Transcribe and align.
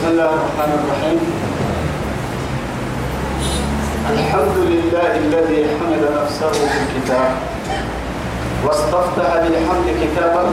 بسم 0.00 0.08
الله 0.08 0.32
الرحمن 0.32 0.70
الرحيم. 0.80 1.18
الحمد 4.12 4.56
لله 4.72 5.10
الذي 5.24 5.60
حمد 5.76 6.02
نفسه 6.16 6.52
في 6.52 6.78
الكتاب 6.84 7.30
واستفتح 8.64 9.30
بالحمد 9.44 9.88
كتابا. 10.02 10.44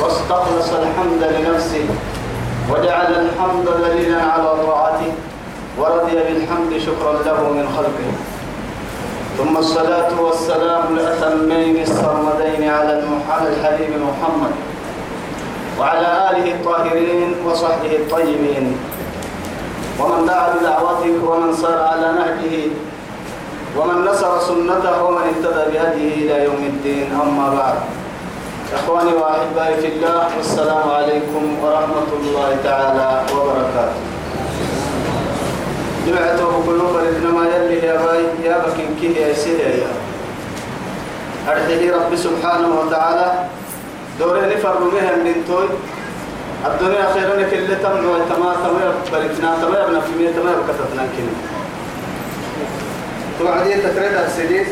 واستخلص 0.00 0.68
الحمد 0.82 1.22
لنفسه. 1.34 1.86
وجعل 2.70 3.10
الحمد 3.26 3.66
دليلا 3.82 4.22
على 4.22 4.50
طاعته. 4.66 5.10
ورضي 5.78 6.14
بالحمد 6.14 6.72
شكرا 6.86 7.12
له 7.26 7.38
من 7.58 7.66
خلقه. 7.76 8.10
ثم 9.38 9.56
الصلاة 9.56 10.14
والسلام 10.20 10.84
الأتمين 10.94 11.82
السرمدين 11.82 12.62
على 12.70 12.92
المحمد 12.98 13.46
الحبيب 13.58 13.90
محمد. 13.98 14.54
وعلى 15.82 16.10
آله 16.30 16.46
الطاهرين 16.62 17.42
وصحبه 17.42 17.92
الطيبين. 18.06 18.78
ومن 19.98 20.26
دعا 20.30 20.54
بدعوته 20.54 21.14
ومن 21.26 21.50
سار 21.58 21.74
على 21.74 22.08
نهجه 22.22 22.70
ومن 23.74 24.06
نصر 24.06 24.40
سنته 24.40 25.02
ومن 25.02 25.22
اهتدى 25.26 25.62
بهديه 25.74 26.14
إلى 26.22 26.36
يوم 26.44 26.62
الدين. 26.72 27.10
أما 27.10 27.46
بعد. 27.58 27.78
إخواني 28.78 29.12
وأحبائي 29.12 29.74
في 29.82 29.88
الله 29.98 30.26
والسلام 30.38 30.86
عليكم 30.90 31.44
ورحمة 31.62 32.10
الله 32.14 32.48
تعالى 32.64 33.08
وبركاته. 33.34 34.00
جمعته 36.06 36.50
قلوب 36.66 36.94
إنما 37.10 37.42
يلي 37.52 37.78
يا 37.86 37.96
باي 38.06 38.22
يا 38.46 38.62
بكين 38.62 38.90
كيه 39.00 39.14
يا 39.18 39.34
سيدي 39.34 39.82
يا. 39.82 39.90
أرحيه 41.50 41.90
رب 41.90 42.12
سبحانه 42.14 42.70
وتعالى. 42.70 43.28
دوري 44.18 44.54
نفر 44.54 44.74
بها 44.78 45.16
من 45.16 45.44
توي. 45.48 45.68
الدنيا 46.66 47.12
خيرا 47.14 47.34
كل 47.50 47.68
تم 47.82 48.04
وتما 48.08 48.54
تم 48.64 48.76
بركنا 49.12 49.50
تم 49.62 49.74
ابن 49.74 50.00
في 50.00 50.12
مية 50.18 50.30
تم 50.30 50.42
بكتتنا 50.42 51.04
كنا 51.16 51.34
توعدين 53.38 53.78
تكريد 53.82 54.14
السديس 54.26 54.66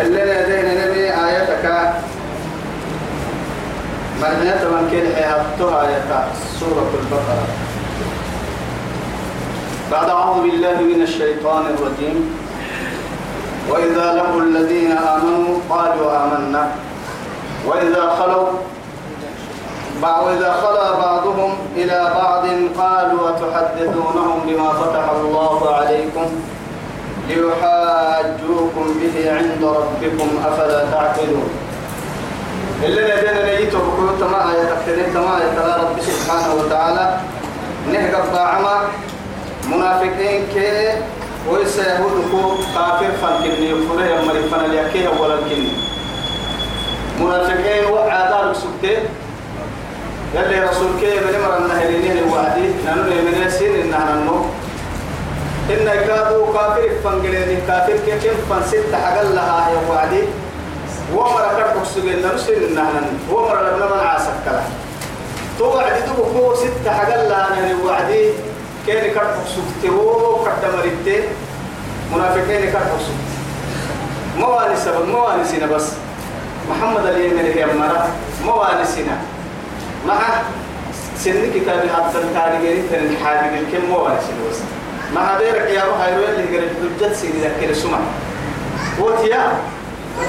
اللي 0.00 0.22
لدينا 0.24 0.86
نبي 0.86 1.04
آياتك. 1.10 1.64
مرنية 4.22 4.64
من 4.64 4.88
كل 4.90 5.14
حياتها 5.16 5.88
آيات 5.88 6.10
سورة 6.60 6.90
البقرة. 7.00 7.46
بعد 9.92 10.08
أعوذ 10.08 10.42
بالله 10.42 10.80
من 10.80 11.02
الشيطان 11.02 11.62
الرجيم. 11.66 12.45
وإذا 13.70 14.12
لقوا 14.12 14.40
الذين 14.40 14.92
آمنوا 14.92 15.54
قالوا 15.70 16.08
آمنا. 16.24 16.68
وإذا 17.66 18.10
خلوا 18.18 18.48
وإذا 20.02 20.52
خلا 20.62 20.92
بعضهم 20.92 21.52
إلى 21.76 22.12
بعض 22.14 22.44
قالوا 22.78 23.30
أتحدثونهم 23.30 24.40
بما 24.46 24.68
فتح 24.72 25.10
الله 25.10 25.74
عليكم 25.74 26.26
ليحاجوكم 27.28 28.84
به 29.00 29.14
عند 29.32 29.62
ربكم 29.64 30.28
أفلا 30.46 30.80
تعقلون. 30.90 31.50
اللي 32.84 33.00
لدينا 33.00 33.44
نيته 33.44 33.78
بكل 33.78 34.20
تما 34.20 34.52
يتكتنين 34.60 35.14
تما 35.14 35.34
يتلا 35.44 35.76
رب 35.76 35.96
سبحانه 36.00 36.54
وتعالى. 36.54 37.18
نهجر 37.92 38.24
باعما 38.32 38.76
منافقين 39.70 40.46
كي 40.54 40.92
ويسيهودكو 41.50 42.54
كافر 42.74 43.10
فانكني 43.22 43.70
يفره 43.70 44.04
يمري 44.04 44.42
فناليكيه 44.50 45.08
ولا 45.08 45.36
كني. 45.36 45.72
منافقين 47.20 47.84
وعادار 47.92 48.54
سبتين 48.54 49.02
يلي 50.34 50.60
رسول 50.64 50.90
كي 51.00 51.18
بني 51.18 51.38
مر 51.38 51.56
النهرين 51.58 52.18
الوعدي 52.18 52.66
نانو 52.84 53.02
من 53.02 53.42
يسين 53.46 53.74
إنها 53.80 54.14
ننو 54.14 54.44
إن 55.70 55.86
كادو 56.06 56.52
كافر 56.52 56.90
فانجلين 57.04 57.60
كافر 57.68 57.96
كي 58.06 58.18
كم 58.22 58.36
فان 58.50 58.62
ست 58.66 58.94
حقل 58.94 59.34
لها 59.34 59.70
يا 59.70 59.80
وعدي. 59.90 60.22
ومر 61.14 61.44
كرتك 61.56 61.86
سجن 61.94 62.22
نرسل 62.22 62.52
إنها 62.52 62.90
ننو 62.94 63.38
ومر 63.38 63.56
لبنا 63.62 63.86
من 63.86 64.06
عاسك 64.06 64.36
كلا. 64.44 64.62
تو 65.58 65.64
وعدي 65.64 66.00
تو 66.06 66.22
كو 66.22 66.54
ست 66.54 66.88
حقل 66.88 67.28
لها 67.28 67.48
نهر 67.54 67.86
وعدي. 67.86 68.30
كين 68.86 69.14
كرتك 69.14 69.46
سجتو 69.54 70.44
كرت 70.44 70.62
مريتين 70.74 71.24
منافقين 72.14 72.72
سبب 74.76 75.08
مواني 75.08 75.44
سينا 75.44 75.66
بس. 75.66 75.92
محمد 76.70 77.06
اليمين 77.06 77.44
هي 77.46 77.66
مرة 77.66 78.08
موانسنا 78.44 79.16
مع 80.08 80.18
سن 81.18 81.52
كتاب 81.54 81.80
حتى 81.94 82.18
التاريخ 82.18 82.82
تن 82.92 83.24
حاجة 83.24 83.58
الكم 83.58 83.86
موانسنا 83.90 84.36
بس. 84.50 84.56
مع 85.14 85.38
ديرك 85.38 85.70
يا 85.70 85.84
روح 85.84 86.00
هيروي 86.00 86.24
اللي 86.30 86.56
قريت 86.56 86.70
حجة 87.00 87.12
سين 87.14 87.32
لك 87.42 87.72
سمع. 87.72 87.98
وتيا 89.00 89.52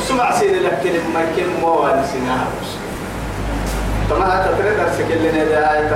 سمع 0.08 0.40
سين 0.40 0.56
لك 0.64 1.02
ما 1.14 1.26
كم 1.38 1.62
موانسنا 1.62 2.38
تما 4.10 4.26
هذا 4.26 4.56
ترى 4.58 4.76
درس 4.76 4.98
كلنا 4.98 5.44
ده 5.44 5.74
آية 5.74 5.90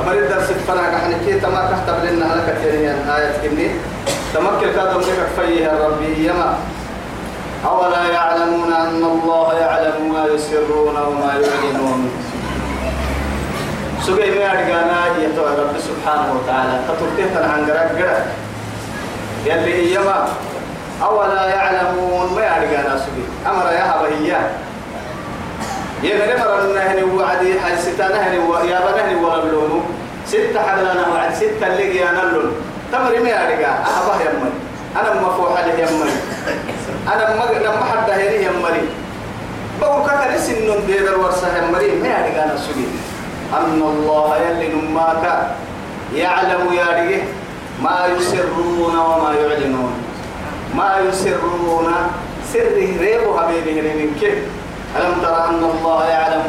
أمر 0.00 0.12
الدرس 0.12 0.48
فنا 0.68 0.82
كحنا 0.92 1.16
كي 1.26 1.40
تما 1.40 1.70
كتب 1.70 2.04
لنا 2.04 2.34
هلك 2.34 2.56
تاني 2.62 2.88
آية 2.90 3.32
كني. 3.42 3.68
تمكن 4.34 4.72
كذا 4.72 4.94
منك 4.96 5.28
فيها 5.36 5.72
ربي 5.86 6.26
يما. 6.28 6.54
أولا 7.66 8.02
يعلمون 8.12 8.72
أن 8.72 9.02
الله 9.04 9.54
يعلم 9.54 10.12
ما 10.12 10.24
يسرون 10.34 10.96
وما 10.96 11.32
يعلنون. 11.32 12.10
سجى 14.02 14.38
ما 14.38 14.50
أرجعنا 14.50 14.98
يتوه 15.20 15.50
رب 15.50 15.74
سبحانه 15.78 16.28
وتعالى. 16.34 16.80
تطرقه 16.88 17.52
عن 17.52 17.66
جرك 17.66 17.90
جرك 17.98 18.26
يلي 19.46 19.94
يما. 19.94 20.28
أولا 21.02 21.48
يعلمون 21.48 22.32
ما 22.36 22.56
أرجعنا 22.56 22.98
سجى 22.98 23.24
أمر 23.46 23.72
يا 23.72 23.84
هبهيا 23.92 24.50
يمن 26.04 26.30
مر 26.40 26.60
النهن 26.64 26.98
وعدي 27.16 27.60
حي 27.60 27.76
ستانه 27.76 28.26
يا 28.70 28.78
بنه 28.86 29.26
ولا 29.26 29.42
اللون 29.42 29.84
ستة 30.26 30.60
حبلنا 30.62 31.04
وعد 31.12 31.34
ستة 31.34 31.66
اللي 31.66 32.10
أنا 32.10 32.22
اللون. 32.22 32.52
تمر 32.92 33.10
ما 33.24 33.32
أرجع 33.46 33.72
أهبه 33.88 34.20
يمن 34.20 34.52
أنا 35.00 35.20
مفوح 35.20 35.58
عليه 35.58 35.72
يمن 35.72 36.10
أنا 37.12 37.24
ما 37.36 37.44
لما 37.58 37.84
حد 37.84 38.10
هيري 38.10 38.44
يمري 38.44 38.88
بقول 39.80 40.10
كذا 40.10 40.34
نسين 40.36 40.86
دير 40.86 41.08
الورسة 41.08 41.58
يمري 41.58 41.90
ما 42.00 42.08
يعني 42.08 42.44
أنا 42.44 42.56
سجي 42.56 42.86
أن 43.58 43.82
الله 43.82 44.36
يلي 44.36 44.68
نماك. 44.74 45.24
يعلم 46.14 46.72
يا 46.72 46.84
رجه 46.84 47.22
ما 47.82 48.06
يسرون 48.16 48.96
وما 48.96 49.34
يعلنون. 49.40 49.94
ما 50.74 50.96
يسرون. 51.08 51.94
سر 52.52 52.76
ريبو 53.00 53.38
حبيبي 53.38 53.82
من 53.82 54.16
كيف؟ 54.20 54.38
ألم 54.96 55.14
ترى 55.22 55.44
أن 55.48 55.62
الله 55.74 56.04
يعلم 56.04 56.44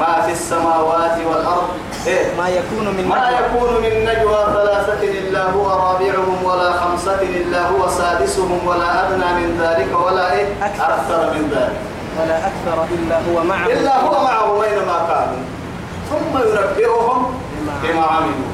ما 0.00 0.20
في 0.26 0.32
السماوات 0.32 1.16
والأرض؟ 1.28 1.68
إيه؟ 2.06 2.24
ما 2.38 2.48
يكون 2.48 2.86
من 2.96 3.08
ما 3.08 3.16
نجوى. 3.16 3.38
يكون 3.38 3.70
من 3.82 3.94
نجوى 4.04 4.40
ثلاثة 4.52 5.02
إلا 5.02 5.42
هو 5.50 5.66
رابعهم 5.66 6.44
ولا 6.44 6.72
خمسة 6.72 7.20
إلا 7.22 7.68
هو 7.68 7.88
سادسهم 7.88 8.66
ولا 8.66 9.08
أدنى 9.08 9.28
من 9.40 9.48
ذلك 9.60 9.90
ولا 10.06 10.32
إيه؟ 10.32 10.46
أكثر. 10.62 10.84
أكثر 10.94 11.34
من 11.34 11.50
ذلك. 11.54 11.76
ولا 12.20 12.36
أكثر 12.38 12.84
إلا 12.94 13.16
هو 13.28 13.44
معه 13.44 13.66
إلا 13.66 14.00
هو 14.00 14.24
معه 14.24 14.64
أينما 14.64 14.98
كانوا. 15.08 15.42
ثم 16.10 16.38
ينبئهم 16.38 17.34
بما 17.82 18.04
عملوا. 18.04 18.50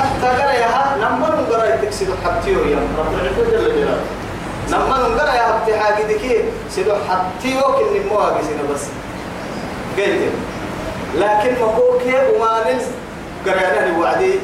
حتى 0.00 0.26
قال 0.42 0.54
يا 0.54 0.66
ها 0.66 0.96
لما 0.96 1.28
نقرأ 1.28 1.76
تكسد 1.76 2.08
حتيو 2.24 2.58
يا 2.64 2.78
رب. 2.98 3.14
العزة 3.14 3.50
جل 3.50 3.74
جلاله. 3.74 4.00
لما 4.70 5.08
نقرأ 5.08 5.32
يا 5.32 5.42
حتى 5.42 5.78
حاجة 5.78 6.02
دكي 6.02 6.44
سيدو 6.70 6.92
حتيو 7.08 7.62
كن 7.62 8.08
مواقع 8.10 8.42
سينا 8.42 8.74
بس. 8.74 8.84
قلت. 9.98 10.32
لكن 11.14 11.60
ما 11.60 11.66
هو 11.66 11.98
كيف 11.98 12.24
وما 12.36 12.64
نلز 12.66 12.84
قرأنا 13.46 13.86
الوعدي 13.86 14.34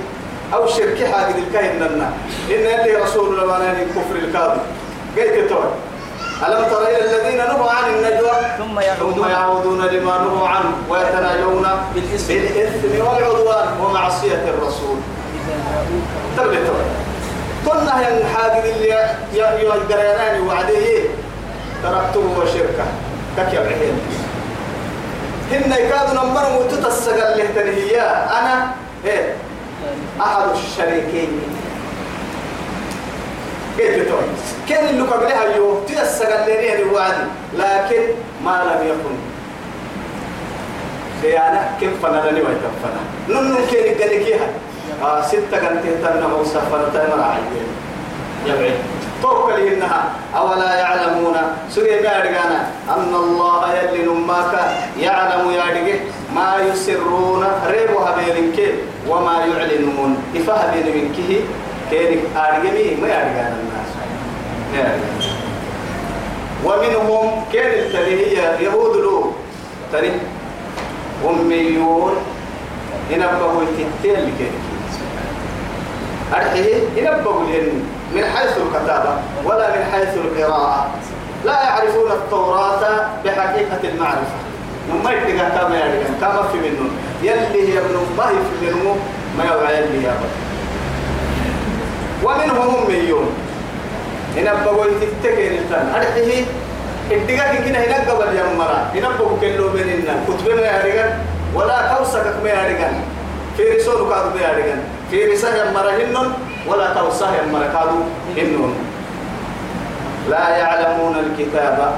أو 0.55 0.67
شركة 0.67 1.13
حاجة 1.13 1.35
الكاهن 1.39 1.77
لنا. 1.77 2.13
إن 2.51 2.81
اللي 2.81 2.97
رسول 2.97 3.29
الله 3.29 3.47
ما 3.47 3.75
كفر 3.95 4.17
الكاذب 4.17 4.61
قلت 5.17 5.51
توي. 5.51 5.71
ألم 6.47 6.65
تر 6.71 6.83
إلى 6.83 7.05
الذين 7.05 7.39
نهوا 7.39 7.71
عن 7.71 7.91
النجوى؟ 7.95 8.31
ثم 8.59 8.81
ثم 8.99 9.29
يعودون 9.29 9.87
لما 9.87 10.19
نهوا 10.19 10.49
عنه 10.49 10.73
ويتناجون 10.89 11.67
بالإثم. 11.95 12.35
والعدوان 13.07 13.69
ومعصية 13.81 14.45
الرسول. 14.49 14.97
إذا 16.37 17.06
جاءوك 17.67 17.79
تبلت 17.79 17.87
كنا 17.87 18.01
هي 18.01 18.19
الحاجة 18.21 18.65
اللي 18.75 18.89
يقرأناني 19.33 20.41
وعديه 20.49 21.03
تركته 21.83 22.21
وشركة. 22.39 22.85
كك 23.37 23.55
بعهين 23.55 24.01
هن 25.53 25.73
يكادوا 25.73 26.25
نمر 26.25 26.59
وتتسجل 26.61 27.19
له 27.19 27.47
تنهيا 27.55 28.39
أنا 28.41 28.71
إيه؟ 29.07 29.35
أحد 30.21 30.43
الشريكين. 30.55 31.41
قلت 33.79 34.09
توي 34.09 34.23
كان 34.69 34.87
اللي 34.89 35.03
قبلها 35.03 35.57
يو؟ 35.57 35.81
تيسر 35.87 36.29
اللي 36.29 36.83
الوعد 36.83 37.15
لكن 37.59 38.03
ما 38.45 38.63
لم 38.65 38.87
يكن. 38.89 39.17
خيانة 41.23 41.71
كم 41.81 41.91
فنا 42.03 42.31
لني 42.31 42.41
ويتم 42.41 42.75
فنا 42.83 43.41
نن 43.41 43.57
كين 43.71 43.95
قال 44.01 44.21
لك 44.21 44.41
آه 45.03 45.23
ستة 45.23 45.59
كانت 45.61 45.81
تهتم 45.85 46.31
موسى 46.31 46.61
فنا 46.73 46.89
تمر 46.95 47.23
عيين 47.23 47.67
يبعد 48.47 48.75
توكل 49.23 49.61
إنها 49.61 50.05
أولا 50.37 50.75
يعلمون 50.75 51.37
سوري 51.71 51.91
بأرجانا 51.91 52.71
أن 52.97 53.15
الله 53.15 53.75
يلي 53.75 54.05
نماك 54.07 54.53
يعلم 55.01 55.51
يارجه 55.51 55.99
ما 56.35 56.57
يسرون 56.73 57.45
ريبها 57.67 58.17
بينك 58.17 58.75
وما 59.09 59.33
يعلنون 59.33 60.17
إفها 60.37 60.75
بين 60.75 60.97
منك 60.97 61.17
كينك 61.91 62.21
أرجمي 62.37 62.95
ما 63.03 63.09
يرجعنا 63.09 63.57
الناس 63.63 63.91
ومنهم 66.65 67.45
كان 67.53 67.71
التلهية 67.79 68.59
يهود 68.61 68.97
له 68.97 69.33
تري 69.93 70.13
أميون 71.29 72.13
ينبهوا 73.11 73.63
التتين 73.63 74.13
لكي 74.15 74.51
أرحيه 76.35 76.75
ينبهوا 76.97 77.47
لهم 77.47 77.83
من 78.15 78.25
حيث 78.25 78.53
الكتابة 78.57 79.11
ولا 79.45 79.69
من 79.77 79.85
حيث 79.93 80.09
القراءة. 80.15 80.91
لا 81.45 81.63
يعرفون 81.63 82.11
التوراة 82.13 83.07
بحقيقة 83.25 83.81
المعرفة. 83.85 84.37
نما 84.91 85.11
يتلقى 85.13 85.51
كما 85.51 85.77
يعرف 85.77 86.21
كما 86.21 86.43
في 86.53 86.59
منه. 86.59 86.91
يلي 87.23 87.73
هي 87.73 87.79
ابن 87.79 87.95
ما 88.17 88.27
في 88.27 88.67
منه 88.67 88.97
ما 89.39 89.45
يوعى 89.45 89.77
يلي 89.77 90.05
يا 90.05 90.15
ومنهم 92.25 92.85
أميون. 92.87 93.29
ينبهوا 94.37 94.85
يتتكين 94.85 95.53
التن 95.53 95.95
أرحيه. 95.95 96.45
الدقاق 97.11 97.55
كنا 97.55 97.79
هنا 97.79 98.11
قبل 98.11 98.39
يوم 98.39 98.59
مرة 98.59 98.91
ينبهوا 98.95 99.39
كله 99.41 99.71
بيننا 99.73 100.15
كتب 100.29 100.55
ما 100.57 100.61
يعرفن 100.61 101.11
ولا 101.55 101.95
كوسك 101.95 102.35
ما 102.43 102.49
يعرفن 102.49 102.95
في 103.57 103.63
رسول 103.63 104.11
كادو 104.11 104.31
ما 104.35 104.41
يعرفن 104.41 104.79
في 105.11 105.25
رسالة 105.33 105.73
مرة 105.73 105.91
هنن 105.91 106.33
ولا 106.67 106.95
توسه 106.95 107.31
مرة 107.53 107.69
كادو 107.73 107.99
هنن 108.37 108.75
لا 110.31 110.49
يعلمون 110.49 111.17
الكتاب. 111.19 111.95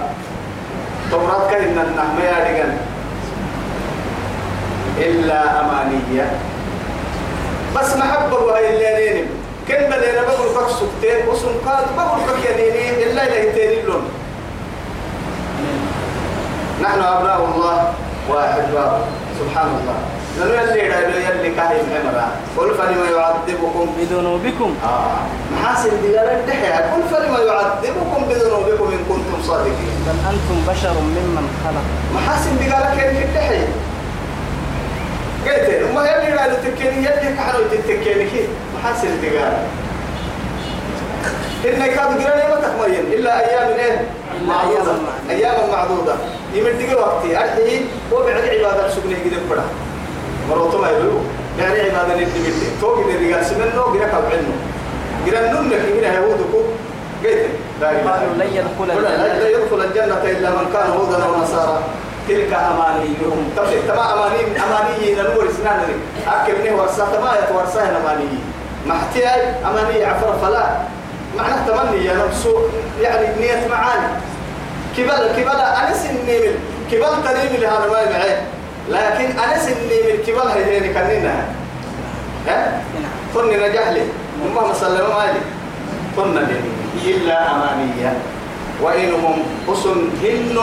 توراة 1.11 1.51
كإن 1.51 1.77
يعرفن 2.25 2.77
إلا 4.99 5.61
أمانية. 5.61 6.31
بس 7.77 7.97
محبة 7.97 8.55
هاي 8.55 8.75
اللي 8.75 9.25
كن 9.69 9.75
بدينا 9.75 10.23
بقول 10.23 10.49
فك 10.55 10.69
سكتين 10.69 11.29
وسن 11.29 11.49
قاد 11.67 11.85
بقول 11.97 12.21
فك 12.21 12.51
ينيني 12.51 13.03
إلا 13.03 13.23
إلى 13.23 13.49
يتيني 13.49 13.83
لون 13.83 14.03
نحن 16.83 17.01
أبناء 17.01 17.45
الله 17.45 17.93
واحد 18.29 18.63
باب 18.73 19.01
سبحان 19.41 19.67
الله. 19.67 20.18
لأنه 20.39 20.73
يلي 20.73 20.87
يدعي 20.87 21.25
يلي 21.25 21.51
كاهي 21.57 21.81
عمرا 21.81 22.29
قل 22.57 22.75
فلما 22.75 23.11
يعذبكم 23.17 23.87
بذنوبكم 23.99 24.75
آه. 24.85 25.17
محاسن 25.53 25.91
ديالا 26.03 26.41
الدحية 26.41 26.75
قل 26.75 27.03
فلما 27.11 27.39
يعذبكم 27.39 28.25
بذنوبكم 28.29 28.93
إن 28.93 29.03
كنتم 29.09 29.43
صادقين. 29.49 29.93
بل 30.07 30.19
أنتم 30.31 30.73
بشر 30.73 30.95
ممن 30.95 31.49
خلق. 31.65 31.85
محاسن 32.15 32.59
ديالا 32.59 32.91
كيف 32.95 33.25
الدحية 33.25 33.69
قلت 35.47 35.93
ما 35.95 36.03
يلي 36.11 36.33
يدعي 36.33 36.51
تكيني 36.57 36.97
يلي 36.97 37.37
كحنو 37.37 37.59
تتكيني 37.73 38.25
كي 38.31 38.49
محاسن 38.79 39.21
ديالا 39.21 39.59
إن 41.65 41.87
كاد 41.95 41.97
قراني 41.97 42.49
ما 42.49 42.61
تخمين 42.63 43.05
إلا 43.13 43.49
أيام 43.49 43.79
إيه؟ 43.79 44.01
معدودة. 44.47 44.95
أيام 45.31 45.71
معدودة. 45.73 46.15
يمدق 46.55 47.01
وقتي 47.01 47.39
أرحيه 47.39 47.81
وبعد 48.13 48.43
عبادة 48.43 48.89
سبني 48.89 49.15
قد 49.15 49.35
بڑا 49.51 49.88
مروتو 50.51 50.79
ما 50.79 50.89
يقولوا 50.89 51.21
يعني 51.59 51.81
عبادة 51.81 52.15
نبدي 52.15 52.41
بدي 52.41 52.69
تو 52.81 52.95
قد 52.95 53.09
الرجال 53.09 53.45
سمنو 53.47 53.83
قد 53.83 53.99
كاب 53.99 54.25
عنه 54.33 54.55
قد 55.27 55.35
نمك 55.35 55.83
من 55.97 56.05
يهودكم 56.05 56.65
قلت 57.25 57.47
لا 57.81 57.93
لن 58.39 58.51
يدخل 58.55 58.91
الجنة. 58.91 59.17
لا 59.17 59.49
يدخل 59.49 59.81
الجنة 59.81 60.23
إلا 60.25 60.51
من 60.51 60.71
كان 60.73 60.91
هودا 60.91 61.25
أو 61.25 61.43
نصارى. 61.43 61.79
تلك 62.29 62.53
أمانيهم. 62.53 63.51
تبدأ 63.57 63.81
تما 63.89 64.15
أماني 64.15 64.41
أماني 64.65 65.15
ننور 65.15 65.49
سنان 65.59 65.81
أكل 66.27 66.53
منه 66.65 66.83
ورسا 66.83 67.09
تما 67.15 67.33
يتورسا 67.43 67.83
أماني 67.83 68.29
محتاج 68.87 69.43
أماني 69.65 70.05
عفر 70.05 70.33
فلا. 70.43 70.67
معنى 71.37 71.55
تمني 71.67 72.05
يا 72.05 72.15
نفسه 72.15 72.63
يعني 73.01 73.41
نية 73.41 73.69
معاني. 73.71 74.09
كبل 74.97 75.23
كبل 75.37 75.61
أنا 75.61 75.95
سنيمل 75.95 76.55
كبل 76.91 77.13
تريم 77.25 77.61
لهذا 77.61 77.87
ما 77.91 78.19
معي 78.19 78.37
لكن 78.91 79.39
أنا 79.39 79.59
سنيمل 79.59 80.19
كبل 80.27 80.49
هي 80.49 80.81
هي 80.81 80.95
كننا 80.95 81.47
ها؟ 82.47 82.83
كن 83.35 83.49
نجح 83.49 83.89
لي 83.89 84.03
اللهم 84.47 84.73
صل 84.75 84.97
ما 84.97 85.25
لي 85.33 85.41
كن 86.17 86.39
إلا 87.07 87.51
أمانية. 87.51 88.13
وإنهم 88.83 89.43
حسن 89.69 89.99
هن 90.23 90.57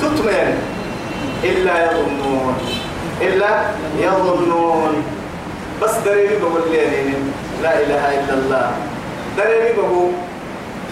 تتمن 0.00 0.58
إلا 1.44 1.74
يظنون. 1.84 2.54
إلا 3.20 3.50
يظنون. 3.98 5.04
بس 5.82 5.94
دريني 6.04 6.36
بقول 6.36 6.62
لي 6.70 7.12
لا 7.62 7.72
إله 7.82 8.04
إلا 8.20 8.34
الله. 8.34 8.72
دريني 9.36 9.72
بقول. 9.72 10.12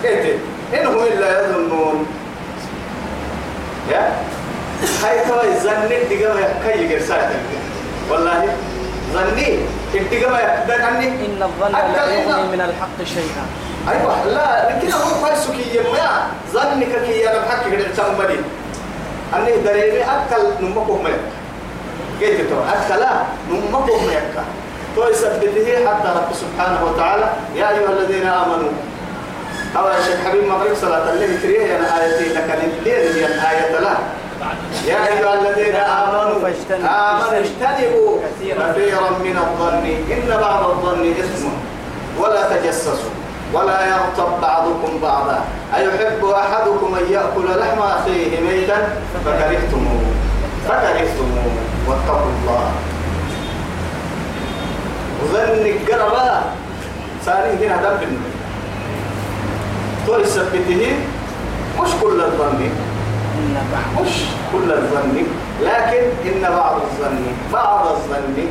إيه 0.05 0.39
إنهم 0.75 0.99
إلا 1.13 1.29
يظنون. 1.41 2.07
يا؟ 3.91 4.13
هاي 5.05 5.25
كواي 5.29 5.61
زني 5.61 5.99
دقا 6.11 6.35
كي 6.65 6.85
يقرسات 6.85 7.31
والله 8.11 8.57
ظني 9.13 9.59
الدقا 9.95 10.41
يقدر 10.41 10.85
عني. 10.85 11.09
إن 11.09 11.43
الظن 11.43 11.73
لا 11.73 12.07
يغني 12.07 12.43
من 12.43 12.61
الحق 12.61 12.99
شيئا. 13.05 13.45
أيوة 13.89 14.25
لا 14.25 14.71
لكن 14.71 14.93
هو 14.93 15.27
فايسك 15.27 15.75
يما 15.75 16.27
ظنك 16.53 16.93
كي 17.07 17.31
أنا 17.31 17.39
بحكي 17.39 17.71
كده 17.71 17.89
تسمى 17.89 18.39
أني 19.35 19.53
دريني 19.65 20.03
أكل 20.05 20.65
نمكم 20.65 21.05
ملك 21.05 21.21
قلت 22.21 22.41
تو 22.51 22.59
أكل 22.75 23.05
نمكم 23.51 24.07
ملك 24.07 24.35
تو 24.97 25.09
يثبته 25.09 25.89
حتى 25.89 26.09
رب 26.09 26.31
سبحانه 26.35 26.85
وتعالى. 26.85 27.33
يا 27.57 27.69
أيها 27.69 27.91
الذين 27.91 28.27
آمنوا. 28.27 28.73
أو 29.77 29.89
يا 29.89 30.01
شيخ 30.07 30.29
حبيب 30.29 30.45
مغرب 30.45 30.75
صلاة 30.81 31.13
الليل 31.13 31.41
كريه 31.43 31.77
أنا 31.79 32.05
آيتي 32.05 32.33
لك 32.35 32.59
الليل 32.79 33.17
هي 33.17 33.27
الآية 33.27 33.81
لا. 33.81 33.95
يا 34.87 34.99
أيها 35.09 35.35
الذين 35.41 35.77
آمنوا 35.77 36.49
آمنوا 36.85 37.39
اجتنبوا 37.39 38.19
كثيرا. 38.25 38.67
من 39.25 39.37
الظن. 39.37 39.87
إن 40.13 40.31
بعض 40.41 40.63
الظن 40.71 41.11
إثم 41.11 41.47
ولا 42.19 42.57
تجسسوا 42.57 43.15
ولا 43.53 43.87
يغتب 43.87 44.41
بعضكم 44.43 44.99
بعضا. 45.03 45.45
أيحب 45.77 46.25
أحدكم 46.25 46.95
أن 46.95 47.13
يأكل 47.13 47.61
لحم 47.61 47.79
أخيه 47.79 48.41
ميتا؟ 48.41 48.79
فكرهتموه. 49.25 50.05
فكرهتموه. 50.69 51.53
واتقوا 51.89 52.31
الله. 52.43 52.65
وظن 55.23 55.67
القربة. 55.67 56.41
ثاني 57.25 57.67
هنا 57.67 57.77
دم. 57.77 57.97
بالنبي 58.01 58.33
تو 60.07 60.19
يثبته 60.19 60.97
مش 61.81 61.91
كل 62.03 62.21
الظن. 62.21 62.92
إن 63.39 63.57
بعض 63.73 64.07
مش 64.07 64.13
كل 64.53 64.73
الظن؟ 64.73 65.17
لكن 65.63 66.03
إن 66.27 66.43
بعض 66.57 66.75
الظن 66.83 67.25
بعض 67.53 67.87
الظن. 67.87 68.47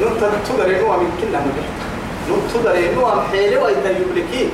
ننت 0.00 0.24
تدري 0.48 0.80
نوع 0.80 0.96
من 0.96 1.10
كنا 1.20 1.38
مدح 1.40 1.66
ننت 2.30 2.50
تدري 2.54 2.94
نوع 2.94 3.24
حيلة 3.32 3.62
ويتيب 3.62 4.06
لك 4.16 4.50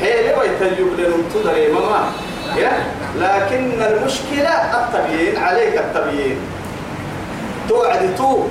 حيلة 0.00 0.38
ويتيب 0.38 0.86
لننت 0.98 1.32
تدري 1.34 1.72
ماما 1.72 2.10
يا؟ 2.56 2.72
لكن 3.18 3.82
المشكلة 3.82 4.48
التبيين 4.48 5.36
عليك 5.36 5.76
التبيين 5.78 6.36
توعد 7.68 8.14
تو. 8.18 8.42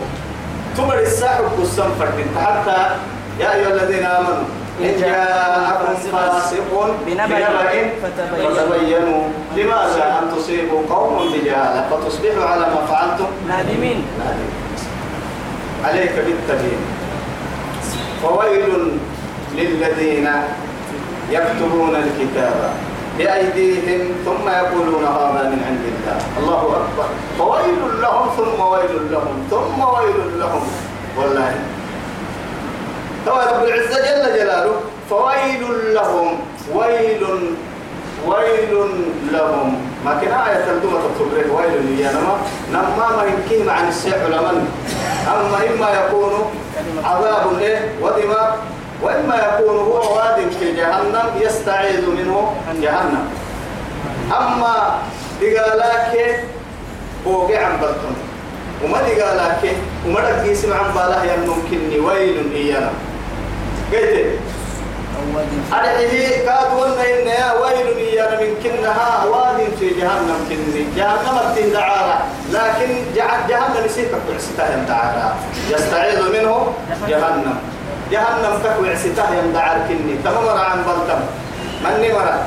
تمر 0.77 0.99
الساحب 0.99 1.43
قسم 1.61 1.89
فرد 1.99 2.25
حتى 2.45 2.95
يا 3.39 3.55
أيها 3.55 3.67
الذين 3.73 4.05
آمنوا 4.05 4.43
إن 4.81 5.01
جاءكم 5.01 5.95
فاسق 6.11 6.95
بنبأ 7.07 7.47
فتبينوا. 8.03 9.23
لماذا 9.55 10.19
أن 10.19 10.37
تصيبوا 10.37 10.81
قوم 10.89 11.31
بجهالة؟ 11.33 11.87
فتصبحوا 11.89 12.45
على 12.45 12.61
ما 12.61 12.85
فعلتم 12.89 13.27
نادمين. 13.47 14.03
عليك 15.85 16.11
بالتبيين. 16.11 16.81
فويل 18.23 18.97
للذين 19.55 20.29
يكتبون 21.31 21.95
الكتاب 21.95 22.73
بأيديهم 23.17 24.01
ثم 24.25 24.49
يقولون 24.49 25.03
هذا 25.05 25.49
من 25.49 25.59
عند 25.67 25.83
الله. 25.93 26.19
الله 26.39 26.61
أكبر. 26.61 27.07
فويل 27.39 28.01
لهم 28.01 28.29
ثم 28.37 28.61
ويل 28.61 29.11
لهم. 29.11 29.47
ثم 29.51 29.79
ويل 29.81 30.39
لهم. 30.39 30.67
والله 31.17 31.55
هو 33.27 33.39
رب 33.39 33.63
العزة 33.63 33.97
جل 33.99 34.39
جلاله. 34.39 34.75
فويل 35.09 35.93
لهم. 35.93 36.39
ويل 36.73 37.23
ويل 38.27 38.73
لهم. 39.31 39.81
ما 40.05 40.19
كنا 40.21 40.49
آية 40.49 40.65
تلدومة 40.65 40.99
تطبره 40.99 41.51
ويل 41.55 41.99
يا 41.99 42.11
نما 42.11 42.37
نما 42.71 43.07
ما 43.17 43.23
يمكن 43.23 43.69
عن 43.69 43.87
السيح 43.87 44.15
لمن 44.15 44.67
أما 45.27 45.57
إما 45.57 45.89
يكون 45.99 46.33
عذاب 47.03 47.53
له 47.59 47.79
ودماء 48.01 48.57
وإما 49.01 49.35
يكون 49.35 49.77
هو 49.77 50.15
واد 50.15 50.51
في 50.59 50.75
جهنم 50.75 51.29
يستعيذ 51.41 52.09
منه 52.09 52.55
جهنم. 52.81 53.29
أما 54.37 54.99
دقالاك 55.41 56.39
بوقع 57.25 57.65
عن 57.65 57.77
بلطن 57.81 58.15
وما 58.83 59.01
دقالاك 59.01 59.75
وما 60.07 60.19
رقيس 60.19 60.65
عن 60.65 60.93
باله 60.95 61.23
يمكن 61.33 62.05
ويل 62.05 62.51
إيانا. 62.55 62.89
قلت 63.93 64.39
أرحيه 65.73 66.45
كاد 66.45 66.73
ونا 66.73 67.03
إن 67.13 67.27
ويل 67.61 67.97
إيانا 67.97 68.41
من 68.41 68.51
كنها 68.63 69.25
واد 69.25 69.57
في 69.79 69.89
جهنم 69.89 70.39
كني. 70.49 70.85
جهنم 70.97 71.37
التندعارة 71.45 72.25
لكن 72.51 72.89
جهنم 73.49 73.85
يسيك 73.85 74.11
بعستها 74.29 74.73
يمدعارة 74.73 75.35
يستعيذ 75.69 76.21
منه 76.21 76.73
جهنم. 77.07 77.57
جهنم 78.11 78.59
تكوع 78.63 78.95
ستاه 78.95 79.33
يمدعار 79.35 79.77
كني. 79.87 80.15
تمام 80.23 80.57
عن 80.57 80.77
بلتم. 80.83 81.21
من 81.83 82.13
مرة. 82.13 82.45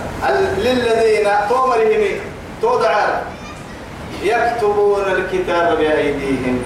للذين 0.59 1.29
تومرهم 1.49 2.05
تودعار 2.63 3.21
يكتبون 4.23 5.05
الكتاب 5.17 5.79
بأيديهم. 5.79 6.63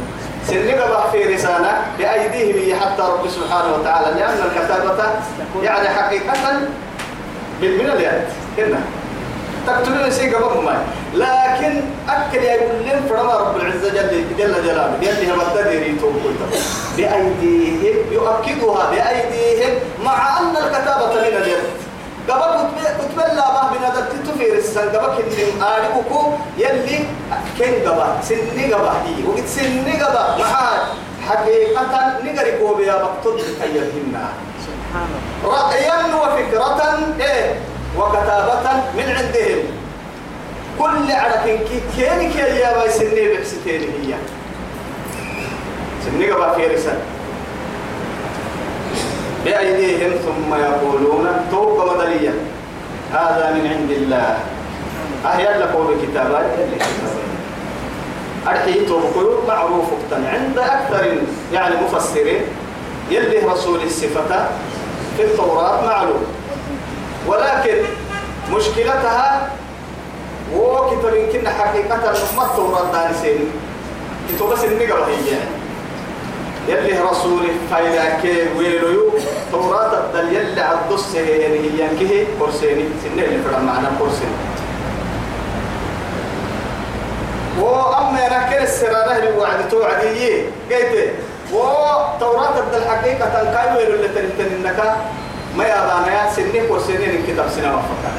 سنقبع 0.47 1.11
في 1.11 1.35
رسالة 1.35 1.73
بأيديهم 1.99 2.81
حتى 2.81 3.03
رب 3.03 3.29
سبحانه 3.29 3.75
وتعالى. 3.75 4.21
لأن 4.21 4.39
الكتابة 4.47 5.05
يعني 5.63 5.89
حقيقة 5.89 6.33
من 7.63 7.91
اليد. 7.91 8.25
هنا 8.59 8.81
تكتبون 9.67 10.11
شيء 10.11 10.37
قبل 10.37 10.63
ما. 10.63 10.85
لكن 11.15 11.81
أكل 12.09 12.43
يقول 12.43 12.87
لهم 12.87 13.03
فرما 13.09 13.35
رب 13.35 13.57
العزة 13.57 13.89
جل 13.89 14.25
جل 14.39 14.55
جلاله. 14.65 14.99
يلي 15.03 15.33
هم 15.33 15.41
التدري 15.41 15.97
بأيديهم 16.97 18.13
يؤكدها. 18.13 18.91
بأيديهم 18.91 19.75
مع 20.05 20.41
أن 20.41 20.57
الكتابة 20.57 21.13
من 21.15 21.37
اليد. 21.43 21.65
قبل 22.29 22.69
كتب 22.99 23.19
الله 23.31 23.49
ما 23.52 23.73
بنا 23.73 23.88
دلت 23.95 24.12
تفير 24.29 24.55
السن 24.55 24.88
قبل 24.88 25.23
كن 25.23 25.62
آلبكو 25.62 26.21
يلي 26.59 26.99
كن 27.59 27.73
قبل 27.88 28.09
سن 28.23 28.75
قبل 28.75 28.88
هي 29.07 29.25
وقت 29.26 29.47
سن 29.47 29.85
قبل 30.02 30.43
محال 30.43 30.81
حقيقة 31.29 32.19
نقري 32.25 32.52
قوبيا 32.59 32.95
مقتل 33.02 33.43
كيهنا 33.62 34.25
سبحان 34.67 35.09
الله. 35.14 35.52
رأيا 35.55 35.99
وفكرة 36.14 36.81
إيه. 37.21 37.61
وكتابة 37.99 38.67
من 38.97 39.09
عندهم. 39.19 39.64
كل 40.79 41.12
عرق 41.12 41.45
كين 41.97 42.31
كي 42.33 42.38
يا 42.38 42.79
باي 42.79 42.91
سني 42.91 43.29
بحسيتين 43.29 43.81
هي. 43.81 44.14
سني 46.05 46.31
قبل 46.31 46.55
في 46.55 46.67
رسالة. 46.67 47.00
بأيديهم 49.45 50.11
ثم 50.11 50.55
يقولون 50.55 51.47
توب 51.51 51.91
مدليا 51.91 52.35
هذا 53.13 53.53
من 53.55 53.67
عند 53.67 53.91
الله. 53.91 54.39
أهيا 55.27 55.59
لكم 55.59 55.87
بكتابات 55.87 56.47
أرحي 58.49 58.87
توبكو 58.87 59.47
معروف 59.49 59.87
عند 60.13 60.59
أكثر 60.59 61.17
يعني 61.53 61.75
مفسرين. 61.85 62.43
يلي 63.11 63.39
رسول 63.39 63.83
الصفة 63.83 64.49
في 65.17 65.25
التوراة 65.25 65.87
معلوم. 65.87 66.25
ولكن 67.27 67.77
مشكلتها 68.53 69.51
وكتب 70.57 71.15
يمكن 71.15 71.49
حقيقة 71.49 71.97
ما 72.37 72.45
التوراة 72.45 72.93
دارسين 72.93 73.51
كتب 74.29 74.47
بس 74.47 74.65
النقرة 74.65 75.07
هي. 75.07 75.31
يعني 75.31 75.62
يلي 76.69 76.99
رسول 77.11 77.47
فايلاك 77.71 78.25
ويلو 78.59 79.12
توراة 79.52 79.92
الدل 79.99 80.37
يلي 80.37 80.61
عدس 80.61 81.14
يعني 81.14 81.59
هي 81.59 81.81
ينكه 81.81 82.26
كرسيني 82.40 82.85
سنة 83.04 83.23
اللي 83.25 83.42
فرع 83.42 83.59
معنا 83.59 83.90
كرسيني 83.99 84.37
وأما 87.61 88.26
أنا 88.26 88.50
كل 88.50 88.62
السرارة 88.62 89.16
اللي 89.16 89.38
وعد 89.38 89.69
توعدي 89.69 90.42
قيت. 90.71 91.11
وتوراة 91.52 92.59
الدل 92.59 92.88
حقيقة 92.88 93.52
كاي 93.54 93.76
ويلو 93.76 93.95
اللي 93.95 94.09
تنتن 94.09 94.54
إنك 94.54 94.95
ما 95.57 95.64
يابانا 95.64 96.12
يا 96.12 96.31
سنة 96.33 96.69
كرسيني 96.69 97.07
من 97.07 97.25
كتاب 97.28 97.47
سنة 97.57 97.75
وفكا 97.75 98.12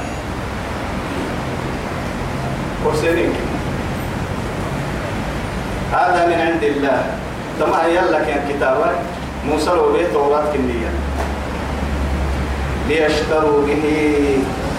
كرسيني 2.85 3.29
هذا 5.91 6.25
من 6.27 6.33
عند 6.33 6.63
الله. 6.63 7.23
تما 7.60 7.83
يلا 7.88 8.19
كان 8.19 8.41
كتابة. 8.50 8.86
موسى 9.50 9.72
وبيت 9.72 10.13
توراة 10.13 10.43
كنية 10.53 10.91
ليشتروا 12.89 13.65
به 13.67 13.83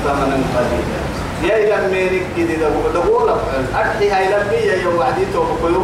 ثمنا 0.05 0.39
قليلا. 0.57 1.01
يا 1.43 1.57
إلى 1.57 1.89
مينك 1.93 2.23
جديد. 2.39 2.61
دبول 2.95 3.29
أرحي 3.75 4.11
هاي 4.11 4.27
لبي 4.29 4.57
يا 4.57 4.89
وعدي 4.89 5.25
توبكيو 5.33 5.83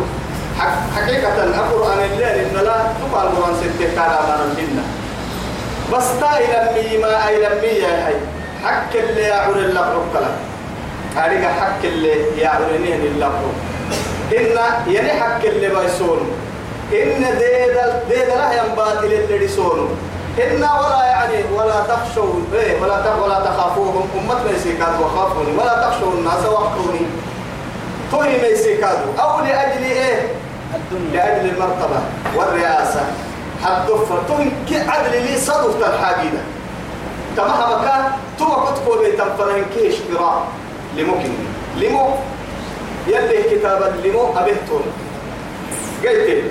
حقيقة 0.97 1.45
القرآن 1.45 1.99
الليل 2.13 2.23
إن 2.23 2.65
لا 2.65 2.77
تقال 3.01 3.37
قرآن 3.37 3.55
ستة 3.61 3.95
كلام 3.95 4.41
الجنة 4.51 4.83
بس 5.93 6.09
تا 6.21 6.39
إلى 6.39 6.99
ما 6.99 7.29
إلى 7.29 7.79
يا 7.83 8.07
هاي. 8.07 8.15
حق 8.65 8.93
اللي 8.95 9.21
يعور 9.21 9.57
الله 9.57 9.81
ربك 9.81 10.27
أريك 11.25 11.45
حق 11.45 11.83
اللي 11.85 12.15
يعورني 12.39 12.95
الله 12.95 13.33
إن 14.37 14.93
يعني 14.93 15.21
حق 15.21 15.45
اللي 15.45 15.69
بيسون 15.69 16.31
إن 16.93 17.39
ديد 17.39 17.77
ديد 18.09 18.29
لا 18.29 18.53
ينبات 18.53 19.05
اللي 19.05 19.49
سونو 19.49 19.87
إن 20.39 20.63
ولا 20.63 21.05
يعني 21.05 21.45
ولا 21.55 21.81
تخشوا 21.89 22.35
إيه 22.55 22.81
ولا 22.83 23.01
تخ 23.01 23.25
ولا 23.25 23.41
تخافوهم. 23.41 24.09
أمة 24.19 24.53
ميسيكاد 24.53 25.01
وخافوني. 25.01 25.53
ولا 25.59 25.89
تخشوا 25.89 26.13
الناس 26.13 26.47
واخشوني 26.47 27.01
توهي 28.11 28.43
ميسيكاد 28.43 28.99
أو 29.21 29.41
لأجل 29.41 29.83
إيه؟ 29.83 30.33
لأجل 31.13 31.49
المرتبة 31.49 32.01
والرئاسة. 32.37 33.01
حد 33.65 33.87
دفر 33.87 34.19
توهي 34.29 34.51
عدل 34.89 35.23
لي 35.23 35.37
صدفت 35.37 35.83
الحاجيدة 35.89 36.43
كما 37.37 37.77
مكان. 37.77 38.13
تو 38.39 38.47
كتبوا 38.47 38.97
بيتم 39.03 39.37
فرهن 39.39 39.65
كيش 39.75 39.95
قراء. 40.13 40.47
لممكن 40.97 41.31
لمو. 41.77 42.09
يلي 43.07 43.43
كتابا 43.43 43.93
لمو 44.05 44.33
أبهتون 44.37 44.83
قلت 46.05 46.45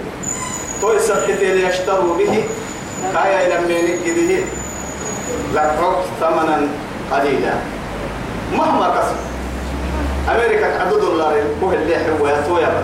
توي 0.81 0.99
سبحتين 0.99 1.57
يشتروا 1.67 2.17
به 2.17 2.43
كايا 3.13 3.47
إلى 3.47 3.57
من 3.67 3.99
كده 4.05 4.31
لقرب 5.53 5.95
ثمنا 6.19 6.67
قليلا. 7.11 7.53
مهما 8.53 8.87
كسب. 8.95 9.19
أمريكا 10.29 10.81
عدد 10.81 11.01
دولار 11.01 11.33
كوه 11.61 11.73
اللي 11.73 11.95
هو 12.21 12.57
يا 12.57 12.83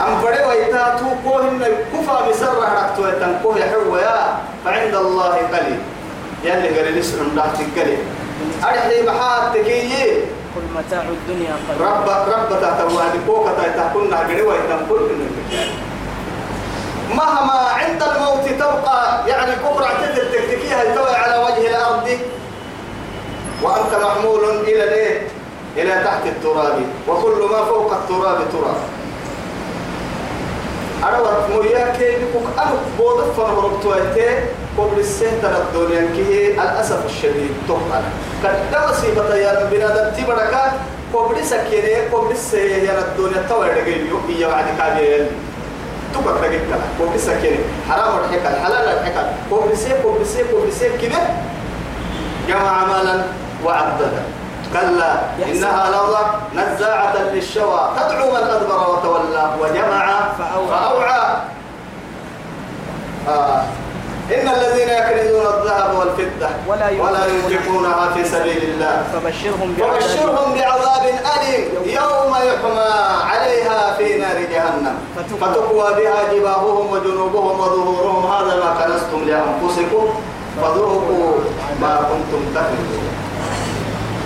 أم 0.00 0.22
بدي 0.22 0.42
ويتا 0.48 0.96
تو 0.98 1.06
كوه 1.24 1.48
إن 1.48 1.62
كفا 1.92 2.28
مسرح 2.28 2.70
ركتو 2.78 3.08
يتن 3.08 3.32
كوه 3.42 3.54
حوا 3.54 3.98
يا 3.98 4.38
فعند 4.64 4.94
الله 4.94 5.34
قليل. 5.34 5.80
يلي 6.44 6.68
قال 6.68 7.04
سلم 7.04 7.30
لا 7.36 7.42
تقلي. 7.58 7.96
أرحي 8.64 9.02
محات 9.06 9.54
تكيي 9.54 10.22
كل 10.54 10.66
متاع 10.76 11.02
الدنيا 11.02 11.54
قليل. 11.68 11.80
رب 11.80 12.08
رب 12.08 12.50
تتوعد 12.62 13.14
كوكا 13.26 13.52
تكون 13.76 14.10
نهجري 14.10 14.42
ويتن 14.42 14.80
كل 14.88 15.02
من 15.18 15.30
مهما 17.10 17.52
عند 17.52 18.02
الموت 18.02 18.48
تبقى 18.58 19.28
يعني 19.28 19.52
كبرى 19.52 19.88
تدر 20.02 20.24
تكتكيها 20.24 20.82
يتوي 20.84 21.14
على 21.14 21.44
وجه 21.44 21.70
الأرض. 21.70 22.08
وأنت 23.62 24.04
محمول 24.04 24.44
إلى 24.44 24.84
الإيه؟ 24.84 25.26
إلى 25.76 26.04
تحت 26.04 26.26
التراب. 26.26 26.82
وكل 27.08 27.48
ما 27.50 27.64
فوق 27.64 27.92
التراب 27.92 28.38
تراب. 28.52 28.76
أروت 31.04 31.50
مرياك 31.50 31.96
بكوك 31.98 32.46
أنا 32.58 32.72
بود 32.98 33.32
فرمرك 33.36 33.82
تويتي 33.82 34.28
قبل 34.78 34.98
السنة 34.98 35.58
الدنيا 35.58 36.10
كي 36.16 36.50
الأسف 36.54 37.06
الشديد 37.06 37.50
تقبل 37.68 38.02
كده 38.42 38.90
مصيبة 38.90 39.34
يا 39.34 39.68
بنادم 39.70 40.10
تبرك 40.16 40.72
قبل 41.14 41.44
سكينة 41.44 42.12
قبل 42.12 42.30
السنة 42.30 42.98
الدنيا 42.98 43.46
توي 43.48 43.70
رجيل 43.70 44.06
يوم 44.08 44.36
يوم 44.38 44.52
عادي 44.52 44.70
كابيل. 44.78 45.26
تبقى 46.14 46.48
تجيك 46.48 46.62
قبل 47.00 47.20
سكينة 47.20 47.58
حرام 47.90 48.18
الحكا 48.18 48.64
حلال 48.64 48.88
الحكا 48.88 49.32
قبل 49.50 49.76
سي 49.76 49.92
قبل 49.92 50.26
سي 50.26 50.42
قبل 50.42 50.72
سي 50.72 50.98
كده. 50.98 51.18
جمع 52.48 52.84
مالا 52.84 53.22
وعددا 53.64 54.22
كلا 54.72 55.12
إنها 55.52 55.90
لظى 55.90 56.24
نزاعة 56.54 57.16
للشوى. 57.32 57.90
تدعو 57.96 58.30
من 58.30 58.36
أدبر 58.36 58.90
وتولى. 58.90 59.50
وجمع 59.60 60.32
فأوعى. 60.38 60.68
فأوعى. 60.68 61.36
آه. 63.28 63.62
إن 64.34 64.48
الذين 64.48 64.88
يكنزون 64.88 65.46
الذهب 65.46 65.90
والفضة 65.98 66.48
ولا 66.68 66.86
ولا 67.02 67.22
ينفقونها 67.26 68.12
في 68.14 68.24
سبيل 68.24 68.62
الله. 68.62 68.94
فبشرهم 69.12 69.74
بعذاب. 69.78 70.00
فبشرهم 70.00 70.54
بعذاب 70.54 71.04
أليم. 71.34 71.64
يوم 71.86 72.32
يحمى 72.50 72.92
عليها 73.30 73.96
في 73.98 74.18
نار 74.18 74.38
جهنم. 74.52 74.96
فتكوى 75.40 75.88
بها 75.98 76.20
جباههم 76.32 76.92
وجنوبهم 76.92 77.60
وظهورهم. 77.60 78.22
هذا 78.32 78.54
ما 78.62 78.70
كنستم 78.78 79.20
لأنفسكم. 79.28 80.04
فذوقوا 80.62 81.32
ما 81.80 81.96
كنتم 82.10 82.42
تكنزون. 82.54 83.08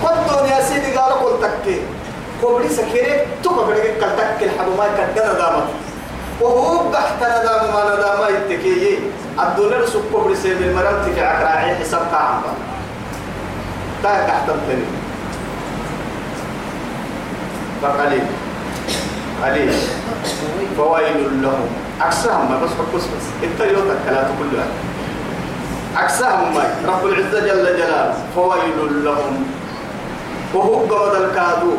قلتم 0.04 0.46
يا 0.46 0.60
سيدي 0.62 0.96
قالوا 0.96 1.16
قل 1.16 1.34
تكي 1.42 1.82
كوبري 2.40 2.68
سكيري 2.68 3.26
كل 3.44 4.10
تكي 4.18 4.44
الحبوما 4.44 4.86
كدنا 4.98 5.32
دامت 5.32 5.66
وهو 6.42 6.90
بحت 6.90 7.16
ندام 7.22 7.74
ما 7.74 7.82
ندام 7.94 8.34
يتكي. 8.34 8.98
الدولار 9.40 9.86
سوق 9.86 10.02
كوبري 10.12 10.36
سيد 10.36 10.62
المرام 10.62 10.94
تكي 11.06 11.20
عكراعي 11.20 11.74
حساب 11.74 12.00
كعبا 12.12 12.52
تا 14.02 14.26
تحت 14.26 14.48
التنين 14.48 14.86
فقليل. 17.82 18.26
قليل. 19.44 19.72
فويل 20.76 21.42
لهم. 21.42 21.68
عكسهم 22.00 22.50
ما 22.50 22.56
بس 22.64 22.70
بس 22.94 23.04
بس. 23.04 23.26
انت 23.44 23.60
يوتك 23.60 23.98
كلا 24.08 24.22
كلها 24.38 24.66
عكسهم 25.96 26.54
ما. 26.54 26.64
رب 26.86 27.06
العزة 27.06 27.40
جل 27.40 27.64
جلاله. 27.76 28.14
فويل 28.34 29.04
لهم. 29.04 29.46
وهو 30.54 30.74
قمد 30.74 31.14
الكادو 31.22 31.72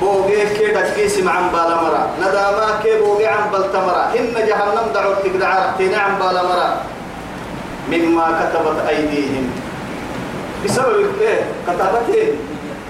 بوغي 0.00 0.46
كي 0.54 0.66
دكيس 0.72 1.18
عن 1.26 1.48
بالمرا 1.52 2.10
نداما 2.20 2.80
كي 2.82 2.98
بوغي 2.98 3.26
عن 3.26 3.50
بلتمرا 3.52 4.04
إن 4.18 4.34
جهنم 4.34 4.86
دعو 4.94 5.14
تقدع 5.14 5.48
عرفتين 5.48 5.94
عن 5.94 6.18
بالمرا 6.18 6.76
مما 7.90 8.26
كتبت 8.40 8.88
أيديهم. 8.88 9.50
بسبب 10.64 11.06
إيه؟ 11.20 11.40
كتبت 11.66 12.14
إيه 12.14 12.32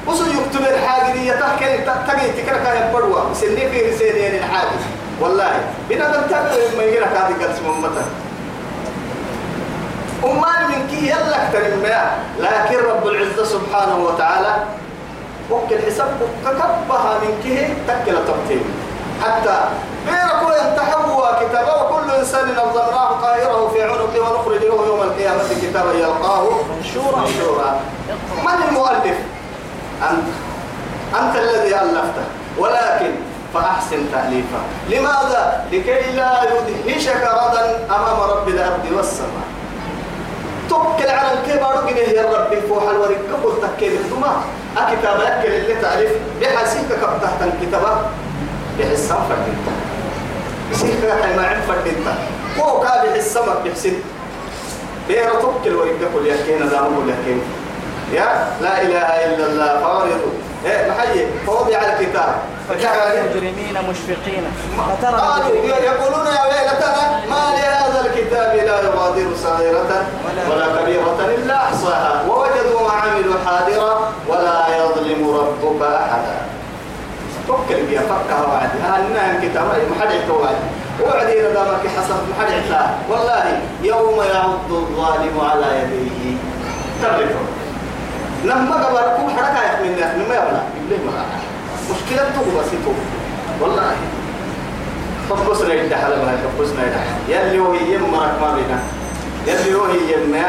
وسو 0.06 0.24
يكتب 0.24 0.60
الحاجة 0.60 1.12
دي 1.12 1.32
تحكي 1.32 1.66
تجي 1.78 2.42
تكرك 2.42 2.64
يا 2.66 2.92
بدوا 2.94 3.34
سني 3.34 3.68
في 3.70 3.90
رسالة 3.90 4.38
الحاجة 4.38 4.78
والله. 5.20 5.50
بنا 5.88 6.06
بنتبع 6.08 6.40
ما 6.78 6.82
يجي 6.82 6.98
لك 6.98 7.08
هذه 7.08 7.34
قد 7.44 7.54
سممتها 7.58 8.04
أمان 10.24 10.68
من 10.70 10.86
كي 10.90 11.06
يلا 11.10 11.48
كتر 11.52 11.60
لكن 12.40 12.84
رب 12.88 13.06
العزة 13.06 13.44
سبحانه 13.44 13.96
وتعالى 14.04 14.54
وكل 15.50 15.78
حساب 15.86 16.08
ككبها 16.44 17.18
من 17.22 17.40
كيه 17.42 17.74
تكل 17.88 18.16
تبتين 18.26 18.64
حتى 19.22 19.58
بيركو 20.06 20.52
ينتحوا 20.52 21.32
كتابه 21.42 21.82
وكل 21.82 22.10
إنسان 22.10 22.48
نظمناه 22.52 23.20
طائره 23.22 23.70
في 23.72 23.82
عنقه 23.82 24.20
ونخرج 24.20 24.62
له 24.62 24.86
يوم 24.86 25.02
القيامة 25.02 25.42
كتابا 25.62 25.92
يلقاه 25.92 26.48
منشورا. 26.76 27.18
منشورا. 27.20 27.80
من 28.44 28.68
المؤلف؟ 28.68 29.18
أنت. 30.10 30.28
أنت 31.20 31.36
الذي 31.36 31.74
ألفته. 31.74 32.26
ولكن 32.58 33.10
فأحسن 33.54 34.12
تأليفا 34.12 34.60
لماذا؟ 34.88 35.64
لكي 35.72 36.12
لا 36.12 36.42
يدهشك 36.42 37.22
غدا 37.22 37.86
أمام 37.96 38.20
رب 38.30 38.48
الأرض 38.48 38.84
والسماء. 38.96 39.45
توكل 40.68 41.08
على 41.08 41.32
الكبار 41.32 41.76
قنيه 41.76 42.08
يا 42.08 42.32
ربي 42.38 42.60
فوح 42.60 42.82
الورق 42.82 43.18
قبل 43.32 43.52
تكيل 43.76 43.92
الدماء. 43.92 44.36
أكتاب 44.76 45.20
يكل 45.20 45.54
اللي 45.54 45.74
تعرف. 45.82 46.10
بحسيك 46.40 46.88
كب 46.88 47.22
تحت 47.22 47.42
الكتابة 47.42 47.92
بحسام 48.78 49.18
فردينتا 49.28 49.72
بسيك 50.72 51.04
ما 51.36 51.46
عن 51.46 51.60
فردينتا 51.68 52.14
هو 52.60 52.80
كان 52.80 53.12
بحسامك 53.14 53.56
بحسن 53.64 53.92
بيرا 55.08 55.40
توكل 55.40 55.74
ورق 55.74 55.92
قبل 56.14 56.26
يكين 56.26 56.68
دامه 56.68 57.02
يكين 57.12 57.40
يا 58.12 58.48
لا 58.62 58.82
إله 58.82 59.06
إلا 59.26 59.46
الله 59.46 59.80
فارضوا 59.80 60.32
إيه 60.66 60.90
محيي. 60.90 61.26
فوضع 61.46 61.76
على 61.78 61.92
الكتاب 61.92 62.34
فترى 62.68 63.20
المجرمين 63.20 63.76
مشفقين. 63.90 64.44
فترى 64.78 65.20
قالوا 65.20 65.56
يقولون 65.66 66.26
يا 66.26 66.44
ويلتنا 66.44 67.20
ما 67.30 67.42
لهذا 67.56 68.00
الكتاب 68.06 68.56
لا 68.56 68.82
يغادر 68.82 69.28
صغيرة 69.42 70.06
ولا 70.50 70.66
كبيرة 70.82 71.18
إلا 71.34 71.56
أحصاها. 71.56 72.22
ووجدوا 72.28 72.80
ما 72.80 72.92
عملوا 72.92 73.34
حاضرا 73.46 74.12
ولا 74.28 74.58
يظلم 74.76 75.20
ربك 75.38 75.82
أحدا. 75.82 76.36
فكر 77.48 77.82
بيا 77.88 78.00
فكها 78.00 78.42
وعد. 78.52 78.70
هالنا 78.84 79.36
الكتاب 79.36 79.64
ما 79.64 80.00
حد 80.00 80.14
يتوعد 80.14 80.56
وعد 81.02 81.26
إذا 81.26 81.54
دامك 81.54 81.86
حسب 81.96 82.18
ما 82.28 82.34
حد 82.40 82.52
والله 83.10 83.60
يوم 83.82 84.22
يعض 84.34 84.70
الظالم 84.70 85.40
على 85.40 85.66
يديه. 85.78 86.36
تبركه 87.02 87.55
لما 88.44 88.74
قبركم 88.74 89.28
حركة 89.36 89.64
يحملنا 89.64 90.16
لما 90.16 90.34
يبلا 90.34 90.62
يبليه 90.76 91.04
ما 91.06 91.24
مشكلة 91.90 92.22
تو 92.34 92.60
بس 92.60 92.70
تو 92.84 92.92
والله 93.60 93.92
فبصنا 95.30 95.74
يدحل 95.74 96.10
بها 96.10 96.36
فبصنا 96.58 96.82
يدحل 96.86 97.16
يلي 97.28 97.58
هو 97.58 97.72
هي 97.72 97.98
مرك 97.98 98.34
ما 98.42 98.54
بينا. 98.54 98.78
يلي 99.46 99.74
هو 99.74 99.84
هي 99.84 100.16
ما 100.32 100.46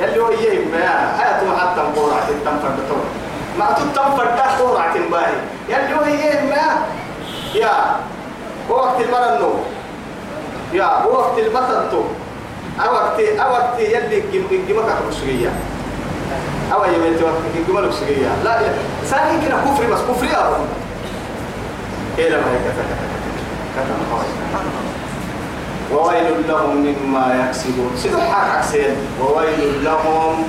يلي 0.00 0.20
هو 0.20 0.26
هي 0.26 0.58
ما 0.58 1.16
حياته 1.18 1.56
حتى 1.58 1.80
قرعة 1.80 2.28
التنفر 2.28 2.68
بتوع 2.68 2.98
ما 3.58 3.72
تتنفر 3.72 4.24
ده 4.24 4.64
قرعة 4.64 4.94
باهي 5.10 5.32
يلي 5.68 5.94
هو 5.94 6.00
هي 6.00 6.42
ما 6.50 6.86
يا 7.54 7.96
وقت 8.68 9.00
المرنو 9.00 9.50
يا 10.72 11.04
وقت 11.06 11.38
البطن 11.38 11.90
تو. 11.90 12.02
أوقت 12.84 13.20
أوقت 13.20 13.78
يلي 13.80 14.20
جمك 14.68 14.84
أخرج 14.84 15.16
أو 16.72 16.84
يميت 16.84 17.22
وقت 17.22 17.42
جمل 17.68 17.88
أخرج 17.88 18.08
لا 18.44 18.60
ساني 19.10 19.46
كنا 19.46 19.56
كفري 19.64 19.86
بس 19.86 20.00
كفري 20.10 20.30
أبو 20.30 20.64
إيه 22.18 22.28
لما 22.28 22.46
وويل 25.92 26.48
لهم 26.48 26.76
مما 26.76 27.46
يكسبون. 27.48 27.90
سبحان 27.96 28.50
عكسين 28.50 28.96
وويل 29.20 29.84
لهم 29.84 30.44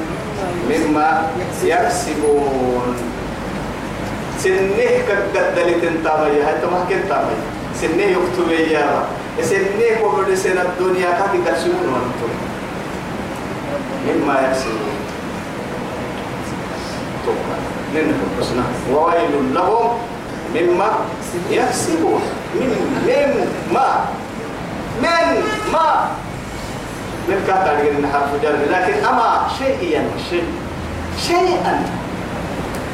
مما 0.70 1.30
يكسبون. 1.64 2.96
سنه 4.40 4.90
كقدل 5.08 5.82
تنتابي 5.82 6.42
هاي 6.44 6.62
تما 6.62 6.86
كنتابي 6.90 7.36
سنه 7.82 8.04
يكتب 8.04 8.50
إياه 8.50 9.04
سنه 9.42 10.04
وبدي 10.04 10.36
سنة 10.36 10.62
الدنيا 10.62 11.12
كاكي 11.12 11.40
كسبون 11.46 11.86
وأنتم 11.94 12.34
مما 14.08 14.34
يكسبون. 14.42 14.96
لنكم 17.94 18.28
بسنا 18.40 18.64
وويل 18.92 19.54
لهم 19.54 19.98
مما 20.56 20.90
يكسبون. 21.52 22.22
من 22.56 22.70
من 23.08 23.48
ما 23.74 24.06
من 25.02 25.44
ما؟ 25.74 26.10
من 27.28 27.44
كاتب 27.48 27.98
لنا 28.00 28.08
حرف 28.14 28.32
جر 28.44 28.56
لكن 28.72 29.06
أما 29.06 29.48
شيئا 29.60 30.04
شيء 30.30 30.48
شيئا. 31.28 31.86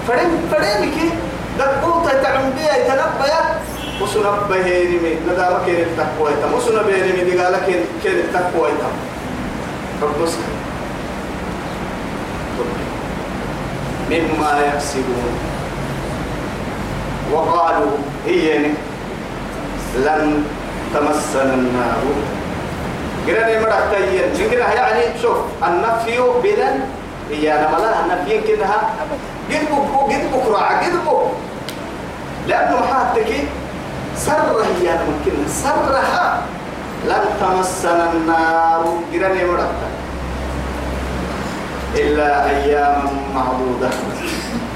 فرن 0.07 0.31
فرن 0.51 0.81
كي 0.91 1.09
دقوت 1.59 2.07
تعم 2.23 2.49
بيا 2.57 2.73
يتنبيا 2.77 3.41
وسنبه 4.01 4.55
هيرمي 4.65 5.15
ندامك 5.29 5.65
كين 5.65 5.75
التقوى 5.75 6.31
يتم. 6.31 6.53
وسنبه 6.53 6.95
هيرمي 6.95 7.23
دي 7.23 7.37
قال 7.39 7.55
كين 7.65 7.85
كين 8.03 8.11
التقوى 8.11 8.69
يتم 8.69 8.95
ربنا 10.01 10.27
مما 14.21 14.59
يكسبون. 14.67 15.33
وقالوا 17.33 17.97
هي 18.25 18.57
لن 19.97 20.43
تمسنا 20.93 21.53
النار. 21.53 22.03
قرنا 23.27 23.61
مرة 23.61 23.79
تين 23.91 24.49
قرنا 24.49 24.73
يعني 24.73 25.21
شوف 25.21 25.37
النفي 25.67 26.17
بلن 26.43 26.79
هي 27.31 27.53
أنا 27.53 27.67
ملا 27.71 28.05
النفي 28.05 28.41
كنها 28.41 28.77
قد 29.49 29.65
بك 29.71 30.13
قد 30.13 30.23
بكرة 30.33 30.57
قد 30.57 30.93
بك. 31.05 31.31
لأنه 32.47 32.79
محاتك 32.79 33.31
سر 34.17 34.57
هي 34.61 34.97
ممكن 35.07 35.47
سرها. 35.47 36.41
لن 37.07 37.25
تمسنا 37.41 38.11
النار. 38.11 38.83
قرنا 39.13 39.43
مرة 39.47 39.69
إلا 41.95 42.49
أياما 42.49 43.11
معدودة 43.35 43.89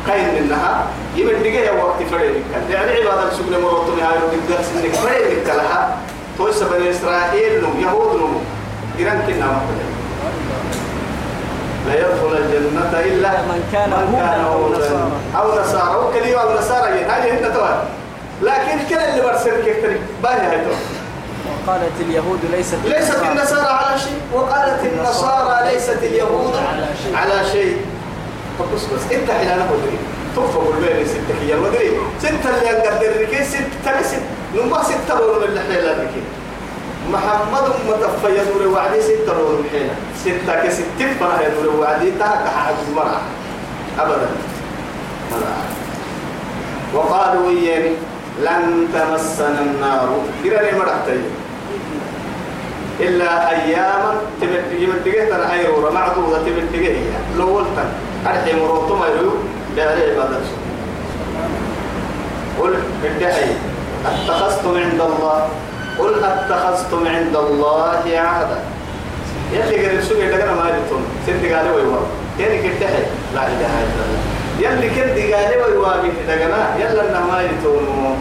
كاين 0.08 0.44
منها. 0.44 0.86
يمن 1.16 1.40
دقيقة 1.40 1.84
وقت 1.84 2.04
فريق 2.12 2.34
يعني 2.72 2.92
عبادة 2.92 3.34
سجن 3.34 3.62
مرتون 3.64 4.00
هاي 4.00 4.18
وقت 4.18 4.62
سنك 4.62 4.94
فريق 4.94 5.56
لها 5.56 5.98
تويس 6.38 6.64
بني 6.64 6.92
إسرائيل 6.92 7.64
نم 7.64 7.82
يهود 7.82 8.16
نم 8.22 8.38
إيران 9.00 9.22
كنا 9.28 9.46
مقبل 9.46 9.78
لا 11.88 11.96
يدخل 12.00 12.38
الجنة 12.38 13.00
إلا 13.00 13.32
من 13.32 13.70
كان 13.74 13.94
أو 13.94 14.70
نصارى. 14.70 15.12
أو 15.38 15.62
نصارى. 15.62 15.98
وكلي 15.98 16.42
أو 16.42 16.58
نصارى. 16.60 16.90
هذه 16.90 17.40
هنا 17.40 17.84
لكن 18.42 18.78
كل 18.90 18.96
اللي 18.96 19.22
برسل 19.22 19.66
كيف 19.66 19.84
تري 19.84 20.00
باهي 20.24 20.48
هاي 20.48 20.62
وقالت 21.68 21.92
اليهود 22.02 22.40
ليست 22.52 22.78
ليست 22.86 23.22
النصارى 23.32 23.68
على 23.68 24.00
شيء. 24.00 24.20
وقالت 24.34 24.80
النصارى 24.94 25.72
ليست 25.72 26.00
اليهود 26.04 26.54
على 27.14 27.46
شيء. 27.52 27.78
طب 28.60 28.66
بس 28.76 28.82
بس 28.82 29.12
انت 29.12 29.32
حين 29.32 29.58
مدري 29.58 29.98
تكفى 30.36 30.60
بالبين 30.60 31.08
ستة 31.08 31.36
هي 31.42 31.56
مدري 31.56 31.92
ستة 32.20 32.50
اللي 32.58 32.70
أقدر 32.90 33.22
ركي 33.22 33.44
ستة 33.44 34.02
ست. 34.02 34.22
نما 34.56 34.84
ستة 34.84 35.16
من 35.16 35.44
اللي 35.44 35.60
حيلا 35.60 35.92
ركي 35.92 36.22
محمد 37.12 37.64
متفى 37.90 38.30
يدور 38.40 38.68
وعدي 38.68 39.02
ستة 39.02 39.34
من 39.34 39.70
حيلا 39.72 39.94
ستة 40.24 40.64
كستة 40.68 41.14
فرح 41.20 41.40
يدور 41.48 41.76
وعدي 41.76 42.12
تهك 42.12 42.48
حاجة 42.48 42.76
مرة 42.96 43.22
أبدا. 44.00 44.28
مرة 45.32 45.58
وقالوا 46.94 47.50
إياني 47.50 47.92
لن 48.42 48.88
تمسنا 48.94 49.62
النار. 49.62 50.10
كده 50.46 50.78
مرحتين 50.78 51.24
إلا 53.00 53.50
أياما 53.50 54.14
تمتجه 54.42 55.30
تنا 55.30 55.54
أيرورا 55.54 55.92
معدودة 55.92 56.38
تمتجه 56.38 56.88
هي 56.88 57.14
لو 57.38 57.58
قلت 57.58 57.78
أرحي 58.28 58.54
مروتو 58.54 58.96
ما 58.96 59.08
يريو 59.08 59.32
بأري 59.76 60.12
عبادة. 60.12 60.40
قل 62.60 62.74
ادعي 63.06 63.52
أتخذتم 64.06 64.78
عند 64.78 65.02
الله. 65.02 65.50
قل 66.00 66.24
أتخذتم 66.24 67.08
عند 67.08 67.36
الله 67.36 68.04
عهدا. 68.14 68.60
يلي 69.54 69.88
قال 69.88 70.04
سوق 70.04 70.18
دغنا 70.18 70.54
ما 70.54 70.70
يتون 70.70 71.04
سنت 71.26 71.54
قال 71.54 71.68
ويوا 71.72 72.02
يعني 72.40 72.58
كدحي 72.58 73.04
لا 73.36 73.44
إله 73.48 73.74
إلا 73.86 74.04
الله. 74.06 74.27
يلي 74.60 74.90
كد 74.90 75.34
قال 75.34 75.52
ويوا 75.58 75.94
دغنا 76.28 76.76
يلا 76.80 77.20
ما 77.20 77.42
يتون 77.42 78.18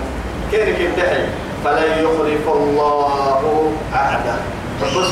كان 0.52 0.68
كدحي 0.78 1.22
فلن 1.64 1.92
يخلف 2.04 2.48
الله 2.48 3.72
عهدا 3.92 4.36
بص 4.96 5.10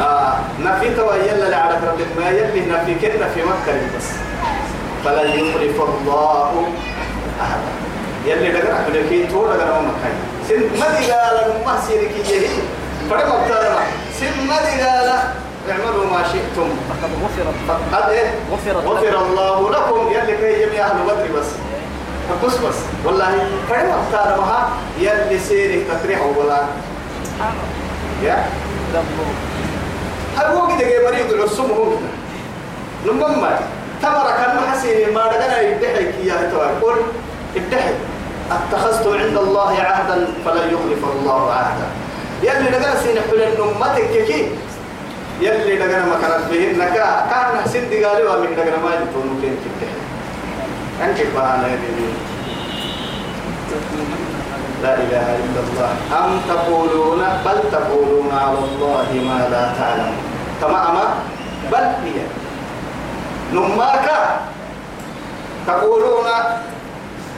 آه 0.00 0.34
نفي 0.60 0.94
توا 0.94 1.14
يلا 1.14 1.48
لعلك 1.48 1.78
رب 1.88 2.00
ما 2.18 2.28
يلي 2.30 2.60
نفي 2.60 2.94
كنا 2.94 3.28
في 3.34 3.40
مكة 3.42 3.72
بس. 3.96 4.08
فلن 5.04 5.30
يخلف 5.30 5.80
الله 5.80 6.68
أحدا. 7.40 7.72
يلي 8.26 8.72
أحد 8.72 8.92
كي 9.08 9.26
تو 9.26 9.46
دقر 9.46 9.66
ما 9.72 9.80
مكة. 9.80 10.10
سن 10.48 10.60
ما 10.80 10.98
دي 10.98 11.12
قال 11.12 11.36
ما 11.66 11.80
سيرك 11.88 12.10
يهي 12.30 12.48
فرق 13.10 13.26
مبتدأ. 13.40 13.76
سن 14.20 14.46
ما 14.48 14.56
قال 14.56 15.08
اعملوا 15.70 16.06
ما 16.06 16.22
شئتم. 16.32 16.68
فقد 16.88 17.10
غفرت 17.24 17.56
قد 17.92 18.10
إيه؟ 18.10 18.34
غفرت 18.52 18.86
غفر 18.86 19.26
الله 19.26 19.70
لكم. 19.70 20.12
يلي 20.12 20.36
كي 20.36 20.66
جميع 20.66 20.86
أهل 20.86 20.98
بدر 21.04 21.40
بس. 21.40 21.46
بس 22.44 22.56
بس. 22.56 22.78
والله 23.04 23.46
فرق 23.68 23.98
مبتدأ 23.98 24.36
ما 24.36 24.68
يلي 24.98 25.38
سيرك 25.38 25.86
تطريح 25.90 26.20
ولا 26.36 26.60
يا؟ 28.22 28.44
هل 30.36 30.46
هو 30.46 30.68
كده 30.68 30.88
جاي 30.88 31.06
مريض 31.06 31.32
العصم 31.32 31.70
هو 31.70 31.90
كده؟ 31.90 33.12
لما 33.12 33.60
تمر 34.02 34.30
كان 34.38 34.56
محسين 34.56 35.14
ما 35.14 35.26
رجعنا 35.26 35.60
يدحك 35.60 36.14
يا 36.24 36.50
توي 36.52 36.92
قل 36.92 37.02
ادحك 37.56 37.94
اتخذت 38.50 39.06
عند 39.06 39.36
الله 39.36 39.72
عهدا 39.80 40.28
فلن 40.44 40.68
يخلف 40.74 41.04
الله 41.12 41.52
عهدا. 41.52 41.86
يلي 42.42 42.68
رجعنا 42.68 43.00
سين 43.02 43.16
حلن 43.30 43.50
نمتك 43.60 44.26
كي 44.26 44.50
يلي 45.40 45.74
رجعنا 45.82 46.06
ما 46.06 46.16
كانت 46.22 46.44
به 46.50 46.62
نكا 46.78 47.06
كان 47.30 47.66
سند 47.66 47.92
قالوا 48.04 48.40
من 48.42 48.50
رجعنا 48.58 48.78
ما 48.84 48.90
يتونو 48.94 49.34
كين 49.40 49.56
كده 49.64 49.90
أنك 51.04 51.18
بهانا 51.34 51.66
يدي 51.68 52.10
لا 54.82 54.94
إله 54.94 55.26
إلا 55.42 55.60
الله. 55.66 55.90
أم 56.18 56.30
تقولون 56.48 57.20
بل 57.44 57.58
تقولون 57.72 58.30
على 58.30 58.58
الله 58.58 59.08
ما 59.28 59.38
لا 59.50 59.62
تعلمون 59.78 60.18
تمام 60.62 60.96
بل 61.72 61.86
هي. 62.04 62.18
نماك 63.52 64.06
تقولون 65.66 66.28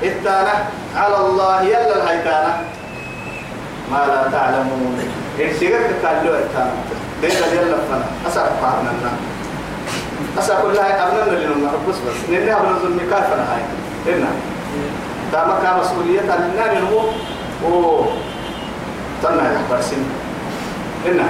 إتانا 0.05 0.55
على 0.97 1.17
الله 1.17 1.63
يلا 1.63 1.97
الهيتانا. 1.97 2.53
ما 3.91 3.97
لا 3.97 4.31
تعلمون. 4.33 4.99
إنسيقك 5.41 5.81
تتعلوا 5.91 6.39
إتانا 6.39 6.73
دينا 7.21 7.47
يلا 7.53 7.77
فنا 7.89 8.05
أسأل 8.27 8.51
فعلنا 8.63 9.13
أسأل 10.39 10.57
كلها 10.63 11.09
أبننا 11.09 11.25
اللي 11.25 11.47
نمنا. 11.47 11.71
بس 11.89 11.95
بس. 11.95 12.31
نحن 12.33 12.49
أبننا 12.49 12.79
ظلمي 12.83 13.05
كافنا 13.11 13.45
هاي. 13.53 13.63
إنا 14.15 14.31
دام 15.33 15.49
كان 15.63 15.75
مسؤولية 15.81 16.21
النار 16.21 16.79
هو. 16.93 17.01
و 17.65 18.05
تنا 19.23 19.53
يا 19.53 19.61
برسين 19.71 20.05
إنا 21.07 21.27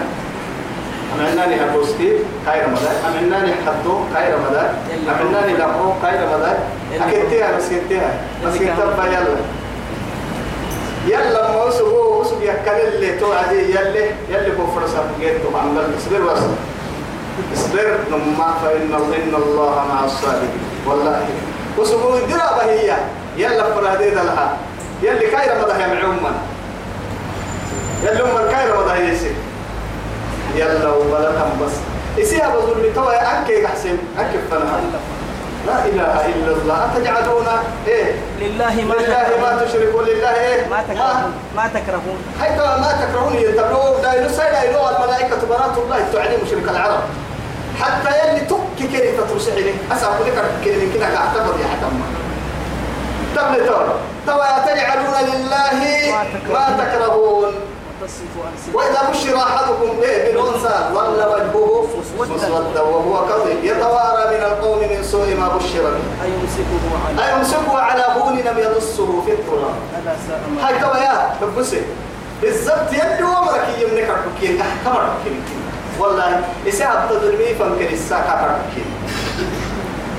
أمناني 1.18 1.64
هبوستي 1.64 2.12
خير 2.46 2.68
مدار. 2.68 2.96
أمناني 3.08 3.52
حدو 3.66 3.94
خير 4.14 4.38
مدار. 4.50 4.70
أمناني 5.22 5.52
لقو 5.56 5.92
خير 6.02 6.20
مدار. 6.26 6.58
أكتيها 6.94 7.56
بس 7.56 7.66
كتيها 7.66 8.12
بس 8.46 8.54
كتيها 8.54 8.74
يلا. 9.06 9.36
يلا 11.06 11.42
ما 11.52 11.70
وسب 12.40 12.48
يكل 12.48 12.94
اللي 12.94 13.18
توعدي 13.18 13.58
يلي 13.58 14.04
يلي 14.30 14.50
كفر 14.50 14.86
سبقيت 14.86 15.40
عن 15.54 15.94
اصبر 15.98 16.20
بس. 16.32 16.42
اصبر 17.54 17.96
نما 18.10 18.54
فإن 18.64 18.92
إن 18.92 19.34
الله 19.34 19.84
مع 19.88 20.04
الصابرين 20.04 20.60
والله. 20.86 21.26
وسبو 21.78 22.14
الدرابة 22.14 22.62
هي 22.62 22.96
يلا 23.36 23.74
فراديد 23.74 24.14
لها 24.14 24.56
يلي 25.02 25.26
كايرة 25.26 25.54
مدى 25.62 25.82
يا 25.82 25.86
معوما 25.86 26.32
يلي 28.04 28.22
أم 28.22 28.46
الكايرة 28.46 28.84
مدى 28.84 29.00
يسي 29.12 29.32
يلا 30.56 30.90
وبلتهم 30.90 31.60
بس. 31.66 31.72
إسيها 32.22 32.56
بظل 32.56 32.86
لتوى 32.86 33.14
أنكي 33.14 33.66
أحسن 33.66 33.96
أنكي 34.18 34.38
فنها. 34.50 34.80
لا 35.66 35.84
إله 35.84 36.26
إلا 36.26 36.52
الله. 36.56 36.78
أتجعلون 36.84 37.46
إيه؟ 37.86 38.12
لله 38.40 38.74
ما 38.88 38.94
لله 38.94 39.28
ما 39.42 39.64
تشركون 39.64 40.04
لله 40.04 40.34
إيه؟ 40.34 40.66
ما 40.66 40.82
تكرهون. 40.88 41.32
ما 41.56 41.66
تكرهون. 41.74 42.18
حيث 42.40 42.58
ما 42.58 42.90
تكرهون 43.02 43.34
يتبعون. 43.34 44.02
دايلو 44.02 44.28
سيدا 44.28 44.62
يلو 44.62 44.88
الملائكة 44.88 45.40
بنات 45.50 45.78
الله 45.78 45.98
تعليم 46.12 46.40
مشرك 46.44 46.68
العرب. 46.68 47.02
حتى 47.80 48.10
يلي 48.18 48.40
تك 48.40 48.88
كري 48.92 49.12
تترسع 49.16 49.54
لي 49.54 49.74
أسأل 49.92 50.10
لك 50.26 50.44
كري 50.64 50.92
كده 50.94 51.06
كأعتقد 51.06 51.60
يا 51.60 51.66
حكم. 51.72 52.00
تبل 53.36 53.66
تور 53.66 53.86
توا 54.26 54.58
تجعلون 54.66 55.14
لله 55.32 55.80
ما 56.52 56.84
تكرهون. 56.84 57.54
وإذا 58.74 59.10
بشر 59.10 59.36
أحدكم 59.36 60.00
إيه 60.02 60.32
بالأنثى 60.32 60.74
ظل 60.94 61.20
وجهه 61.32 61.86
مسودا 62.18 62.80
وهو 62.80 63.26
كظيم. 63.26 63.58
يتوارى 63.62 64.36
من 64.36 64.42
القوم 64.42 64.78
من 64.78 65.02
سوء 65.02 65.36
ما 65.40 65.48
بشر 65.48 65.82
به. 65.82 67.24
أيمسكه 67.24 67.78
على 67.78 68.04
هون 68.16 68.38
لم 68.38 68.58
يدسه 68.58 69.22
في 69.26 69.32
التراب. 69.32 69.74
هاي 70.62 70.78
توا 70.80 70.96
يا 70.96 71.30
ببسي 71.42 71.82
بالضبط 72.42 72.92
يدي 72.92 73.22
ومرك 73.22 73.68
يمنك 73.80 74.08
حكين 74.36 74.62
كمر 74.84 75.00
حكين 75.00 75.42
والله 75.98 76.40
إساءة 76.68 77.08
تدرمي 77.10 77.54
فمكن 77.54 77.94
الساعة 77.94 78.58
حكين 78.70 78.84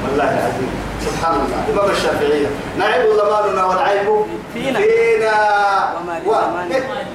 والله 0.04 0.24
العظيم. 0.24 0.91
سبحان 1.06 1.36
الله. 1.44 1.60
إمام 1.74 1.90
الشافعية. 1.92 2.48
نعيب 2.80 3.06
زماننا 3.18 3.64
والعيب 3.66 4.08
فينا. 4.54 4.80
فينا. 4.80 5.36
و... 6.26 6.32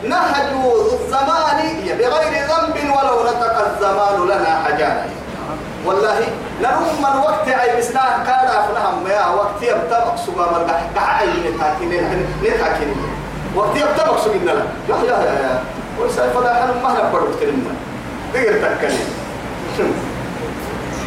نهج 0.09 0.51
الزمان. 0.93 1.59
بغير 1.99 2.33
ذنب 2.51 2.77
ولو 2.91 3.17
نطق 3.25 3.57
الزمان 3.67 4.17
لنا 4.25 4.63
حجانا 4.65 5.07
والله 5.87 6.19
لهم 6.61 7.03
من 7.03 7.21
وقت 7.21 7.49
أي 7.49 7.79
بسنا 7.79 8.25
كان 8.27 8.47
أفنهم 8.47 9.07
يا 9.07 9.27
وقت 9.27 9.63
يبتبق 9.63 10.17
سوى 10.27 10.47
من 10.53 10.71
قحعي 10.97 11.29
نتاكين 11.29 12.27
نتاكين 12.43 12.97
وقت 13.55 13.77
يبتبق 13.77 14.25
إننا 14.35 14.67
يا 14.89 14.97
يا 14.97 15.17
يا 15.27 15.35
يا 15.43 15.65
ويسأل 16.01 16.31
فلا 16.31 16.55
حلم 16.55 16.83
مهلا 16.83 17.11
برد 17.13 17.35
كلمة 17.41 17.73
دقر 18.35 18.77
تكلم. 18.77 20.16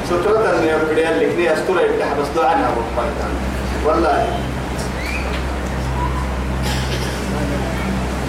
سترة 0.09 0.57
أن 0.57 0.63
يبدي 0.67 1.03
لك 1.03 1.35
ني 1.37 1.53
أسترة 1.53 1.81
يفتح 1.81 2.07
بس 2.19 2.27
دعاء 2.35 2.57
أبو 2.57 2.81
الفايدان 2.81 3.33
والله. 3.85 4.27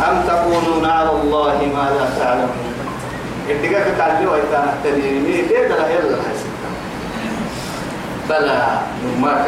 أم 0.09 0.23
تقولون 0.29 0.85
على 0.85 1.11
الله 1.11 1.57
ما 1.75 1.91
لا 1.97 2.07
تعلمون؟ 2.19 2.75
اتقاك 3.49 3.87
تعلموا 3.99 4.37
إذا 4.37 4.59
نحتني 4.67 5.11
مين 5.11 5.47
ليه 5.49 5.69
ده 5.69 5.89
يلا 5.89 6.17
بلى 8.29 8.79
نماك. 9.05 9.47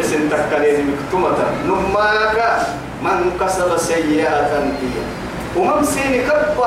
اسم 0.00 0.28
تكالين 0.28 0.90
مكتومة؟ 0.90 1.38
نماك. 1.66 2.66
من 3.02 3.36
كسب 3.40 3.76
سيئة 3.76 4.28
هي 4.28 5.02
ومن 5.56 5.84
سيني 5.84 6.18
كبه 6.18 6.66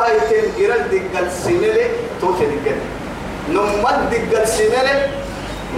إرال 0.66 0.84
دقل 0.92 1.32
سينيلي 1.32 1.86
توتي 2.22 2.46
دقل 2.46 2.78
نمد 3.50 4.10
دقل 4.12 4.48
سينيلي 4.48 5.08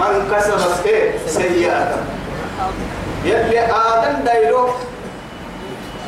من 0.00 0.32
كسب 0.32 0.86
إيه 0.86 1.18
سيئة 1.26 1.96
يلي 3.24 3.60
آدم 3.60 4.24
دايلو 4.24 4.68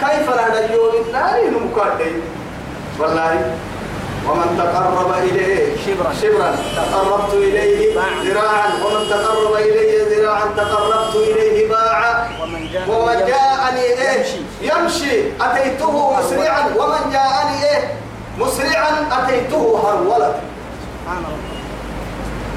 كيف 0.00 0.26
لا 0.36 0.46
نجول 0.66 0.92
النار 1.06 1.40
نمكادي 1.50 2.12
والله 2.98 3.54
ومن 4.28 4.48
تقرب 4.58 5.10
إليه 5.22 5.76
شبرا. 5.86 6.12
شبرا 6.22 6.56
تقربت 6.76 7.34
إليه. 7.34 7.94
ذراعا 8.24 8.68
ومن 8.84 9.08
تقرب 9.10 9.54
إليه 9.54 9.92
ذراعا 10.10 10.46
تقربت 10.56 11.14
إليه 11.14 11.68
باعا. 11.68 12.28
ومن 12.42 12.68
جاء 12.72 12.90
ومن 12.90 13.26
جاءني 13.26 13.80
إيه؟ 13.80 14.18
يمشي. 14.18 14.40
يمشي. 14.62 15.20
أتيته 15.40 16.16
مسرعا. 16.18 16.64
ومن 16.78 17.10
جاءني 17.12 17.64
إيه؟ 17.64 17.94
مسرعا 18.38 18.92
أتيته 19.12 19.62
هرولة 19.84 20.40
سبحان 21.02 21.18
الله. 21.18 21.51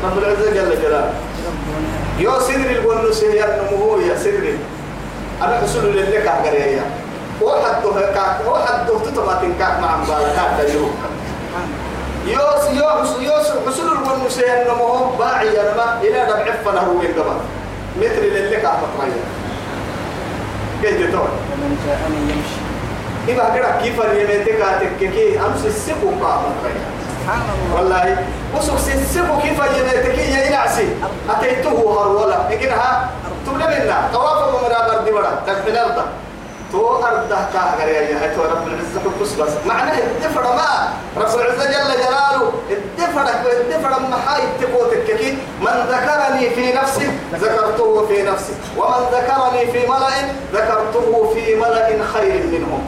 رب 0.05 0.17
العزة 0.17 0.51
جل 0.51 0.81
جلاله 0.81 1.13
ربنا 1.47 1.89
يو 2.19 2.39
البنوس 2.77 3.23
هي 3.23 3.43
النمو 3.45 3.97
يا 3.99 4.15
سدري. 4.17 4.57
أنا 5.41 5.65
أسول 5.65 5.85
لك 5.97 6.27
أقريا 6.27 6.83
واحد 7.41 7.83
ده 7.83 8.01
كاك 8.13 8.37
واحد 8.47 8.87
ده 8.87 8.99
تتماتين 8.99 9.53
كاك 9.59 9.79
مع 9.81 9.97
مبالغات 9.97 10.51
تجربة 10.59 10.89
سبحان 10.95 11.67
الله 12.25 12.33
يوس 12.33 12.63
يوس 12.81 13.09
يوس 13.21 13.47
حصول 13.67 13.91
البنوس 13.91 14.39
هي 14.39 14.61
النمو 14.61 15.05
باعي 15.19 15.47
أنا 15.49 16.01
إلى 16.01 16.25
دم 16.25 16.51
عفنا 16.51 16.79
هو 16.81 16.93
من 16.93 17.13
قبل. 17.19 17.37
مثل 18.01 18.17
اللي 18.17 18.49
لك 18.49 18.65
أحمد 18.65 18.89
كيف 20.83 21.11
تقول 21.11 21.29
ومن 21.53 21.77
جاءني 21.87 22.17
يمشي 22.31 22.59
إذا 23.27 23.55
كده 23.55 23.81
كيف 23.83 24.01
اليمين 24.01 24.45
تكاتك 24.45 24.97
كي 24.99 25.39
أمس 25.39 25.65
السبو 25.65 26.09
قام 26.25 26.41
سبحان 27.25 27.41
الله. 27.41 27.75
والله. 27.75 28.05
وسوق 28.53 28.75
السبو 28.75 29.41
كيف 29.41 29.57
اليمين 29.61 29.97
تكي 30.05 30.31
يا 30.31 30.47
إنعسي 30.47 30.88
أتيته 31.29 31.73
هرولا 31.73 32.53
إكنها 32.53 33.09
تبلا 33.45 33.65
منا 33.65 33.97
طواف 34.13 34.53
ومرا 34.53 34.79
برد 34.88 35.09
برا 35.13 35.31
تكمل 35.47 35.73
الأرض 35.73 36.05
تو 36.71 37.03
أرض 37.03 37.29
كاه 37.53 37.81
غريا 37.81 38.01
يا 38.01 38.35
تو 38.35 38.41
رب 38.45 38.67
العزة 38.67 39.01
كبس 39.01 39.33
بس. 39.33 39.53
معناه 39.65 39.97
الدفر 39.97 40.43
ما. 40.43 40.93
رب 41.17 41.33
العزة 41.39 41.65
جل 41.65 41.91
جلاله. 41.97 42.51
الدفر 42.69 43.25
الدفر 43.61 43.99
ما 43.99 44.17
حاي 44.25 44.41
تقوتك 44.61 45.17
كي. 45.17 45.38
من 45.61 45.77
ذكرني 45.89 46.49
في 46.49 46.73
نفسي 46.73 47.09
ذكرته 47.33 48.05
في 48.07 48.21
نفسي. 48.21 48.53
ومن 48.77 49.01
ذكرني 49.11 49.71
في 49.71 49.88
ملأ 49.88 50.13
ذكرته 50.53 51.33
في 51.33 51.55
ملأ 51.55 51.89
خير 52.13 52.43
منهم. 52.53 52.81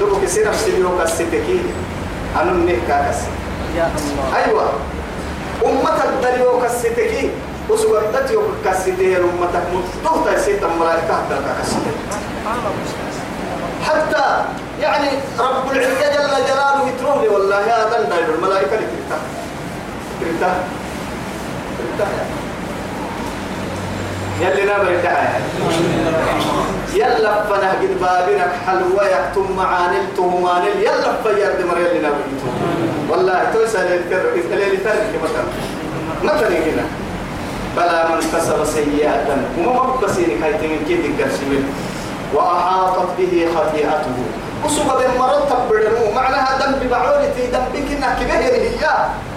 دوك 0.00 0.22
كسي 0.22 0.44
نفسي 0.44 0.70
بيو 0.70 0.98
كسيتكي 0.98 1.60
أنا 2.42 2.52
منك 2.52 2.78
كسي 2.88 3.26
يا 3.76 3.90
الله. 3.96 4.36
أيوة. 4.44 4.68
أمة 5.66 6.04
الدريو 6.04 6.60
كسيتكي 6.62 7.30
وسوى 7.70 7.98
الدتيو 7.98 8.42
كسيتي 8.64 9.16
أمتك 9.16 9.62
مطلوطة 9.74 10.32
يسيت 10.32 10.62
الملائكة 10.62 11.14
هدرك 11.14 11.44
الله 12.46 12.72
حتى 13.86 14.44
يعني 14.82 15.08
رب 15.38 15.72
العزة 15.72 16.08
جل 16.12 16.44
جلاله 16.46 16.88
يتروه 16.88 17.22
لي 17.22 17.28
والله 17.28 17.60
يا 17.60 17.84
دن 17.84 18.08
داير 18.08 18.34
الملائكة 18.34 18.74
اللي 18.74 18.86
ترتاح 18.86 19.20
ترتاح 20.20 20.56
ترتاح 21.78 22.08
يلي 24.40 24.64
نابر 24.64 24.88
الدعاية 24.88 25.40
يلا 26.94 27.42
فنه 27.44 27.70
قد 27.70 28.00
بابنك 28.00 28.52
حلوة 28.66 29.04
يكتم 29.04 29.56
معانل 29.56 30.02
تهمانل 30.16 30.76
يلا 30.82 31.12
فير 31.22 31.50
دمر 31.60 31.78
يلي 31.78 31.98
نابر 31.98 32.24
والله 33.10 33.44
توسع 33.54 33.80
للترك 33.82 34.44
اللي 34.52 34.76
ترك 34.76 35.10
مثلا 35.24 35.44
مثلا 36.24 36.48
هنا. 36.48 36.84
بلى 37.76 38.04
من 38.10 38.20
كسب 38.32 38.64
سيئة 38.64 39.36
وما 39.58 39.82
مبسيني 39.82 40.34
كاي 40.40 40.52
تنين 40.52 40.80
كيف 40.88 41.00
القرشمين 41.04 41.64
وأحاطت 42.34 43.08
به 43.18 43.48
خطيئته. 43.56 44.16
وصوب 44.64 44.86
بين 44.98 45.18
مرتب 45.18 45.60
بدنو 45.70 46.12
معناها 46.14 46.58
دم 46.60 46.72
ببعولتي 46.82 47.46
دم 47.46 47.64
بكنا 47.74 48.14
كبير 48.20 48.54
هي. 48.54 48.84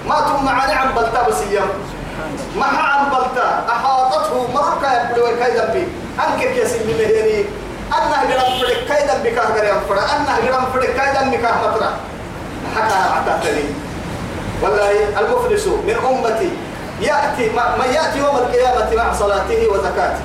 ما 0.09 0.15
تم 0.15 0.45
معاني 0.45 0.73
عن 0.73 0.93
بلتا 0.95 1.27
بس 1.27 1.41
يوم 1.51 1.69
ما 2.57 2.65
أحاطته 2.65 3.20
يبدو 5.31 5.43
كاي 5.43 5.51
دم 5.51 5.73
بي 5.73 5.87
أنك 6.19 6.53
كيسي 6.53 6.79
مهيني. 6.87 7.45
أنها 7.91 8.21
قرام 8.21 8.59
فرق 8.59 8.87
كاي 8.87 9.07
دم 9.07 9.23
بكاه 9.23 9.45
قرام 9.45 9.79
فرق 9.89 10.03
أنها 10.15 10.37
قرام 10.47 10.65
فرق 10.73 10.89
كاي 10.95 11.13
دم 11.13 11.31
بكاه 11.31 11.55
مطرح. 11.61 11.93
حتى 12.75 12.93
أعتقتني 12.93 13.63
والله 14.63 15.19
المفلس 15.19 15.67
من 15.67 15.95
أمتي 16.09 16.49
يأتي 17.01 17.49
ما, 17.55 17.75
ما 17.77 17.85
يأتي 17.85 18.19
يوم 18.19 18.35
القيامة 18.37 18.95
مع 18.95 19.13
صلاته 19.13 19.67
وزكاته. 19.67 20.21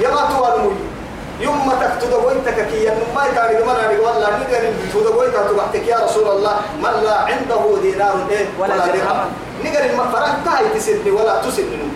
يما 0.00 0.20
توالمي 0.30 0.76
يوم 1.40 1.72
تكتدويتك 1.80 2.68
كي 2.68 2.88
ما 3.16 3.26
يتعرف 3.26 3.62
من 3.62 3.68
أنا 3.68 4.00
والله 4.00 4.30
نقدر 4.30 4.72
تدويتك 4.94 5.34
تبعتك 5.50 5.88
يا 5.88 5.98
رسول 6.04 6.28
الله 6.28 6.54
من 6.82 7.04
لا 7.04 7.16
عنده 7.20 7.62
دينار 7.82 8.26
إيه؟ 8.30 8.46
ولا 8.60 8.76
درهم. 8.76 9.18
نقدر 9.64 9.84
المفرق 9.84 10.36
تاي 10.44 10.68
تسني 10.74 11.10
ولا 11.10 11.42
تسني 11.42 11.88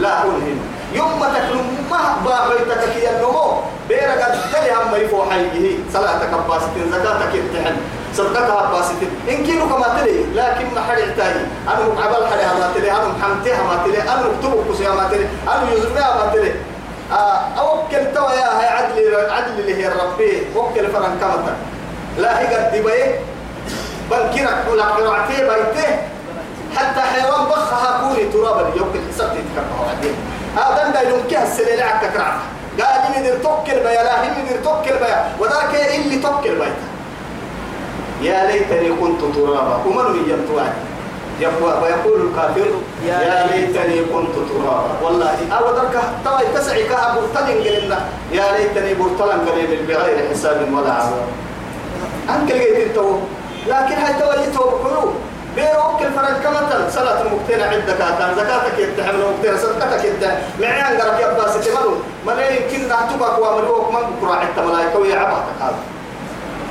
لا 0.00 0.22
أنهم 0.22 0.60
يوم 0.92 1.20
تكلم 1.20 1.86
ما 1.90 2.16
باعيتك 2.24 2.92
كي 2.92 3.10
النمو 3.10 3.52
بيرك 3.88 4.26
الدلي 4.34 4.72
هم 4.72 4.94
يفو 5.04 5.30
حيه 5.30 5.76
صلاتك 5.92 6.30
باستين 6.48 6.92
زكاتك 6.92 7.32
امتحن 7.36 7.76
صدقها 8.14 8.70
باستين 8.72 9.10
إن 9.28 9.44
كيلو 9.46 9.66
كما 9.68 9.88
تلي 10.00 10.24
لكن 10.34 10.74
ما 10.74 10.80
حد 10.80 10.98
يحتاج 10.98 11.34
أنا 11.68 11.84
مقابل 11.94 12.26
حد 12.26 12.58
ما 12.60 12.70
تلي 12.74 12.90
أنا 12.90 13.08
محمتها 13.08 13.62
ما 13.62 13.82
تلي 13.84 14.02
أنا 14.02 14.22
مكتوب 14.28 14.64
كسيا 14.72 14.90
ما 14.90 15.08
تلي 15.10 15.26
أنا 15.48 15.72
يزرنا 15.72 16.14
ما 16.16 16.30
تلي. 16.32 16.52
آه 17.12 17.38
أوكل 17.58 18.14
توا 18.14 18.30
يا 18.32 18.58
هاي 18.60 18.66
عدل 18.68 19.30
عدل 19.30 19.60
اللي 19.60 19.74
هي 19.84 19.88
ربي 19.88 20.42
وكل 20.56 20.86
فرن 20.88 21.18
كمتا 21.20 21.56
لا 22.18 22.40
هي 22.40 22.46
قد 22.54 22.72
بيه 22.72 23.20
بل 24.10 24.30
كرك 24.34 24.64
ولا 24.70 24.84
قرعتي 24.84 25.34
بيته 25.36 25.88
حتى 26.76 27.00
حيوان 27.00 27.44
بخها 27.44 28.00
كوني 28.00 28.24
ترابا 28.32 28.68
يمكن 28.76 29.00
حسبت 29.12 29.30
تكرهه 29.30 29.86
بعدين 29.86 30.14
هذا 30.56 30.90
دا 30.94 31.00
يمكن 31.08 31.36
السليل 31.36 31.82
عك 31.82 32.12
كرعه 32.12 32.40
قال 32.80 33.16
إني 33.16 33.28
در 33.28 33.36
توكل 33.42 33.78
بيا 33.84 34.02
لا 34.02 34.24
إني 34.24 34.48
در 34.50 34.64
توكل 34.64 34.98
بيا 34.98 35.18
وذاك 35.40 35.72
اللي 35.94 36.16
توكل 36.16 36.54
بيا 36.58 36.74
يا 38.22 38.46
ليتني 38.46 38.88
كنت 39.00 39.20
ترابا. 39.36 39.76
ومن 39.86 40.28
يقول 41.40 41.72
ويقول 41.82 42.20
الكافر 42.26 42.68
يا 43.04 43.46
ليتني 43.46 43.98
كنت 44.04 44.34
ترابا. 44.48 44.90
والله 45.02 45.36
أو 45.52 45.64
ذاك 45.76 46.02
توا 46.24 46.40
تسعي 46.54 46.84
كها 46.84 47.14
برتلين 47.14 47.58
قلنا. 47.64 47.98
يا 48.32 48.44
ليتني 48.56 48.94
برتلين 48.94 49.40
قليل 49.48 49.86
بغير 49.88 50.30
حساب 50.30 50.68
ولا 50.72 50.92
عذاب 50.92 51.28
أنك 52.30 52.50
لقيت 52.50 52.94
تو 52.94 53.18
لكن 53.66 53.94
هاي 53.94 54.14
توا 54.20 54.34
يتو 54.34 54.64
بقلوب 54.64 55.14
بيروك 55.56 56.02
الفرق 56.02 56.40
كما 56.42 56.88
صلاة 56.90 57.22
المقتنع 57.22 57.66
عندك 57.66 57.98
كان 58.18 58.34
زكاتك 58.36 58.78
يتحمل 58.78 59.20
المقتنع 59.20 59.56
صدقتك 59.56 60.04
يتحمل 60.04 60.38
معيان 60.60 61.00
قرب 61.00 61.20
يبقى 61.20 61.52
ستمنو 61.52 61.94
ما 62.26 62.32
يمكن 62.46 62.88
نعتبك 62.88 63.38
وامريوك 63.38 63.90
من 63.92 64.00
بكرة 64.20 64.34
عدت 64.34 64.58
ملايكة 64.58 64.98
ويا 64.98 65.16
عباتك 65.18 65.56
هذا. 65.60 65.76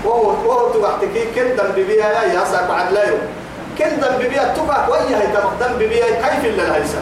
وهو 0.05 0.27
وهو 0.29 0.69
تبعتك 0.73 1.27
كن 1.35 1.55
دم 1.55 1.71
ببيا 1.75 2.05
يا 2.05 2.21
يا 2.33 2.45
ساق 2.51 2.67
بعد 2.69 2.93
لا 2.93 3.03
يوم. 3.09 3.19
كن 3.77 3.99
دم 4.01 4.15
ببيا 4.19 4.53
تبعك 4.57 4.89
ويا 4.89 5.17
هي 5.17 5.27
تبع 5.27 5.67
دم 5.67 5.73
ببيا 5.75 6.05
كيف 6.05 6.45
إلا 6.45 6.63
الهيسا 6.63 7.01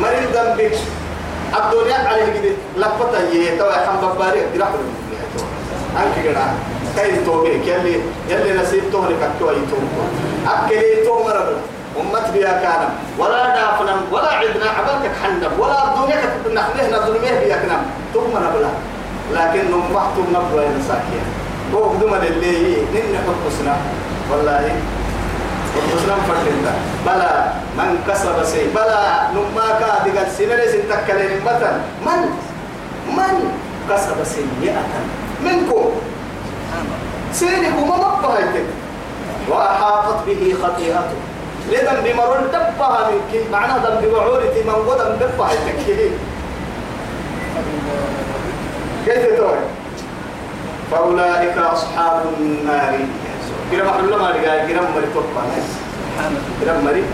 مريض 0.00 0.32
دم 0.34 0.54
بك 0.58 0.78
الدنيا 1.58 1.94
عليه 2.08 2.24
كده 2.40 2.54
لفتا 2.76 3.20
يه 3.32 3.58
توا 3.58 3.72
حم 3.72 3.96
بباري 3.96 4.40
دراح 4.56 4.68
أنك 5.96 6.24
كده 6.24 6.40
كيف 6.96 7.26
توبيك 7.26 7.66
يلي 7.66 8.00
يلي 8.28 8.62
نسيب 8.62 8.82
تهلك 8.92 9.22
التوي 9.22 9.54
توب 9.70 9.88
أكلي 10.48 11.04
توم 11.04 11.26
ربنا 11.26 11.60
أمت 12.00 12.30
بيا 12.32 12.52
كان 12.62 12.88
ولا 13.18 13.54
دافنا 13.56 13.94
ولا 14.12 14.28
عدنا 14.28 14.68
عبالك 14.78 15.12
حندب 15.22 15.58
ولا 15.58 15.78
الدنيا 15.84 16.16
كتب 16.16 16.52
نخليه 16.52 16.96
الدنيا 16.96 17.40
بيا 17.40 17.56
كنا 17.56 17.78
توم 18.14 18.32
ربنا 18.36 18.70
لكن 19.32 19.64
نمحتم 19.70 20.26
نبوة 20.30 20.68
نساكيا 20.78 21.24
هو 21.74 21.88
بدون 21.88 22.14
اللي 22.14 22.76
نن 22.94 23.18
حسنا. 23.46 23.76
والله 24.30 24.72
حسنا 25.74 26.14
فرد 26.28 26.46
بلا 27.06 27.52
من 27.78 27.98
كسب 28.08 28.44
سي 28.44 28.66
بلا 28.74 29.30
نما 29.34 29.66
كا 29.80 29.90
دقل 30.04 30.30
سنرس 30.38 30.72
تكلم 30.90 31.40
مثلا. 31.44 31.72
من؟ 32.06 32.20
من 33.16 33.34
كسب 33.90 34.16
سيئة 34.24 34.84
منكم. 35.44 35.84
سيرك 37.32 37.74
وما 37.82 37.96
مبهيتك 37.96 38.66
وأحاطت 39.48 40.18
به 40.26 40.54
خطيئته. 40.62 41.18
لذن 41.72 41.98
بمرون 42.04 42.44
دبها 42.52 43.10
منك. 43.10 43.32
معنى 43.52 43.72
ذنب 43.72 44.04
بمعورتي 44.04 44.60
من 44.62 44.74
ودن 44.88 45.16
دبهيتك 45.20 45.78
كيف 49.06 49.22
تقول 49.36 49.58
فأولئك 50.90 51.56
أصحاب 51.58 52.22
النار. 52.40 52.98
كده 53.72 53.84
محل 53.84 54.10
ما 54.20 54.30
رجع 54.30 54.66
كده 54.68 54.80
مري 54.80 55.08
توبا 55.14 55.42
كده 56.60 56.80
مري 56.80 57.04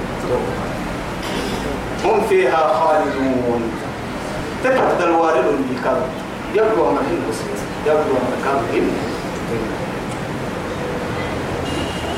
هم 2.05 2.21
فيها 2.29 2.63
خالدون. 2.81 3.63
تتبدل 4.65 5.05
الوارد 5.05 5.45
كانوا 5.85 6.09
يبدو 6.55 6.91
أن 6.91 6.97
الحين 6.97 7.23
يبدو 7.87 8.13
أن 8.13 8.33
كانوا 8.45 8.63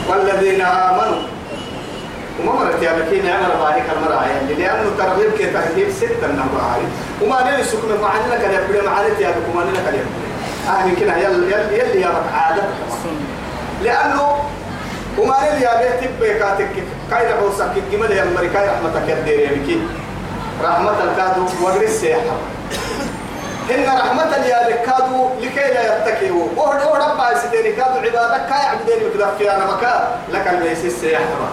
والذين 0.09 0.61
آمنوا. 0.61 1.23
وما 2.41 2.53
مرت 2.53 2.83
يا 2.83 2.93
بكين 2.93 3.27
عمر 3.29 3.55
بارك 3.65 3.85
المرأة 3.97 4.25
يعني 4.27 4.55
لأنه 4.55 4.91
ترغيب 4.99 5.31
كي 5.39 5.47
ترغيب 5.47 5.91
ستة 5.91 6.27
النبعة 6.27 6.79
وما 7.23 7.51
نلي 7.51 7.65
سكم 7.65 8.01
معنا 8.03 8.37
كان 8.43 8.53
يبدو 8.55 8.87
معنا 8.87 9.07
يا 9.21 9.31
بكم 9.31 9.61
كان 9.85 9.95
يبدو 9.95 10.23
آه 10.69 10.85
يمكن 10.85 11.07
يل 11.07 11.53
يل 11.53 11.73
يل 11.73 12.03
يا 12.03 12.09
بك 12.09 12.33
عادة. 12.35 12.63
لأنه 13.83 14.37
وما 15.19 15.37
نلي 15.43 15.63
يا 15.65 15.73
بيت 16.01 16.11
بيكاتك 16.21 16.71
كاي 17.11 17.33
رحوسك 17.33 17.73
كمل 17.93 18.11
يا 18.13 18.23
أمريكا 18.23 18.59
رحمتك 18.65 19.09
يا 19.09 19.21
ديري 19.21 19.47
بكي 19.47 19.81
رحمة 20.65 21.05
الكادو 21.05 21.47
وقري 21.63 21.85
السياحة. 21.87 22.37
إن 23.71 23.85
رحمة 23.85 24.37
يا 24.47 24.69
لكادو 24.69 25.29
لكي 25.41 25.75
لا 25.75 25.83
يتكئوا. 25.99 26.49
وهو 26.57 26.73
هو 26.73 26.95
رب 26.95 27.21
عايزين 27.21 27.77
كادو 27.77 27.99
عبادك 27.99 28.47
كاي 28.49 28.67
عبدين 28.71 29.09
بكذا 29.09 29.35
في 29.39 29.51
أنا 29.51 29.67
مكا 29.67 30.19
لك 30.33 30.49
الميس 30.49 30.85
السياحة 30.85 31.49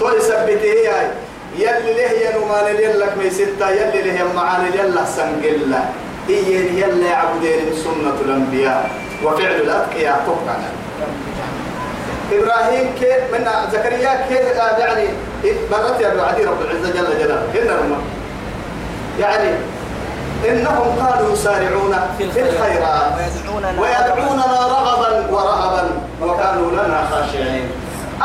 تو 0.00 0.08
يثبته 0.08 0.72
هي 0.72 1.10
يلي 1.56 1.92
له 1.94 2.10
يا 2.10 2.38
نمان 2.38 2.74
يلك 2.74 3.12
ميستا 3.18 3.70
يلي 3.70 4.10
له 4.10 4.32
معان 4.36 4.66
يلا 4.74 5.04
سنجلا 5.04 5.80
هي 6.28 6.80
يلا 6.80 7.06
يعبدين 7.06 7.72
سنة 7.84 8.14
الأنبياء. 8.24 8.90
وفعل 9.24 9.54
الأتقياء 9.54 10.22
تقعنا 10.26 10.70
إبراهيم 12.32 12.94
كيف 13.00 13.32
من 13.32 13.48
زكريا 13.72 14.26
كيف 14.28 14.56
يعني 14.78 15.08
برت 15.70 16.00
يا 16.00 16.22
عدي 16.22 16.44
رب 16.44 16.62
العزة 16.62 16.90
جل 16.90 17.18
جلاله. 17.18 17.42
هنا 17.54 17.98
يعني 19.20 19.50
إنهم 20.44 21.06
قالوا 21.06 21.32
يسارعون 21.32 21.94
في 22.18 22.24
الخيرات. 22.24 23.12
ويدعوننا 23.78 24.66
رغبا 24.66 25.30
ورهبا. 25.30 25.90
وكانوا 26.22 26.70
لنا 26.70 27.08
خاشعين. 27.10 27.70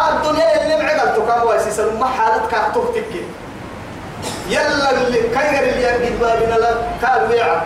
الدنيا 0.10 0.64
اللي 0.64 0.76
معقل 0.84 1.16
تكاوى 1.16 1.60
سيسا 1.60 1.86
ما 2.00 2.06
حالتك 2.06 2.54
أخطوك 2.54 2.96
يلا 4.50 4.92
اللي 4.92 5.22
كايغر 5.22 5.64
اللي 5.70 5.84
ينقل 5.84 6.18
بابنا 6.22 6.56
لا 6.56 6.70
قال 7.04 7.30
ويعا 7.30 7.62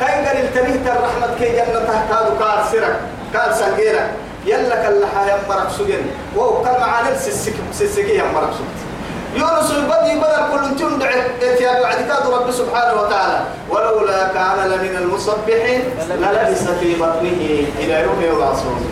كايغر 0.00 0.36
التنيه 0.44 0.92
الرحمة 0.92 1.26
كي 1.38 1.48
جنتها 1.48 2.06
كادو 2.10 2.38
كار 2.38 2.66
سرك 2.72 3.00
كار 3.32 3.52
سنجيرك. 3.52 4.10
يلا 4.46 4.76
كاللحا 4.82 5.22
يمرك 5.24 5.68
سجن. 5.78 6.06
وهو 6.36 6.62
كان 6.62 6.80
معانا 6.80 7.18
سسكي 7.72 8.18
يمرك 8.18 8.50
سجن. 8.52 8.85
يونس 9.34 9.70
البدي 9.70 10.18
بدل 10.18 10.42
كل 10.52 10.76
تندع 10.78 11.10
اتياب 11.42 11.84
عدكاد 11.84 12.26
رب 12.26 12.50
سبحانه 12.50 13.00
وتعالى. 13.00 13.40
ولولا 13.70 14.28
كان 14.28 14.70
لمن 14.70 14.96
المصبحين 14.96 15.80
للبس 16.10 16.62
في 16.80 16.94
بطنه 16.94 17.66
إلى 17.78 18.02
يوم 18.02 18.22
يبعثون. 18.22 18.86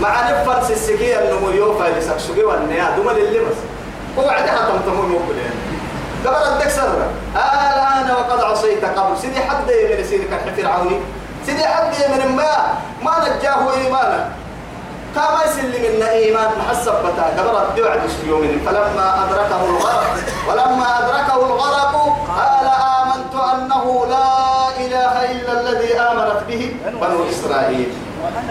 مع 0.00 0.30
نفر 0.30 0.62
سسكي 0.68 1.18
النمو 1.18 1.50
يوفا 1.50 1.84
لسكسكي 1.98 2.44
والنيا 2.44 2.90
دوما 2.96 3.12
هو 4.18 4.28
عدها 4.28 4.68
تمتمو 4.68 5.02
يوكلين 5.02 5.54
قبل 6.26 6.52
الدك 6.52 6.68
سرة 6.70 7.10
الآن 7.34 8.10
وقد 8.10 8.40
عصيت 8.40 8.84
قبل. 8.84 9.18
سيدي 9.18 9.40
حد 9.40 9.66
من 9.66 10.04
سيدي 10.04 10.24
كان 10.24 10.54
فرعوني. 10.56 11.00
سيدي 11.46 11.64
حد 11.66 11.94
من 12.10 12.36
ما 12.36 12.78
ما 13.02 13.12
نجاه 13.18 13.74
إيمانا. 13.74 14.28
كما 15.14 15.41
إيمان 16.10 16.50
محسب 16.58 16.92
بتا 16.92 17.26
قبل 17.38 17.56
الدعاء 17.68 18.00
يوم 18.26 18.60
فلما 18.66 19.24
أدركه 19.24 19.64
الغرق 19.64 20.14
ولما 20.48 20.88
أدركه 20.98 21.46
الغرق 21.46 21.94
قال 22.38 22.66
آمنت 23.00 23.34
أنه 23.54 24.06
لا 24.06 24.30
إله 24.84 25.14
إلا 25.32 25.52
الذي 25.60 26.00
آمنت 26.00 26.40
به 26.48 26.76
بنو 27.00 27.28
إسرائيل. 27.30 27.92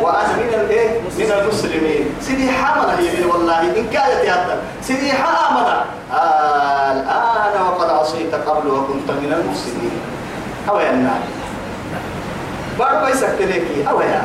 وأنا 0.02 0.34
من 0.36 0.54
الإيه؟ 0.54 1.00
من 1.00 1.32
المسلمين. 1.32 2.16
سيدي 2.22 2.52
حامل 2.52 2.90
هي 3.00 3.26
والله 3.26 3.62
إن 3.62 3.88
كانت 3.94 4.26
هذا 4.26 4.58
سيدي 4.82 5.14
حامل. 5.14 5.68
آه 6.14 6.92
الآن 6.92 7.62
وقد 7.62 7.90
عصيت 7.90 8.36
قبل 8.36 8.68
وكنت 8.68 9.12
من 9.12 9.34
المفسدين. 9.34 9.96
أو 10.70 10.80
يا 10.80 10.90
النار 10.90 11.22
بعد 12.80 13.04
ما 13.04 13.10
يسكتك 13.10 13.88
أو 13.90 14.02
يا. 14.02 14.24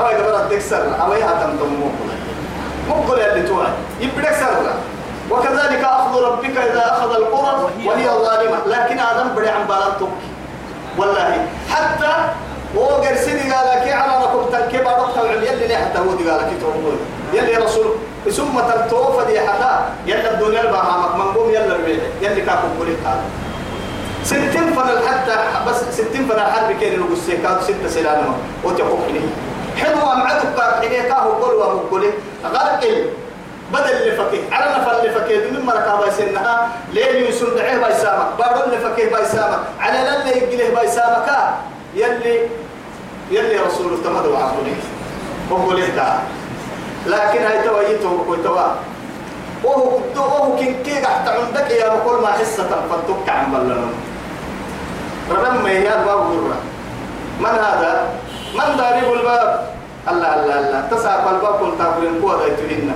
أو 0.00 0.06
يا 0.06 0.16
قبل 0.16 0.50
تكسر 0.50 0.82
أو 1.02 1.12
يا 1.12 1.26
تمتم 1.26 1.70
مقبل 1.80 2.15
مقبل 2.88 3.20
اللي 3.20 3.48
توعد. 3.48 3.72
يبدأ 4.00 4.32
سر 4.32 4.74
وكذلك 5.30 5.84
أخذ 5.84 6.22
ربك 6.22 6.56
إذا 6.56 6.84
أخذ 6.92 7.10
القرى 7.14 7.70
وهي 7.86 8.08
ظالمة. 8.08 8.58
لكن 8.66 8.98
آدم 8.98 9.28
بدي 9.36 9.48
عن 9.48 9.66
بالانتك 9.66 10.14
والله. 10.98 11.46
حتى 11.70 12.12
وقر 12.74 13.16
سيدي 13.16 13.52
قال 13.52 13.66
لك 13.66 13.92
على 13.92 14.24
ركب 14.24 14.50
تنكي 14.52 14.84
بارك 14.84 15.14
العليا 15.24 15.52
اللي 15.52 15.76
حتى 15.76 15.98
هو 15.98 16.10
قال 16.10 16.38
لك 16.38 16.50
تقول 16.60 16.96
يلي 17.32 17.56
رسول. 17.56 17.86
ثم 18.26 18.60
تلتوفى 18.60 19.32
دي 19.32 19.40
حتى 19.40 19.78
يلا 20.06 20.34
الدنيا 20.34 20.60
البهامك 20.60 21.14
منقوم 21.14 21.50
يلا 21.50 21.76
البيت 21.76 22.00
يلي 22.22 22.40
كاكو 22.40 22.66
قولي 22.78 22.94
قال 23.04 23.18
ستين 24.24 24.74
فن 24.74 25.08
حتى 25.08 25.36
بس 25.66 25.76
ستين 25.92 26.26
فن 26.28 26.34
الحرب 26.34 26.80
كان 26.80 26.92
يلقوا 26.92 27.12
السيكات 27.12 27.62
ستة 27.62 27.88
سلالة 27.88 28.34
وتقوكني 28.64 29.20
حلوة 29.76 30.14
معدك 30.14 30.54
كاكيني 30.56 31.02
كاهو 31.02 31.30
قولوا 31.32 31.64
وقولي 31.64 32.10
غرقل 32.44 33.10
بدل 33.72 33.90
اللي 33.90 34.12
فكيه. 34.16 34.54
على 34.54 34.80
نفر 34.80 34.98
اللي 34.98 35.10
فكيه. 35.10 35.50
من 35.50 35.66
مركا 35.66 35.96
بايسنها 35.96 36.68
ليل 36.92 37.28
يسون 37.28 37.56
دعيه 37.56 37.78
بايسامك؟ 37.78 38.26
بارو 38.38 38.64
اللي 38.64 38.78
فكيه 38.78 39.10
بايسامك. 39.10 39.58
على 39.80 39.98
للي 39.98 40.30
يقليه 40.30 40.74
بايسامك. 40.74 41.28
يلي 41.94 42.40
يلي 43.30 43.56
رسول 43.58 44.02
تمد 44.04 44.26
وعقولي 44.26 44.74
وقول 45.50 45.80
إهدا 45.82 46.18
لكن 47.06 47.42
هاي 47.42 47.62
تويته 47.62 48.12
وقول 48.12 48.44
توا. 48.44 48.66
وهو 49.64 49.98
وهو 50.16 50.56
كن 50.56 50.74
كي 50.84 51.00
قحت 51.00 51.28
عندك 51.28 51.70
يا 51.70 51.88
بقول 51.88 52.22
ما 52.22 52.28
حصة 52.28 52.68
فتك 52.90 53.28
عن 53.28 53.52
بلنا 53.52 53.88
ربما 55.30 55.70
هي 55.70 55.88
الباب 55.98 56.18
غرة 56.18 56.56
من 57.40 57.46
هذا؟ 57.46 58.08
من 58.54 58.76
ضارب 58.78 59.12
الباب 59.12 59.66
الله 60.08 60.34
الله 60.34 60.58
الله. 60.60 60.80
تسعى 60.90 61.18
الباب 61.30 61.54
كنت 61.60 61.80
تقولين 61.82 62.22
قوة 62.22 62.46
ذاتهن 62.46 62.90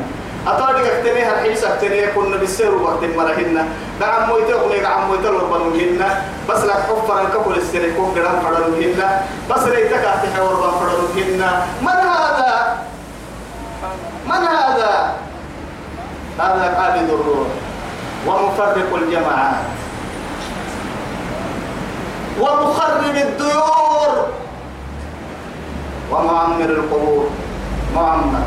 أطارق 0.46 0.86
اكتني 0.86 1.22
هالحيس 1.22 1.64
اكتني 1.64 2.06
كنا 2.06 2.36
بالسير 2.36 2.74
وقت 2.74 3.04
مرهن 3.04 3.68
نعم 4.00 4.28
مويته 4.28 4.56
وقلي 4.56 4.80
نعم 4.80 5.08
مويته 5.08 5.30
وربنوهن 5.32 6.00
بس 6.48 6.64
لك 6.64 6.80
حفر 6.88 7.20
الكفل 7.20 7.54
السير 7.60 7.92
كوك 7.96 8.18
قرام 8.18 8.40
فرنوهن 8.40 9.00
بس 9.50 9.62
ريتك 9.62 10.04
أتحى 10.04 10.40
وربن 10.40 10.70
فرنوهن 10.80 11.40
من 11.82 11.88
هذا؟ 11.88 12.78
من 14.26 14.42
هذا؟ 14.48 15.12
هذا 16.38 16.66
قابض 16.78 17.10
الروح 17.10 17.48
ومفرق 18.26 18.94
الجماعات. 18.94 19.64
ومخرب 22.40 23.16
الديور. 23.16 24.28
ومعمر 26.10 26.64
القبور 26.64 27.26
معمر 27.94 28.42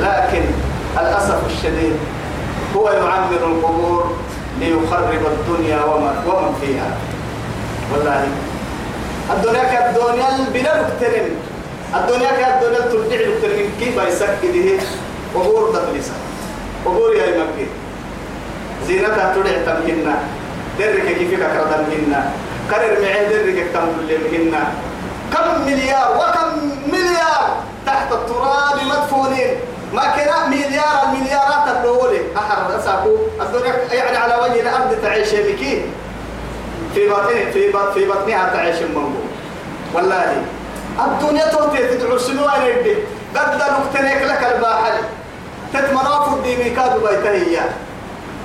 لكن 0.00 0.42
الأسف 1.00 1.40
الشديد 1.46 1.96
هو 2.76 2.90
يعمر 2.90 3.36
القبور 3.46 4.12
ليخرب 4.60 5.10
الدنيا 5.26 5.84
ومن, 5.84 6.54
فيها. 6.60 6.96
والله 7.92 8.28
الدنيا 9.36 9.64
كالدنيا 9.64 10.36
البلاد 10.36 10.84
اكترم 10.84 11.28
الدنيا 11.94 12.30
كالدنيا 12.30 12.80
ترجع 12.80 13.16
اكترم 13.36 13.68
كيف 13.80 13.96
يسكده؟ 14.08 14.84
قبور 15.34 15.70
تقليسا 15.74 16.12
قبور 16.86 17.14
يا 17.16 17.26
مكي 17.26 17.66
زينتها 18.86 19.34
ترجع 19.34 19.56
تمهنا 19.66 20.14
درك 20.78 21.06
كيف 21.18 21.30
كرد 21.30 21.86
مهنا 21.90 22.30
كرر 22.70 23.00
معي 23.02 23.26
درك 23.28 23.66
تمهل 23.74 24.18
مهنا 24.32 24.62
كم 25.36 25.60
مليار 25.66 26.16
وكم 26.16 26.70
مليار 26.92 27.56
تحت 27.86 28.12
التراب 28.12 28.76
مدفونين. 28.86 29.54
ما 29.92 30.02
كنا 30.02 30.46
مليار 30.46 31.02
المليارات 31.04 31.68
الأولى. 31.68 32.20
أحر 32.36 32.78
أساكو 32.78 33.16
يعني 33.92 34.16
على 34.16 34.34
وجه 34.34 34.60
الأرض 34.60 34.98
تعيش 35.02 35.34
بكي 35.34 35.84
في 36.94 37.08
بطن 37.08 37.50
في 37.52 37.72
بطن 37.72 37.92
في 37.94 38.08
بطنها 38.08 38.50
تعيش 38.54 38.76
منبو. 38.82 39.20
والله. 39.94 40.42
الدنيا 41.04 41.46
توتي 41.48 41.88
تدعو 41.88 42.18
سنوات 42.18 42.62
يدي 42.66 42.94
قد 43.36 43.54
نكتنك 43.54 44.22
لك 44.22 44.52
الباحل. 44.54 44.98
تتمراف 45.72 46.34
الديمي 46.34 46.70
كادو 46.70 46.98
بيتهيأ. 47.06 47.70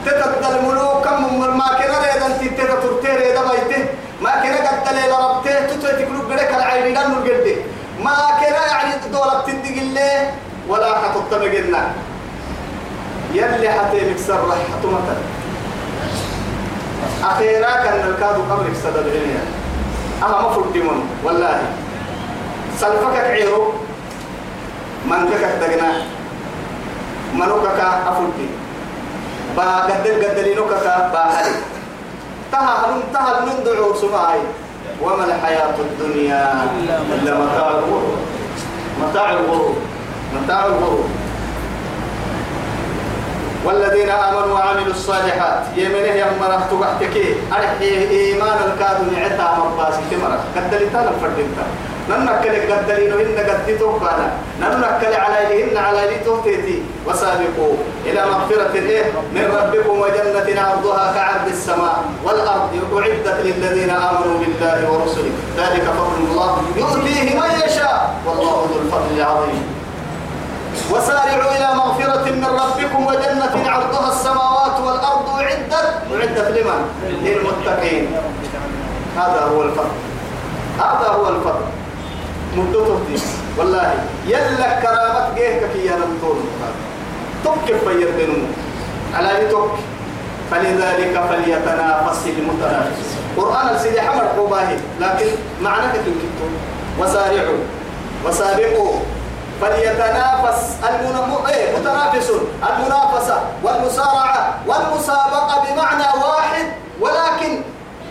تتدل 0.06 0.56
الملوك 0.60 1.06
كم 1.06 1.58
ما 1.58 1.68
كنا 1.78 1.98
ريدا 2.00 2.26
انت 2.26 2.62
تترتي 2.62 3.18
ريدا 3.18 3.42
بيته 3.42 3.86
ما 4.22 4.32
كنا 4.32 4.70
قد 4.70 4.94
ليلة 4.96 5.18
ربته 5.32 5.66
تتوتي 5.68 6.06
كلوب 6.06 6.26
بريك 6.30 6.50
العين 6.54 6.94
دانو 6.94 7.18
القردي 7.18 7.56
ما 8.04 8.16
كنا 8.40 8.66
يعني 8.72 8.94
دولة 9.12 9.42
تندق 9.42 9.78
اللي 9.82 10.30
ولا 10.68 10.98
حتطبقنا 10.98 11.92
يلي 13.34 13.70
حتى 13.70 14.10
مكسر 14.12 14.48
رح 14.50 14.58
حتمتا 14.72 15.16
أخيرا 17.24 17.72
كان 17.84 18.10
الكادو 18.10 18.42
قبلك 18.50 18.76
سدد 18.84 18.98
الدنيا 18.98 19.44
أنا 20.24 20.42
مفروض 20.42 20.74
ديمون 20.74 21.10
والله. 21.24 21.62
سلفك 22.80 23.16
عيرو 23.20 23.74
من 25.06 25.30
كك 25.30 25.44
دقنا 25.62 25.92
منوكك 27.34 27.80
أفلتي 28.08 28.48
با 29.58 29.76
قدل 29.76 30.26
قدلينوكك 30.26 30.84
با 31.14 31.24
حلي 31.36 31.56
تها 32.52 32.86
هلون 32.86 33.04
تها 33.14 33.40
هلون 33.40 33.64
دعور 33.66 33.96
سماعي؟ 34.02 34.40
وما 35.02 35.26
الحياة 35.26 35.76
الدنيا 35.80 36.44
إلا 36.80 37.34
متاع 37.34 37.68
الغرور. 37.70 38.18
متاع 39.02 39.30
الغرور. 39.30 39.76
متاع 40.36 40.66
الغرور. 40.66 41.06
والذين 43.66 44.10
آمنوا 44.10 44.54
وعملوا 44.54 44.94
الصالحات 44.94 45.64
يمنه 45.78 46.14
يمره 46.24 46.68
تبحتك 46.72 47.16
أرحي 47.54 48.10
إيمان 48.10 48.58
الكاد 48.68 48.98
نعتا 49.14 49.58
مباسي 49.60 50.02
تمرة 50.12 50.40
قدلتا 50.56 50.98
لفردتا 50.98 51.66
ننكل 52.12 52.56
قدلين 52.72 53.12
إن 53.14 53.38
قدتو 53.50 53.92
قانا 53.92 54.28
ننكل 54.62 55.14
عليهن 55.14 55.78
على 55.78 56.02
لتوتيتي 56.12 56.84
وسابقوا 57.08 57.74
إلى 58.06 58.26
مغفرة 58.26 58.74
إيه؟ 58.76 59.04
من 59.36 59.46
ربكم 59.60 60.00
وجنة 60.00 60.62
عرضها 60.62 61.14
كعرض 61.16 61.48
السماء 61.48 62.04
والأرض 62.24 62.70
أعدت 62.98 63.46
للذين 63.46 63.90
آمنوا 63.90 64.38
بالله 64.40 64.92
ورسله. 64.92 65.32
ذلك 65.58 65.84
فضل 65.84 66.20
الله. 66.32 66.62
يؤتيه 66.78 67.40
من 67.40 67.52
يشاء. 67.66 68.16
والله 68.26 68.68
ذو 68.70 68.80
الفضل 68.86 69.18
العظيم. 69.18 69.64
وسارعوا 70.92 71.52
إلى 71.58 71.70
مغفرة 71.76 72.26
من 72.32 72.46
ربكم 72.46 73.06
وجنة 73.06 73.70
عرضها 73.72 74.12
السماوات 74.12 74.80
والأرض 74.86 75.30
أعدت. 75.40 75.74
أعدت 76.14 76.58
لمن؟ 76.58 76.82
للمتقين. 77.24 78.16
هذا 79.18 79.42
هو 79.56 79.62
الفضل. 79.64 79.96
هذا 80.80 81.08
هو 81.08 81.30
الفضل. 81.30 81.81
مدته 82.58 83.00
والله 83.58 83.94
يلا 84.28 84.80
كرامة 84.82 85.36
جيهك 85.36 85.70
في 85.74 85.88
ينمطول 85.88 86.38
تك 87.46 87.76
فيردنون 87.88 88.48
على 89.14 89.28
لتك 89.28 89.72
فلذلك 90.52 91.22
فليتنافس 91.30 92.28
المتنافس. 92.28 93.08
قرآن 93.38 93.76
السيدي 93.76 94.02
حمر 94.02 94.24
قباهي 94.24 94.78
لكن 95.00 95.26
معنى 95.62 95.92
كتب 95.94 96.16
وسارعوا. 97.00 97.64
وسابقوا. 98.26 99.00
فليتنافس 99.62 100.76
المتنافس 100.90 102.32
المنافسة 102.70 103.42
والمسارعة 103.64 104.56
والمسابقة 104.68 105.64
بمعنى 105.66 106.04
واحد 106.04 106.66
ولكن 107.02 107.62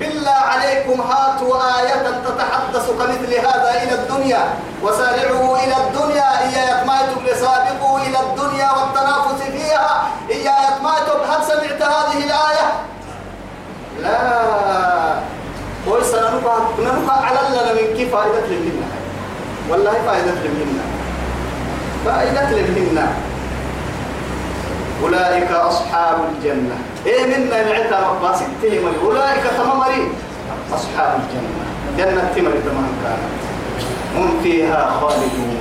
بالله 0.00 0.30
عليكم 0.52 1.00
هاتوا 1.00 1.56
آية 1.80 2.02
تتحدث 2.26 2.90
كمثل 2.90 3.34
هذا 3.34 3.70
إلى 3.82 3.94
الدنيا 3.94 4.44
وسارعوا 4.82 5.56
إلى 5.58 5.74
الدنيا 5.86 6.28
إيا 6.42 6.62
يتمايتم 6.70 7.20
لسابقوا 7.26 7.98
إلى 7.98 8.18
الدنيا 8.20 8.68
والتنافس 8.72 9.42
فيها 9.42 10.08
إيا 10.30 10.54
يتمايتم 10.68 11.18
هل 11.30 11.40
سمعت 11.46 11.82
هذه 11.82 12.18
الآية؟ 12.24 12.66
لا. 14.02 15.20
ويسا 15.88 16.30
ننفع 16.78 17.12
على 17.26 17.38
لنا 17.50 17.72
من 17.72 17.96
كيف 17.96 18.14
فائدة 18.16 18.46
لمنا 18.46 18.86
والله 19.70 19.92
فائدة 20.06 20.32
لمنا 20.32 20.84
فائدة 22.04 22.50
لمنا 22.50 23.06
أولئك 25.02 25.50
أصحاب 25.52 26.18
الجنة. 26.32 26.78
إيه 27.06 27.26
منا 27.26 27.62
نعتا 27.62 28.08
ربا 28.08 28.36
ستهم 28.36 28.84
أولئك 29.04 29.44
تمامرين 29.58 30.08
أصحاب 30.74 31.20
الجنة. 31.20 31.64
جنة 31.98 32.32
تمر 32.36 32.50
تمام 32.50 32.92
كانت 33.04 33.32
هم 34.16 34.40
فيها 34.42 34.90
خالدون. 35.00 35.56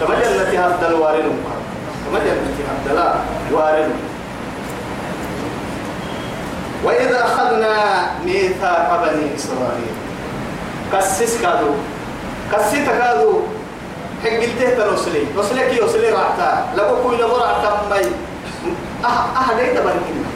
كما 0.00 0.14
جنة 0.14 0.64
هبد 0.64 0.84
الوارد 0.84 1.32
كما 2.06 2.18
جنة 2.18 2.56
هبد 2.68 2.96
لا 2.96 3.14
وارد 3.52 3.90
وإذا 6.84 7.24
أخذنا 7.24 7.74
ميثاق 8.24 8.88
بني 9.02 9.34
إسرائيل. 9.36 9.94
كسس 10.92 11.42
كادو. 11.42 11.72
كسيت 12.52 12.88
كادو. 12.88 13.40
حقلته 14.24 14.70
تنوصلي 14.78 15.24
وصلي 15.36 15.70
كي 15.70 15.80
وصلي 15.84 16.10
راحتا. 16.10 16.66
لو 16.76 17.02
كوي 17.02 17.16
لو 17.16 17.36
راحتا 17.36 17.82
مي 17.90 18.06
أه 19.04 19.08
أه 19.08 19.56
ليه 19.56 19.72
تباركنا 19.74 20.28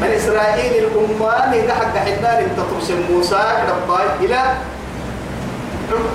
من 0.00 0.10
إسرائيل 0.16 0.84
الأمان 0.84 1.52
إذا 1.52 1.74
حق 1.74 1.96
حدنا 1.96 2.40
لتطرس 2.40 2.90
موسى 3.10 3.42
رباي 3.70 4.06
إلى 4.20 4.40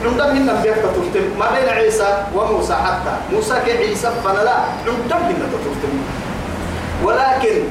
عندما 0.06 0.34
من 0.34 0.46
نبيك 0.46 0.76
تطرتم 0.76 1.40
ما 1.40 1.46
بين 1.56 1.70
عيسى 1.70 2.24
وموسى 2.36 2.74
حتى. 2.74 3.14
موسى 3.32 3.54
كعيسى 3.66 4.10
فلا 4.24 4.56
عندما 4.88 5.20
من 5.30 5.36
تطرتم 5.54 5.94
ولكن 7.04 7.64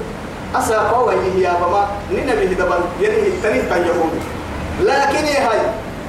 أسا 0.57 0.78
قوة 0.78 1.12
هي 1.12 1.53
بابا 1.61 1.89
ننبه 2.12 2.45
دبل 2.45 2.80
يده 3.01 3.26
التنين 3.26 3.62
تنجهون 3.70 4.11
لكن 4.80 5.24
هاي 5.26 5.61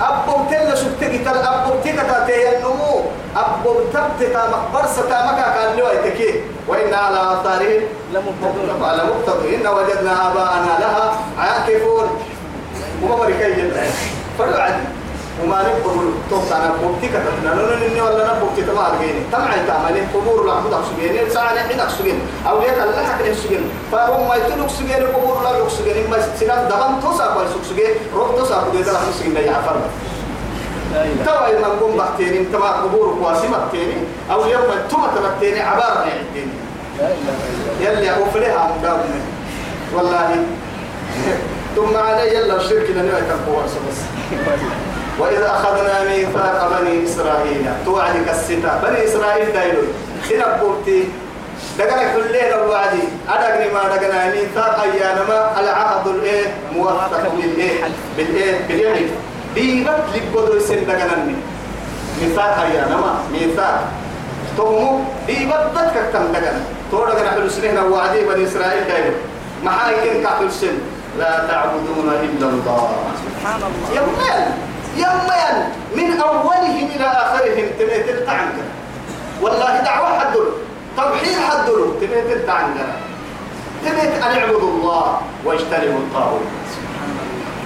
أبو 0.01 0.33
تلا 0.49 0.75
شفتك 0.75 1.11
تل 1.25 1.37
أبو 1.37 1.71
تكتا 1.83 2.25
تي 2.27 2.57
النمو 2.57 3.01
أبو 3.35 3.73
تبتتا 3.93 4.49
مقبر 4.49 4.85
ستا 4.87 5.25
مكا 5.25 5.47
كان 5.55 5.77
لو 5.77 5.87
يتكي 5.87 6.33
وإن 6.69 6.93
على 6.93 7.19
آثاره 7.33 7.81
لمقتدون 8.13 8.69
إن 9.55 9.67
وجدنا 9.67 10.13
آباءنا 10.31 10.73
لها 10.79 11.19
عاكفون. 11.39 12.07
وما 13.03 13.15
بركي 13.15 13.53
جدا 13.53 13.83
فرد 14.39 14.53
عدي 14.55 14.83
وما 15.43 15.61
نقبل 15.63 16.11
توقع 16.29 16.57
أنا 16.57 16.73
بوكتك 16.81 17.09
تتنا. 17.25 17.49
لأنه 17.55 17.85
إني 17.85 18.01
ولا 18.01 18.23
أنا 18.25 18.39
بوكتك 18.39 18.69
ما 18.75 18.87
أرجيني 18.87 19.19
تمع 19.31 19.51
تعملين 19.67 20.07
قبور 20.13 20.45
العبود 20.45 20.73
أكسجين 20.73 21.29
ساعة 21.33 21.53
نحن 21.53 21.79
أكسجين 21.79 22.19
أو 22.49 22.59
ليك 22.59 22.73
الله 22.83 23.03
حق 23.03 23.21
أكسجين 23.25 23.63
فهم 23.91 24.27
ما 24.27 24.35
يتلو 24.35 24.65
أكسجين 24.65 25.07
قبور 25.15 25.43
لا 25.43 25.63
أكسجين 25.63 26.09
ما 26.11 26.17
سنان 26.39 26.67
دبان 26.67 27.01
توسع 27.03 27.33
كويس 27.33 27.49
أكسجين 27.61 27.91
روح 28.15 28.27
توسع 28.37 28.57
أكسجين 29.09 29.33
ده 29.33 29.41
يعفر 29.41 29.75
لا 29.75 29.79
إله 29.79 30.18
توا 31.25 31.49
إن 31.49 31.61
نقوم 31.61 31.97
بحتيني 31.97 32.45
تما 32.53 32.71
قبور 32.71 33.17
قواسمة 33.21 33.57
تيني 33.71 33.93
أو 34.31 34.45
يوم 34.45 34.63
توما 34.89 35.07
تبتيني 35.15 35.59
عبارة 35.59 36.03
الله 36.03 36.47
يلي 37.81 38.11
أوفلها 38.11 38.71
مداومة 38.79 39.21
والله. 39.95 40.35
ثم 41.75 41.97
علي 41.97 42.35
يلا 42.35 42.55
الشرك 42.55 42.89
لن 42.89 43.07
يتقوى 43.07 43.63
بس. 43.63 43.99
وإذا 45.19 45.51
أخذنا 45.51 46.03
ميثاق 46.09 46.79
بني 46.79 47.05
إسرائيل 47.05 47.65
توعدك 47.85 48.29
الستة. 48.29 48.81
بني 48.83 49.05
إسرائيل 49.05 49.53
دايلو 49.53 49.81
سنبوتي 50.29 51.03
دقنا 51.79 52.13
كلنا 52.13 52.55
الوعدي 52.55 53.03
أدقني 53.29 53.73
ما 53.73 53.95
دقنا. 53.95 54.33
ميثاق 54.33 54.81
أيانما 54.81 55.59
العهد 55.59 56.07
الإيه؟ 56.07 56.53
موثق 56.75 57.35
بالإيه؟ 57.35 57.83
بالإيه؟ 58.17 58.67
بالإيه 58.67 59.07
ديبت 59.55 60.03
لبدو 60.15 60.59
سن 60.59 60.85
دقنا 60.87 61.17
ميثاق 62.21 62.55
أيانما 62.61 63.13
ميثاق 63.31 63.81
تومو 64.57 64.99
ديبت 65.27 65.63
دتك 65.75 65.97
كم 66.13 66.25
دقنا 66.33 66.61
تورا 66.91 67.13
دقنا 67.13 67.31
حلو 67.31 67.49
سنين 67.49 67.77
وعدي 67.77 68.21
بني 68.25 68.43
إسرائيل 68.45 68.87
دايلو 68.87 69.13
محايكين 69.63 70.23
كحل 70.23 70.51
سن 70.51 70.77
لا 71.19 71.47
تعبدون 71.47 72.09
إلا 72.25 72.47
الله 72.49 72.89
سبحان 73.25 73.61
الله 73.67 73.89
يمين 73.97 74.41
يمين 74.97 75.55
من 75.95 76.21
أولهم 76.21 76.87
إلى 76.95 77.05
آخرهم 77.05 77.65
تميت 77.79 78.29
عنك 78.29 78.57
والله 79.41 79.79
دعوة 79.81 80.19
حدل 80.19 80.45
توحيد 80.97 81.37
حدل 81.49 81.93
تميت 82.01 82.49
عنك 82.49 82.77
تميت 83.85 84.13
أن 84.23 84.37
اعبدوا 84.37 84.71
الله 84.71 85.21
واجتنبوا 85.45 85.99
الطاغوت 85.99 86.41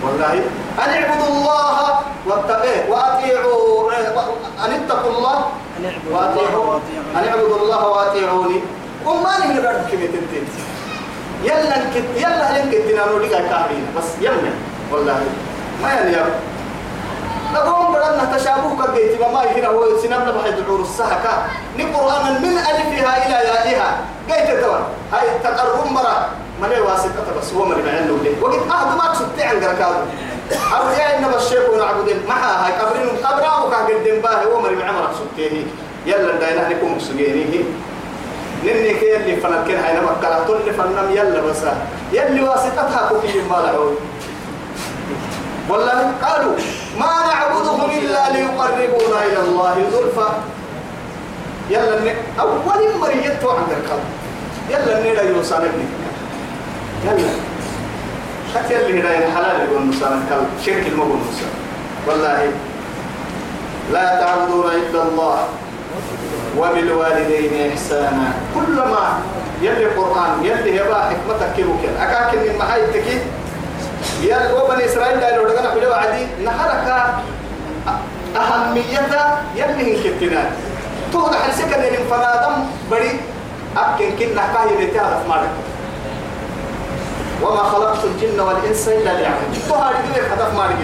والله. 0.04 0.34
أن 0.84 0.90
اعبدوا 0.90 1.28
الله 1.28 2.00
واتقوه 2.28 2.90
وأطيعوا 2.90 3.92
أن 4.66 4.72
اتقوا 4.72 5.12
الله. 5.12 5.38
أن 5.80 5.86
اعبدوا 5.86 6.10
الله 6.10 6.20
وأطيعوا 6.20 6.66
وأطيعوا 6.66 7.06
أن 7.16 7.24
اعبدوا 7.28 7.58
الله 7.58 7.88
وأطيعوني. 7.88 8.62
وما 9.06 9.38
نهي 9.40 9.62
بعد 9.62 9.88
كمية 9.92 10.08
تنتين 10.08 10.48
يلا 11.44 11.76
انكت 11.78 12.08
يلا 12.18 12.58
ينكت 12.58 12.90
تنانو 12.90 13.18
لقا 13.18 13.40
كاملين 13.40 13.86
بس 13.98 14.10
يلا. 14.22 14.52
والله. 14.92 15.22
ما 15.82 15.94
يلي 15.94 16.26
نقوم 17.54 17.94
بدنا 17.94 18.38
تشابه 18.38 18.86
كبيت. 18.86 19.22
ما 19.22 19.42
هنا 19.56 19.68
هو 19.68 19.98
سنبنا 20.02 20.32
بحد 20.32 20.58
العور 20.58 20.82
السهكة. 20.82 21.34
نقرآن 21.78 22.42
من 22.42 22.58
ألفها 22.58 23.12
إلى 23.26 23.38
يائها. 23.50 23.90
قيت 24.30 24.50
توا 24.64 24.78
هاي 25.14 25.28
تقرب 25.44 25.92
مرة. 25.92 26.30
ما 26.62 26.68
لي 26.68 26.82
واسطة 26.82 27.26
بس 27.42 27.54
هو 27.54 27.66
من 27.66 27.82
بعين 27.86 28.08
له 28.08 28.36
وقت 28.42 28.54
أهد 28.72 28.98
ما 28.98 29.14
تسبت 29.14 29.40
عن 29.40 29.64
قركاو 29.64 29.94
أرجع 30.52 31.18
إن 31.18 31.34
الشيخ 31.36 31.70
ونعبد. 31.70 32.22
معها 32.28 32.66
هاي 32.66 32.72
قبرين 32.72 33.08
قبراه 33.24 33.70
كان 33.72 33.86
قدام 33.86 34.22
باه. 34.22 34.44
هو 34.44 34.62
من 34.62 34.78
مرة 34.78 35.12
سبتيه 35.20 35.66
يلا 36.06 36.36
داينا 36.40 36.70
نكون 36.70 36.92
مسجينيه 36.96 37.64
نني 38.64 38.94
كي 38.94 39.16
اللي 39.18 39.36
فنكين 39.36 39.78
هاي 39.78 39.98
نما 39.98 40.16
كراتون 40.22 40.58
اللي 40.58 40.74
فنم 40.74 41.12
يلا 41.12 41.42
بس. 41.42 41.58
يلي 42.12 42.44
واسطتها 42.44 43.10
كوكي 43.10 43.42
ما 43.42 43.56
لعوي 43.56 43.96
والله 45.70 46.12
قالوا 46.24 46.56
ما 47.00 47.12
نعبدهم 47.28 47.90
إلا 47.90 48.32
ليقربونا 48.32 49.26
إلى 49.26 49.40
الله 49.40 49.76
زلفى. 49.92 50.30
يلا. 51.70 52.16
أول 52.40 52.58
مريض 53.02 53.46
عند 53.50 53.72
القلب 53.72 54.04
يلا 54.70 55.04
نيدا 55.04 55.24
يوصل 55.24 55.56
ابني. 55.56 56.03
يلا 57.06 57.30
خت 58.54 58.72
يلي 58.72 59.02
هنا 59.02 59.10
الحلال 59.10 59.56
يقول 59.66 59.88
نصان 59.88 60.14
القلب 60.14 60.48
شرك 60.66 60.88
المقول 60.88 61.18
نصان 61.18 61.54
والله 62.08 62.52
لا 63.92 64.20
تعبدون 64.20 64.66
إلا 64.72 65.04
الله 65.04 65.38
وبالوالدين 66.58 67.72
إحسانا. 67.72 68.34
كلما 68.56 69.20
يلي 69.62 69.86
القرآن 69.86 70.46
يلي 70.46 70.76
يبا 70.76 70.96
حكمتك 70.96 71.56
كيروك 71.56 71.84
أكاك 72.00 72.36
من 72.36 72.58
محايتك 72.60 73.08
يل 74.22 74.52
وبني 74.54 74.86
إسرائيل 74.86 75.20
لا 75.20 75.36
يلو 75.36 75.48
دغنا 75.50 75.76
بلو 75.76 75.94
عدي. 75.94 76.28
نهرك 76.46 76.88
أهميتها 78.36 79.42
يلي 79.56 79.84
هنكتنا. 79.98 80.44
توضح 81.14 81.38
حرسك 81.38 81.74
أن 81.74 81.84
الانفرادم 81.84 82.54
بري. 82.92 83.20
أكن 83.78 84.10
كنا 84.20 84.44
كاهي 84.54 84.78
بيتها 84.78 85.24
مالك. 85.30 85.54
وما 87.44 87.64
خلقت 87.64 88.04
الجن 88.04 88.40
والإنس 88.40 88.88
إلا 88.88 89.12
ليعبدون. 89.18 89.54
تو 89.70 89.76
هاري 89.76 89.98
دي 90.14 90.22
هدف 90.22 90.54
مالك 90.58 90.78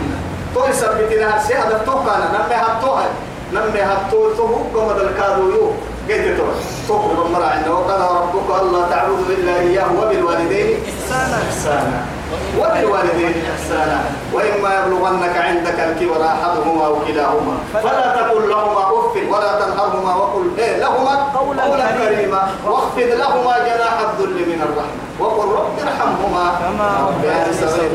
تو 0.55 0.65
يثبتنا 0.69 1.35
هرسي 1.35 1.53
هدف 1.53 1.85
تو 1.85 1.95
كان. 2.05 2.21
نمي 2.35 2.55
هبتوها 2.55 3.07
نمي 3.53 3.81
هبتو 3.81 4.33
تو 4.37 4.45
قم 4.73 4.89
الكادو 4.97 5.49
يو. 5.55 5.71
قلت 6.09 6.37
تو 6.37 6.45
تو 6.87 6.97
بمرا 6.97 7.45
عنده 7.45 7.71
وقال 7.71 8.01
ربك 8.01 8.49
الله 8.61 8.89
تعبدوا 8.89 9.33
إلا 9.37 9.59
إياه 9.59 9.89
وبالوالدين 9.99 10.69
إحسانا. 10.89 11.37
إحسانا. 11.49 12.18
وبالوالدين 12.59 13.33
إحسانا 13.53 13.99
وإما 14.33 14.69
يبلغنك 14.79 15.35
عندك 15.37 15.79
الكبر 15.79 16.25
أحدهما 16.25 16.85
أو 16.85 16.95
كلاهما. 17.07 17.57
فلا 17.73 18.15
تقل 18.15 18.49
لهما 18.49 18.81
أف 18.81 19.15
ولا 19.31 19.51
تنهرهما 19.61 20.15
وقل 20.15 20.51
إيه 20.59 20.77
لهما 20.77 21.13
قولا 21.35 21.91
كريما. 21.97 22.47
واخفض 22.65 23.09
لهما 23.23 23.53
جناح 23.67 23.95
الذل 23.99 24.37
من 24.51 24.61
الرحمة. 24.67 24.99
وقل 25.19 25.47
رب 25.59 25.79
ارحمهما. 25.87 26.45
كما 26.59 26.87
ربياني 27.09 27.53
صغير 27.53 27.91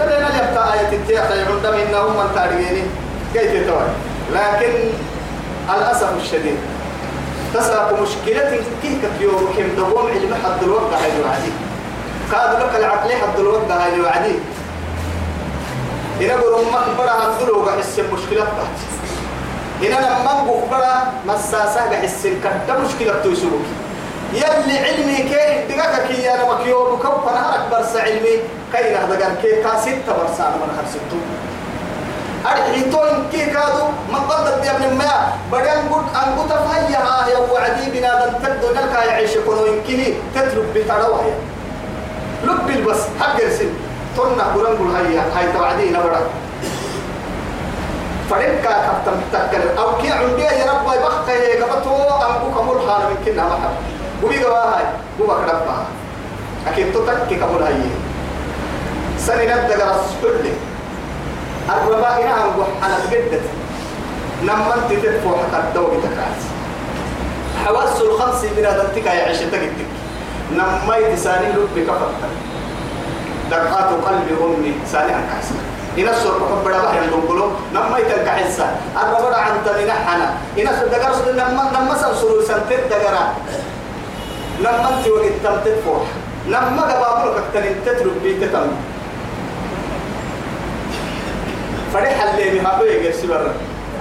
تبين 0.00 0.26
يبقى 0.38 0.74
آية 0.74 0.92
التياخ 0.92 1.28
عند 1.32 1.66
منهم 1.66 2.12
من 2.16 2.28
تاريخيني. 2.34 2.82
كيف 3.34 3.52
تتوى 3.52 3.86
لكن 4.32 4.72
الأسف 5.78 6.08
الشديد 6.22 6.58
تسرق 7.54 8.00
مشكلة 8.02 8.60
كيف 8.82 9.02
كيوم 9.18 9.48
كم 9.56 9.68
دوم 9.76 10.06
علم 10.06 10.34
حد 10.44 10.62
الوقت 10.62 10.92
هاي 11.02 11.10
الوعدي 11.16 11.52
قاد 12.32 12.62
لك 12.62 12.74
العقل 12.76 13.10
حد 13.12 13.38
الوقت 13.38 13.70
هاي 13.70 13.94
الوعدي. 13.94 14.34
إن 16.20 16.30
أقول 16.30 16.54
أمك 16.64 16.96
برا 16.98 17.10
حد 17.10 17.42
الوقت 17.42 17.78
حس 17.78 17.98
المشكلة 17.98 18.44
بتاعت 18.44 18.78
إن 19.82 19.92
أنا 19.92 20.06
لما 20.06 20.62
برا 20.70 21.12
مساسة 21.26 22.02
حس 22.02 22.26
الكتة 22.26 22.78
مشكلة 22.84 23.20
توسوك 23.22 23.66
يلي 24.32 24.78
علمي 24.78 25.16
كي 25.16 25.74
دقاك 25.74 26.06
كي 26.08 26.34
أنا 26.34 26.52
مكيوب 26.54 26.98
كوب 26.98 27.28
أنا 27.28 27.50
هرك 27.50 27.64
برس 27.70 27.96
علمي. 27.96 28.36
كي 28.72 28.90
نهدقان 28.92 29.36
كي 29.42 29.62
كاسيت 29.62 30.06
برس؟ 30.08 30.40
أنا 30.40 30.56
من 30.56 30.78
خرسيتو 30.78 31.16
أرحيتون 32.46 33.28
كي 33.32 33.46
كادو 33.46 33.86
ما 34.12 34.18
قدر 34.18 34.64
يا 34.64 34.70
ابن 34.76 34.96
ما. 34.98 35.32
بدن 35.52 35.88
قد 35.92 36.04
أن 36.16 36.38
قد 36.38 36.48
فهيها 36.48 37.28
يا 37.28 37.38
وعدي 37.38 37.90
بنا 37.90 38.26
دن 38.26 38.32
تدو 38.42 38.68
نلقى 38.74 39.06
يعيش 39.06 39.30
كونو 39.46 39.66
يمكنه 39.66 40.14
تتلب 40.34 40.74
بتروها 40.74 41.24
لب 42.46 42.70
البس 42.70 43.00
حق 43.20 43.40
السن 43.40 43.70
تنا 44.16 44.44
قرن 44.54 44.76
قل 44.78 44.90
هيا 44.96 45.22
هاي 45.34 45.52
توعدي 45.52 45.90
نبرا 45.90 46.20
فرنكا 48.30 48.72
كفتم 48.86 49.16
تكر. 49.32 49.62
أو 49.78 49.96
كي 49.98 50.10
عندي 50.10 50.42
يا 50.42 50.72
رب 50.72 50.86
يبخت 50.94 51.28
هي 51.28 51.62
قبتو 51.62 51.94
أنكو 51.94 52.46
كمول 52.54 52.78
حال 52.90 53.02
من 53.10 53.18
كنا 53.24 53.44
محب. 53.44 53.74
وبي 54.22 54.44
قوا 54.44 54.58
هاي 54.58 54.84
قوا 55.18 55.34
كربها 55.34 55.86
أكيد 56.66 56.86
تتك 56.94 57.40
كمول 57.40 57.62
هاي. 57.62 57.74
سنة 59.18 59.44
نبدأ 59.44 59.90
رس 59.90 60.08
كله 60.22 60.54
الربا 61.68 62.10
إنا 62.22 62.34
أنقح 62.44 62.68
أنا 62.84 62.96
تقدت. 63.10 63.42
نما 64.42 64.74
أنت 64.74 64.92
تدفع 64.92 65.30
حتى 65.30 65.58
الدور 65.68 65.90
تكاس 66.02 66.40
حواس 67.64 68.00
الخمس 68.00 68.44
من 68.44 68.66
هذا 68.66 68.82
التكا 68.82 69.12
يعيش 69.12 69.38
تقدك 69.38 69.90
نما 70.52 70.96
يتساني 70.96 71.46
لب 71.52 71.68
بكفتك 71.76 72.32
دقات 73.50 73.88
قلب 74.06 74.28
أمي 74.44 74.72
ساني 74.92 75.12
أنكاسا 75.16 75.54
إن 75.98 76.08
السر 76.08 76.38
بحب 76.38 76.66
ربا 76.66 76.92
يندقلو 77.02 77.50
نما 77.74 77.98
يتنكحسا 77.98 78.76
الربا 79.02 79.36
عن 79.36 79.52
تنين 79.66 79.90
حنا 79.90 80.34
إن 80.58 80.68
السر 80.68 80.86
دقر 80.86 81.32
نما 81.32 81.70
نما 81.74 81.94
سنسرو 81.94 82.42
سنتين 82.42 82.78
دقرا 82.90 83.34
نما 84.60 84.88
أنت 84.98 85.06
وقت 85.08 85.32
تم 85.44 85.56
تدفع 85.64 85.98
نما 86.48 86.82
قبابلك 86.82 87.42
تنين 87.54 87.76
تترك 87.86 88.12
بيتتم 88.22 88.66
فرح 91.94 92.22
اللي 92.22 92.50
بيجي 92.80 93.06
يرسل 93.06 93.28
برا 93.28 93.52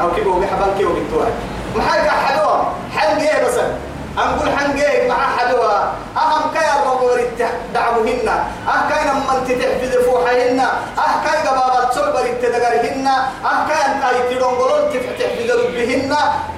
أو 0.01 0.11
كيف 0.15 0.27
هو 0.27 0.39
بيحبان 0.39 0.69
كيف 0.77 0.87
هو 0.87 1.81
حاجة 1.81 2.09
حلوة. 2.09 2.71
حل 2.97 3.17
جيه 3.19 3.45
بس. 3.47 3.59
أنقول 4.19 4.49
حن 4.57 4.75
جيه 4.75 5.09
مع 5.09 5.15
حلوة 5.37 5.83
أهم 6.17 6.51
كي 6.53 6.59
الرب 6.83 7.01
وريت 7.03 7.41
دعمهن 8.24 8.30
أه 8.68 8.89
كي 8.89 9.09
لما 9.09 9.38
أنت 9.38 9.51
تحفظ 9.51 10.05
فوحهن 10.05 10.59
أه 10.59 11.16
كي 11.26 11.47
قبابات 11.47 11.93
صلب 11.93 12.16
وريت 12.16 12.45
دقرهن 12.45 13.07
أه 13.07 13.66
أنت 13.88 14.03
أي 14.03 14.36
تلون 14.36 14.53
قلون 14.53 14.93
تحفظ 15.20 15.51
ربهن. 15.51 16.16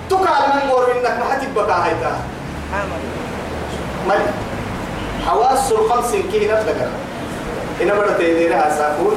تكال 0.10 0.50
من 0.54 0.70
قول 0.70 0.86
إنك 0.92 1.20
ما 1.20 1.26
حتبقى 1.32 1.86
هيدا 1.86 2.12
مالي؟ 4.08 4.26
حواس 5.28 5.72
الخمس 5.72 6.12
كي 6.32 6.48
نفدقر 6.48 6.90
إن 7.82 7.88
بدأت 7.88 8.20
يديرها 8.20 8.70
ساكون. 8.78 9.16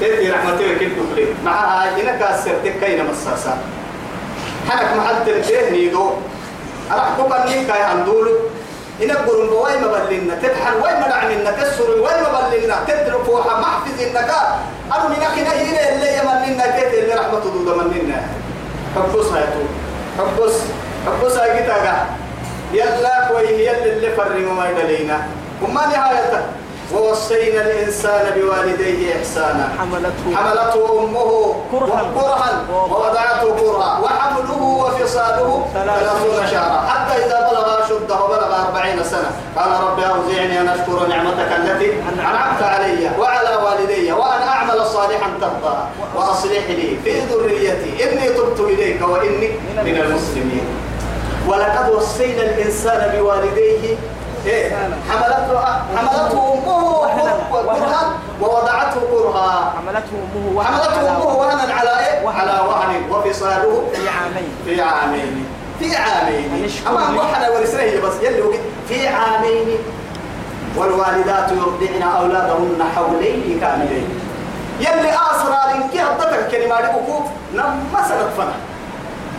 تيتي 0.00 0.30
رحمتي 0.30 0.74
وكيل 0.74 0.96
تقلي 0.96 1.26
معها 1.44 1.96
هنا 1.96 2.16
كاسر 2.16 2.54
تكاين 2.64 3.06
مساسا. 3.10 3.58
حنك 4.70 4.96
محل 4.96 5.26
تلتيه 5.26 5.70
نيدو. 5.70 6.10
أنا 6.90 7.02
أحكم 7.02 7.32
أني 7.32 7.64
كاي 7.64 7.82
عندول 7.82 8.38
هنا 9.02 9.14
قرن 9.14 9.46
بواي 9.46 9.78
ما 9.78 9.86
بلنا 9.86 10.34
تتحن 10.34 10.74
واي 10.82 10.94
ما 11.00 11.08
دعمنا 11.08 11.50
تسر 11.50 12.00
واي 12.00 12.20
ما 12.22 12.48
بلنا 12.50 12.76
تدرك 12.88 13.22
فوحة 13.22 13.60
محفز 13.60 14.00
إنك. 14.00 14.30
أنا 14.94 15.08
من 15.08 15.22
أخي 15.22 15.42
نهينا 15.42 15.88
اللي 15.88 16.18
يمننا 16.18 16.66
تيتي 16.66 17.00
اللي 17.00 17.14
رحمة 17.14 17.40
دود 17.40 17.68
مننا. 17.76 18.22
حبس 18.96 19.26
هايتو 19.26 19.64
حبس. 20.18 20.56
حبس 21.06 21.36
هاي 21.36 21.62
كتاقا 21.62 22.06
يلا 22.72 23.28
كوي 23.28 23.46
يلا 23.48 23.84
اللي 23.84 24.10
فرموا 24.16 24.52
ما 24.52 24.70
يدلينا. 24.70 25.26
وما 25.62 25.86
نهايته. 25.86 26.42
ووصينا 26.94 27.60
الإنسان 27.60 28.24
بوالديه 28.36 29.16
إحسانا. 29.16 29.68
حملته. 29.78 30.36
حملته 30.36 31.02
أمه 31.02 31.54
كرها. 31.72 32.02
كرها. 32.14 32.50
ووضعته 32.72 33.56
كرها. 33.60 34.00
وحمله 34.04 34.62
وفصاله 34.62 35.66
ثلاثون 35.74 36.46
شهرا 36.50 36.80
حتى 36.88 37.24
إذا 37.24 37.48
بلغ 37.50 37.84
أشده 37.84 38.24
وبلغ 38.24 38.50
أربعين 38.66 39.04
سنة. 39.04 39.30
قال 39.56 39.70
رب 39.84 40.00
أوزعني 40.00 40.60
أن 40.60 40.68
أشكر 40.68 41.06
نعمتك 41.06 41.50
التي 41.56 41.92
أنعمت 42.12 42.62
علي 42.62 43.10
وعلى 43.18 43.56
والدي 43.64 44.12
وأن 44.12 44.42
أعمل 44.42 44.86
صالحا 44.86 45.30
ترضى. 45.40 45.76
وأصلح 46.16 46.64
لي 46.68 46.96
في 47.04 47.20
ذريتي. 47.20 47.90
إني 48.04 48.28
تبت 48.28 48.60
إليك 48.60 49.00
وإني 49.08 49.48
من 49.84 49.96
المسلمين. 50.00 50.66
ولقد 51.48 51.90
وصينا 51.94 52.42
الإنسان 52.42 53.18
بوالديه 53.18 53.96
إيه 54.46 54.74
حملته 55.10 55.60
حملته 55.96 56.54
أمه 56.54 57.06
كرها 57.52 58.12
ووضعته 58.40 59.00
كرها 59.10 59.74
حملته 59.76 60.12
أمه 60.34 60.56
وهنا 60.58 60.76
حملته 60.76 60.98
على 60.98 61.08
أمه 61.08 61.26
وهنا 61.36 61.74
على 61.74 61.90
إيه؟ 62.06 62.24
وهن. 62.26 62.36
على 62.40 62.68
وهن 62.68 63.10
وفصاله 63.10 63.82
في 63.94 64.08
عامين. 64.08 64.48
في 64.64 64.82
عامين. 64.82 65.46
في 65.78 65.96
عامين. 65.96 66.70
أما. 66.88 67.20
وحنا 67.22 67.48
ورسله 67.50 68.00
بس 68.00 68.14
يلي 68.22 68.42
في 68.88 69.08
عامين. 69.08 69.78
والوالدات 70.76 71.50
يرضعن 71.52 72.02
أولادهن 72.02 72.82
حولين 72.96 73.58
كاملين. 73.60 74.08
يلي 74.80 75.10
أسرى 75.10 75.74
لنكي 75.74 76.00
هدتك 76.00 76.48
كلمة 76.50 76.80
لكوكو 76.80 77.20
نما 77.54 78.08
سنة 78.08 78.28
فنا 78.36 78.52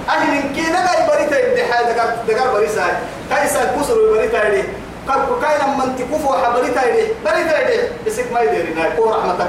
أهل 0.10 0.32
لنكي 0.36 0.62
نقاي 0.62 1.08
بريتا 1.08 1.40
يبدحا 1.48 1.82
دقار 1.84 2.16
دقار 2.28 2.54
بريسا 2.54 2.86
كايسا 3.30 3.66
كسر 3.66 3.96
بريتا 4.16 4.48
يدي 4.48 4.64
كاي 5.08 5.58
لما 5.62 5.84
انت 5.84 6.02
كفو 6.02 6.34
حبريتا 6.34 6.88
يدي 6.88 7.08
بريتا 7.26 7.56
يدي 7.62 7.82
بسك 8.06 8.32
ما 8.34 8.40
يديرنا 8.42 8.90
كو 8.96 9.10
رحمتك 9.10 9.48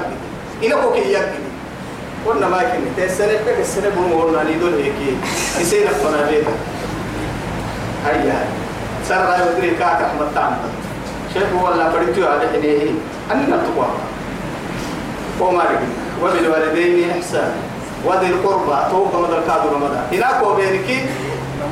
دي 0.61 0.67
إنكو 0.67 0.93
كي 0.93 1.13
يكي 1.13 1.39
قلنا 2.25 2.47
ما 2.47 2.57
كني 2.57 3.07
تسنة 3.07 3.27
بك 3.47 3.59
السنة 3.59 3.89
بمولنا 3.89 4.43
ليدول 4.43 4.73
هيك 4.73 5.17
يسينا 5.59 5.89
فنا 5.89 6.29
بيتا 6.29 6.51
هيا 8.05 8.33
هاي 8.33 8.65
سر 9.07 9.15
لا 9.15 9.51
يدري 9.51 9.69
كاك 9.69 10.01
رحمة 10.01 10.27
تعمل. 10.35 10.57
شيخ 11.33 11.63
ولا 11.63 11.89
بريتو 11.89 12.27
على 12.27 12.49
حديه 12.53 12.89
أن 13.31 13.47
تقوى. 13.49 13.87
وما 15.39 15.63
رجل. 15.63 15.91
وبالوالدين 16.23 17.09
إحسان. 17.09 17.53
وذي 18.05 18.27
القربى. 18.27 18.77
توقع 18.91 19.19
مدى 19.19 19.37
الكادر 19.37 19.77
مدى. 19.77 20.17
هناك 20.17 20.43
وبينك. 20.43 20.89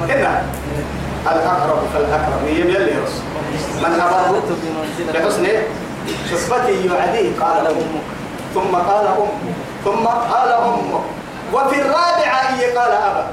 هنا. 0.09 0.43
الأقرب 1.31 1.79
فالأقرب. 1.93 2.47
يبي 2.47 2.77
اللي 2.77 2.91
رسول. 2.91 3.23
من 3.83 4.01
أباه 4.01 4.41
بحسن 5.13 5.45
صفته 6.31 6.95
يعديه 6.95 7.39
قال 7.41 7.67
أمك. 7.67 8.05
ثم 8.53 8.75
قال 8.75 9.07
أمك. 9.07 9.55
ثم 9.85 10.05
قال 10.05 10.51
أمك. 10.51 11.03
وفي 11.53 11.81
الرابعة 11.81 12.41
هي 12.55 12.65
قال 12.77 12.91
أبك 12.91 13.25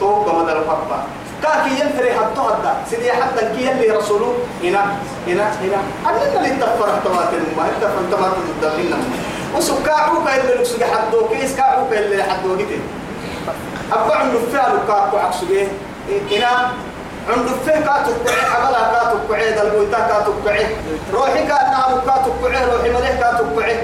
توقع 0.00 0.32
مدى 0.38 0.52
الفقبة 0.52 0.96
كاكي 1.42 1.70
ينفري 1.70 2.12
حتى 2.12 2.40
هدا 2.40 2.74
سيدي 2.90 3.12
حتى 3.12 3.40
كي 3.56 3.72
اللي 3.72 3.90
رسوله. 3.90 4.34
هنا 4.62 4.84
هنا 5.26 5.52
هنا. 5.62 5.78
أننا 6.08 6.38
اللي 6.38 6.50
تفر 6.50 6.94
احتمات 6.94 7.28
الماء 7.32 7.72
تفر 7.80 7.98
احتمات 8.04 8.32
الدلين 8.48 8.94
وسكاعوك 9.56 10.28
اللي 10.28 10.60
نكسك 10.60 10.84
حدوك. 10.84 11.32
إسكاعوك 11.44 11.92
اللي 11.92 12.22
حدوك. 12.22 12.58
أبا 13.92 14.14
عنده 14.14 14.38
فعل 14.52 14.72
كاكو 14.88 15.16
عكسوه 15.16 15.66
هنا 16.30 16.70
عنده 17.28 17.52
فين 17.64 17.82
كاتو 17.84 18.12
كعي 18.26 18.36
حبلا 18.36 18.80
كاتو 18.92 19.16
كعي 19.30 19.52
دلبويتا 19.52 19.98
كاتو 20.08 20.32
كعي 20.44 20.66
روحي 21.12 21.38
كان 21.46 21.70
نعم 21.70 22.00
كاتو 22.06 22.30
كعي 22.42 22.64
روحي 22.64 22.90
مليه 22.90 23.20
كاتو 23.20 23.60
كعي. 23.60 23.76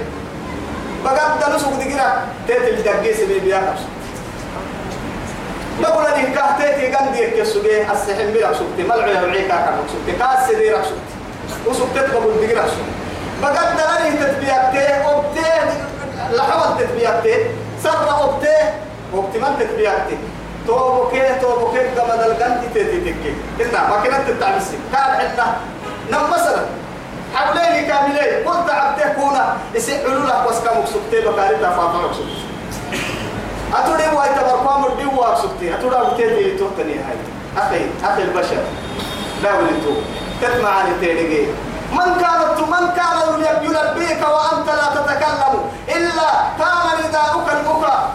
بقى 1.05 1.51
دلسوك 1.53 1.73
دقيرا 1.73 2.23
تيتل 2.47 2.83
دقيس 2.83 3.21
بيبيا 3.21 3.59
كبسو 3.59 3.85
بقول 5.81 6.05
لك 6.05 6.35
كهتيتي 6.35 6.97
قندي 6.97 7.27
كسوجي 7.27 7.93
السحن 7.93 8.33
بيرك 8.33 8.53
سكتي 8.55 8.83
ملعب 8.89 9.09
يوعيك 9.23 9.49
كان 9.49 9.77
سكتي 9.89 10.19
كاس 10.19 10.57
ديرك 10.57 10.85
سكتي 10.85 11.69
وسكتت 11.71 12.11
بقول 12.13 12.35
دقيرك 12.37 12.67
سكتي 12.67 12.93
بقى 13.43 13.77
دلني 13.77 14.11
تتبيعتي 14.21 15.09
وبتي 15.09 15.51
لحظة 16.33 16.77
تتبيعتي 16.79 17.35
سر 17.83 18.25
وبتي 18.25 18.57
وبتمن 19.15 19.57
تتبيعتي. 19.61 20.19
توبكي 20.71 21.35
توبكي 21.43 21.89
قمد 21.89 22.21
القندي 22.21 22.67
تيتي 22.75 23.01
تكي 23.01 23.35
إنت 23.61 23.75
كانت 24.05 24.31
تتعبسي. 24.31 24.79
كان 24.93 25.03
حنا 25.03 25.57
نم 26.13 26.31
مثلا. 26.31 26.63
حولين 27.35 27.87
كاملين 27.87 28.49
قلت 28.49 28.71
عبده 28.71 29.13
كونا 29.13 29.57
يسعلوا 29.75 30.27
لك 30.27 30.47
واسكامك 30.47 30.87
سكتي 30.87 31.21
بكاري 31.29 31.57
تفاطرك 31.57 32.13
سكتي 32.13 32.45
أتودي 33.75 34.17
واي 34.17 34.29
تبرقام 34.29 34.85
الدي 34.87 35.07
واقصتي 35.07 35.75
أتودي 35.75 35.97
أبتدي 35.97 36.59
توتني 36.59 36.95
هاي 36.95 37.17
أخي 37.59 37.87
أخي 38.05 38.23
البشر 38.23 38.63
لا 39.43 39.55
ولدتو 39.55 39.95
تسمع 40.43 40.71
عن 40.71 40.91
التيريجي 40.91 41.47
من 41.93 42.11
كانت 42.23 42.59
من 42.73 42.85
كان 42.97 43.19
يلبيك 43.63 44.23
وأنت 44.29 44.69
لا 44.69 44.87
تتكلم 44.95 45.55
إلا 45.89 46.31
كان 46.59 47.09
نداؤك 47.09 47.49
البكاء 47.53 48.11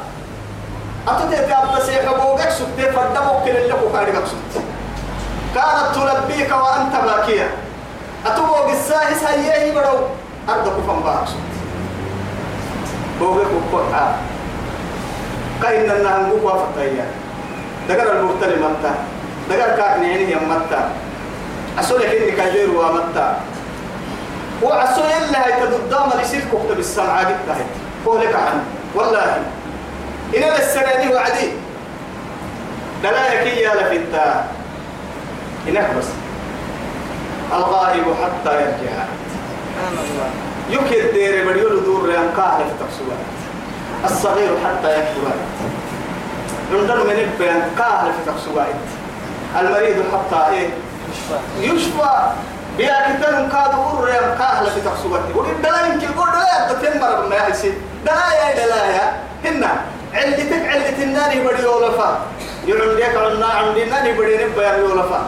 أتودي 1.07 1.35
تبتسيح 1.35 2.01
بوجك 2.11 2.49
سكتي 2.49 2.91
فدمك 2.91 3.43
كل 3.45 3.49
اللي 3.57 3.73
بكارك 3.73 4.13
سكتي 4.25 4.65
كانت 5.55 5.95
تلبيك 5.95 6.51
وأنت 6.51 6.95
باكيا 7.05 7.47
أتوبوك 8.25 8.69
الساهس 8.69 9.23
هيهي 9.23 9.71
بدو 9.71 9.97
أردك 10.49 10.71
فنباك 10.87 11.27
سكتي 11.27 11.61
بوجك 13.19 13.47
وقعا 13.73 14.15
كاين 15.61 15.91
النهر 15.91 16.19
مو 16.21 16.35
وافقيا 16.47 17.05
دقر 17.89 18.11
المرتل 18.19 18.59
متى 18.59 18.91
دقر 19.49 19.75
كاك 19.77 19.99
نعيني 19.99 20.31
يمتا 20.31 20.89
أسولك 21.79 22.05
إني 22.05 22.31
كجير 22.31 22.69
ومتا 22.71 23.37
وعسو 24.63 25.01
إلا 25.01 25.47
هي 25.47 25.67
تدام 25.67 26.09
لسير 26.21 26.41
كتب 26.51 26.79
السمعة 26.79 27.23
جدا 27.23 27.53
هي 27.55 27.65
هو 28.07 28.17
لك 28.17 28.35
عن 28.35 28.63
والله 28.95 29.41
إن 30.37 30.43
السنة 30.43 30.95
دي 30.95 31.13
وعدي 31.13 31.49
لا 33.03 33.33
يكي 33.33 33.59
يا 33.61 33.73
لفتا. 33.75 34.45
إنك 35.67 35.89
بس. 35.97 36.05
الغائب 37.53 38.03
حتى 38.23 38.55
يرجع. 38.55 39.05
يكيد 40.69 41.13
ديري 41.13 41.45
بديول 41.45 41.83
دور 41.83 42.09
ريانكاه 42.09 42.57
لفتقسوها 42.59 43.17
الصغير 44.05 44.57
حتى 44.65 44.91
يكبر. 44.93 45.35
عندنا 46.71 47.03
من 47.03 47.11
البيان 47.11 47.61
قال 47.79 48.11
في 48.13 48.31
تقسوائد 48.31 48.75
المريض 49.59 50.03
حتى 50.13 50.53
إيه؟ 50.53 50.69
يشفى. 51.59 52.31
بيا 52.77 52.93
كتن 52.93 53.49
كاد 53.49 53.75
ورم 53.75 54.35
قال 54.41 54.71
في 54.71 54.81
تقسوائد 54.81 55.35
ودي 55.35 55.49
دلا 55.63 55.85
يمكن 55.85 56.07
قول 56.07 56.29
دلا 56.31 56.71
يبتن 56.71 56.99
مر 56.99 57.27
ما 57.27 57.35
يحسي 57.35 57.73
دلا 58.05 58.33
يا 58.33 58.65
دلا 58.65 58.85
يا. 58.85 59.13
هنا. 59.45 59.94
علتك 60.15 60.51
علت 60.69 60.99
النار 61.03 61.29
بدي 61.29 61.63
يولفا. 61.63 62.19
يعندك 62.67 63.15
عنا 63.17 63.45
عندنا 63.45 63.97
نبدي 64.07 64.35
نبيا 64.45 64.73
يولفا. 64.73 65.21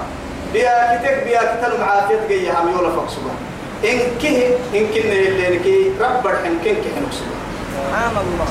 بيا 0.54 0.98
كتك 0.98 1.24
بيا 1.24 1.42
كتن 1.42 1.80
معافيت 1.80 2.20
جاي 2.30 2.52
هم 2.52 2.68
يولفا 2.72 3.02
قسوائد 3.02 3.42
إن 3.84 4.00
كه 4.22 4.38
إن 4.78 4.86
كنا 4.94 5.14
اللي 5.14 5.58
نكي 5.58 5.92
رب 6.02 6.28
إن 6.28 6.56
كن 6.64 6.76
كه 6.84 6.96
نقسوائد 7.04 7.38
سبحان 7.76 8.16
الله 8.24 8.50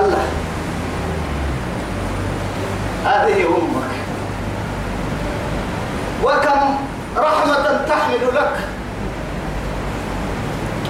الله. 0.00 0.26
هذه 3.04 3.38
أمك. 3.46 3.92
وكم 6.24 6.60
رحمة 7.16 7.64
تحمل 7.88 8.24
لك. 8.34 8.54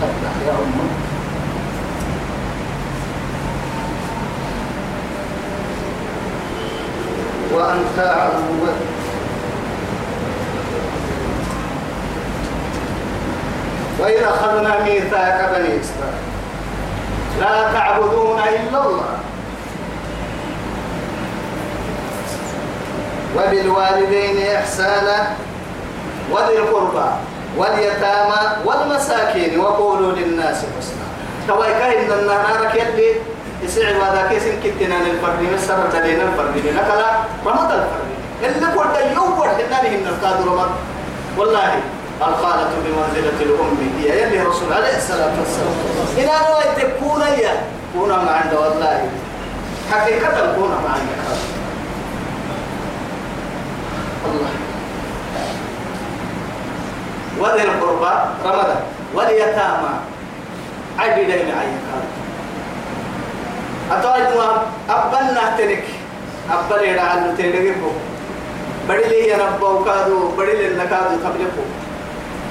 الله 0.02 0.32
يا 0.46 0.52
أمك. 0.52 0.87
وأنت 7.52 7.98
أعلم 7.98 8.68
وإذا 14.00 14.28
أخذنا 14.28 14.82
ميثاق 14.84 15.52
بني 15.52 15.80
إسرائيل. 15.80 16.28
لا 17.40 17.72
تعبدون 17.72 18.38
إلا 18.38 18.86
الله. 18.86 19.18
وبالوالدين 23.36 24.46
إحسانا 24.56 25.36
وذي 26.30 26.58
القربى 26.58 27.10
واليتامى 27.56 28.42
والمساكين. 28.64 29.60
وقولوا 29.60 30.12
للناس 30.12 30.56
حسنا. 30.56 31.06
تواي 31.48 31.72
كاين 31.72 32.12
ان 32.12 32.26
نارك 32.26 32.74
يلي 32.74 33.14
يسعي 33.62 33.94
هذا 33.94 34.26
كيس 34.30 34.42
كتنا 34.64 34.96
الفرد 34.96 35.42
مسر 35.54 35.86
دلينا 35.92 36.22
الفرد 36.22 36.56
نكلا 36.56 37.10
رمض 37.46 37.72
الفرد 37.72 38.08
اللي 38.42 38.66
قلت 38.66 38.96
يوم 39.16 39.42
حنانه 39.42 39.88
ان 39.88 40.06
القادر 40.06 40.46
رمض. 40.46 40.70
والله 41.38 41.72
الخالة 42.20 42.70
بمنزلة 42.84 43.40
الأم 43.40 43.78
هي 43.98 44.22
يلي 44.22 44.40
رسول 44.42 44.72
عليه 44.72 44.96
الصلاة 44.96 45.32
والسلام. 45.38 45.74
إن 46.18 46.28
أنا 46.28 46.74
تكون 46.76 47.20
يا 47.20 47.54
كون 47.94 48.08
مع 48.08 48.32
عند 48.32 48.54
والله. 48.54 49.08
حقيقة 49.92 50.54
كون 50.54 50.70
مع 50.84 50.90
عند 50.90 51.08
الله 54.26 54.50
وذي 57.40 57.62
القربى 57.62 58.14
رمضان 58.44 58.80
واليتامى. 59.14 59.94
عيب 60.98 61.12
إليه 61.12 61.54
معي 61.54 61.66
أتوعد 63.92 64.28
ما 64.36 64.48
أبنا 64.90 65.56
تنك 65.58 65.84
أبنا 66.50 66.80
إلى 66.80 67.00
عنه 67.00 67.34
تنكبه 67.38 67.92
بدي 68.88 69.08
لي 69.08 69.34
أنا 69.34 69.56
بوكادو 69.60 70.28
بدي 70.38 70.52
لي 70.52 70.76
نكادو 70.76 71.16
تبلكو 71.24 71.64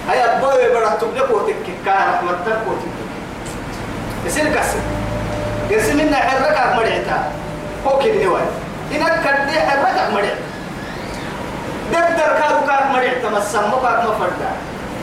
هيا 0.09 0.37
أبوي 0.37 0.69
بڑا 0.73 0.89
تبلكو 1.01 1.39
تككا 1.47 1.93
رحمة 1.93 2.31
تبكو 2.45 2.71
تككا 2.81 3.05
يصير 4.25 4.45
كسر. 4.55 4.79
يصير 5.69 5.95
منا 5.95 6.15
حركة 6.15 6.75
مرعتا 6.75 7.31
هو 7.87 7.99
كني 7.99 8.27
واي 8.27 8.41
إنك 8.91 9.13
كدي 9.23 9.59
حركة 9.59 10.09
مرعتا 10.13 10.47
دكتور 11.91 12.31
كارو 12.39 12.59
كار 12.67 12.83
مرعتا 12.93 13.29
مسمو 13.29 13.77
كار 13.81 13.97
مفردا 14.07 14.51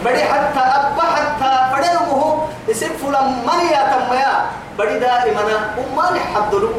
بدي 0.04 0.24
حتى 0.24 0.60
أبا 0.60 1.02
حتى 1.02 1.76
بدي 1.76 1.88
هو 2.12 2.38
يصير 2.68 2.90
فلان 3.02 3.24
من 3.46 3.60
يا 3.72 3.82
تميا 3.92 4.32
بدي 4.78 4.98
دائما 4.98 5.42
أمان 5.80 6.20
حدلو 6.34 6.70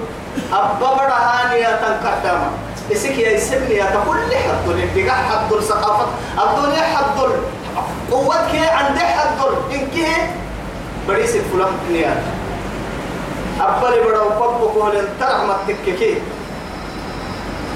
أبا 0.53 0.89
بڑا 0.97 1.17
هانيا 1.27 1.71
تنكتما 1.81 2.49
يسك 2.89 3.17
يا 3.17 3.31
يسمني 3.31 3.75
يا 3.75 3.85
تقول 3.85 4.17
لي 4.29 4.37
حدل 4.37 4.77
اللي 4.83 5.11
حدل 5.11 5.63
ثقافة 5.63 6.07
الدنيا 6.43 6.83
حدل 6.95 7.31
قوتك 8.11 8.53
عندي 8.77 8.99
حدل 8.99 9.53
إنك 9.71 9.95
بدي 11.07 11.21
يصير 11.21 11.41
فلان 11.53 11.73
نيا 11.91 12.13
أبا 13.61 13.87
لي 13.87 14.01
بڑا 14.01 14.21
وبابو 14.21 14.69
كولن 14.69 15.07
ترى 15.19 15.45
ما 15.47 15.57
تككي 15.67 16.21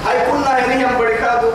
هاي 0.06 0.30
كنا 0.30 0.58
هني 0.58 0.84
هم 0.84 0.98
بركادو 0.98 1.50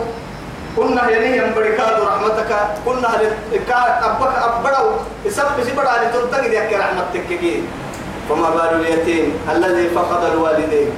كنا 0.76 1.08
هني 1.08 1.40
هم 1.40 1.54
بركادو 1.56 2.04
رحمتك. 2.04 2.50
كنا 2.84 3.08
هل 3.08 3.30
كا 3.68 3.78
أبك 4.06 4.32
أبڑاو 4.46 4.86
يسب 5.24 5.48
بس 5.58 5.68
بڑا 5.72 5.88
على 5.88 6.12
ترتقي 6.12 6.48
ديك 6.48 6.72
رحمتك 6.72 7.26
كي. 7.40 7.62
فما 8.28 8.50
بال 8.50 8.80
اليتيم 8.80 9.32
الذي 9.52 9.88
فقد 9.88 10.24
الوالدين. 10.24 10.90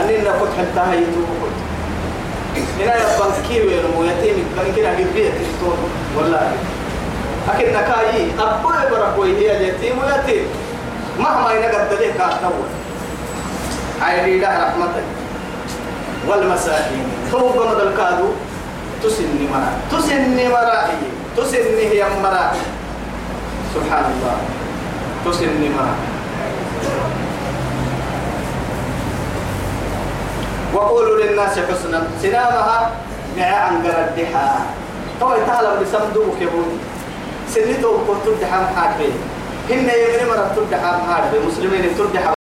أننا 0.00 0.32
كنت 0.40 0.52
حتى 0.58 0.80
هاي 0.90 1.04
توقف 1.14 1.54
هنا 2.80 2.94
يبقى 2.96 3.28
كيوي 3.48 3.74
نمو 3.82 4.04
يتيم. 4.04 4.44
كان 4.56 4.72
كنا 4.76 4.90
قبية 4.90 5.30
تستون 5.30 5.78
والله. 6.16 6.52
أكيد 7.54 7.68
نكاي 7.68 8.30
أبوي 8.38 8.90
بركوي 8.90 9.36
هي 9.38 9.68
يتيم 9.68 9.98
ويتيم. 9.98 10.46
مهما 11.18 11.52
ينقد 11.52 11.92
ذلك 11.92 12.20
أتنور 12.20 12.68
عيني 14.02 14.38
ده 14.38 14.48
رحمتك. 14.48 15.17
والمساكين. 16.28 17.06
توب 17.32 17.56
مدى 17.56 17.82
الكادو. 17.82 18.28
تسني 19.02 19.46
مرا. 19.52 19.70
تسني 19.92 20.48
مرا 20.48 20.90
تسني 21.36 21.84
هي 21.92 22.02
مرا. 22.22 22.52
سبحان 23.74 24.04
الله 24.04 24.36
تسني 25.24 25.68
مرا. 25.68 25.94
وقولوا 30.74 31.16
للناس 31.22 31.58
حسنا. 31.58 32.02
سنامها 32.22 32.90
عن 33.38 33.74
قردها. 33.86 34.48
تو 35.20 35.30
تعلم 35.46 35.82
بسمدوك 35.82 36.36
يقول 36.40 36.70
سنتو 37.54 37.92
كنت 38.06 38.24
تدحم 38.26 38.64
حاجبين. 38.76 39.16
هن 39.70 39.88
يمني 40.02 40.24
مرة 40.30 40.50
تدحم 40.56 40.98
حاجبين. 41.12 41.42
مسلمين 41.48 41.94
تدحم 41.98 42.37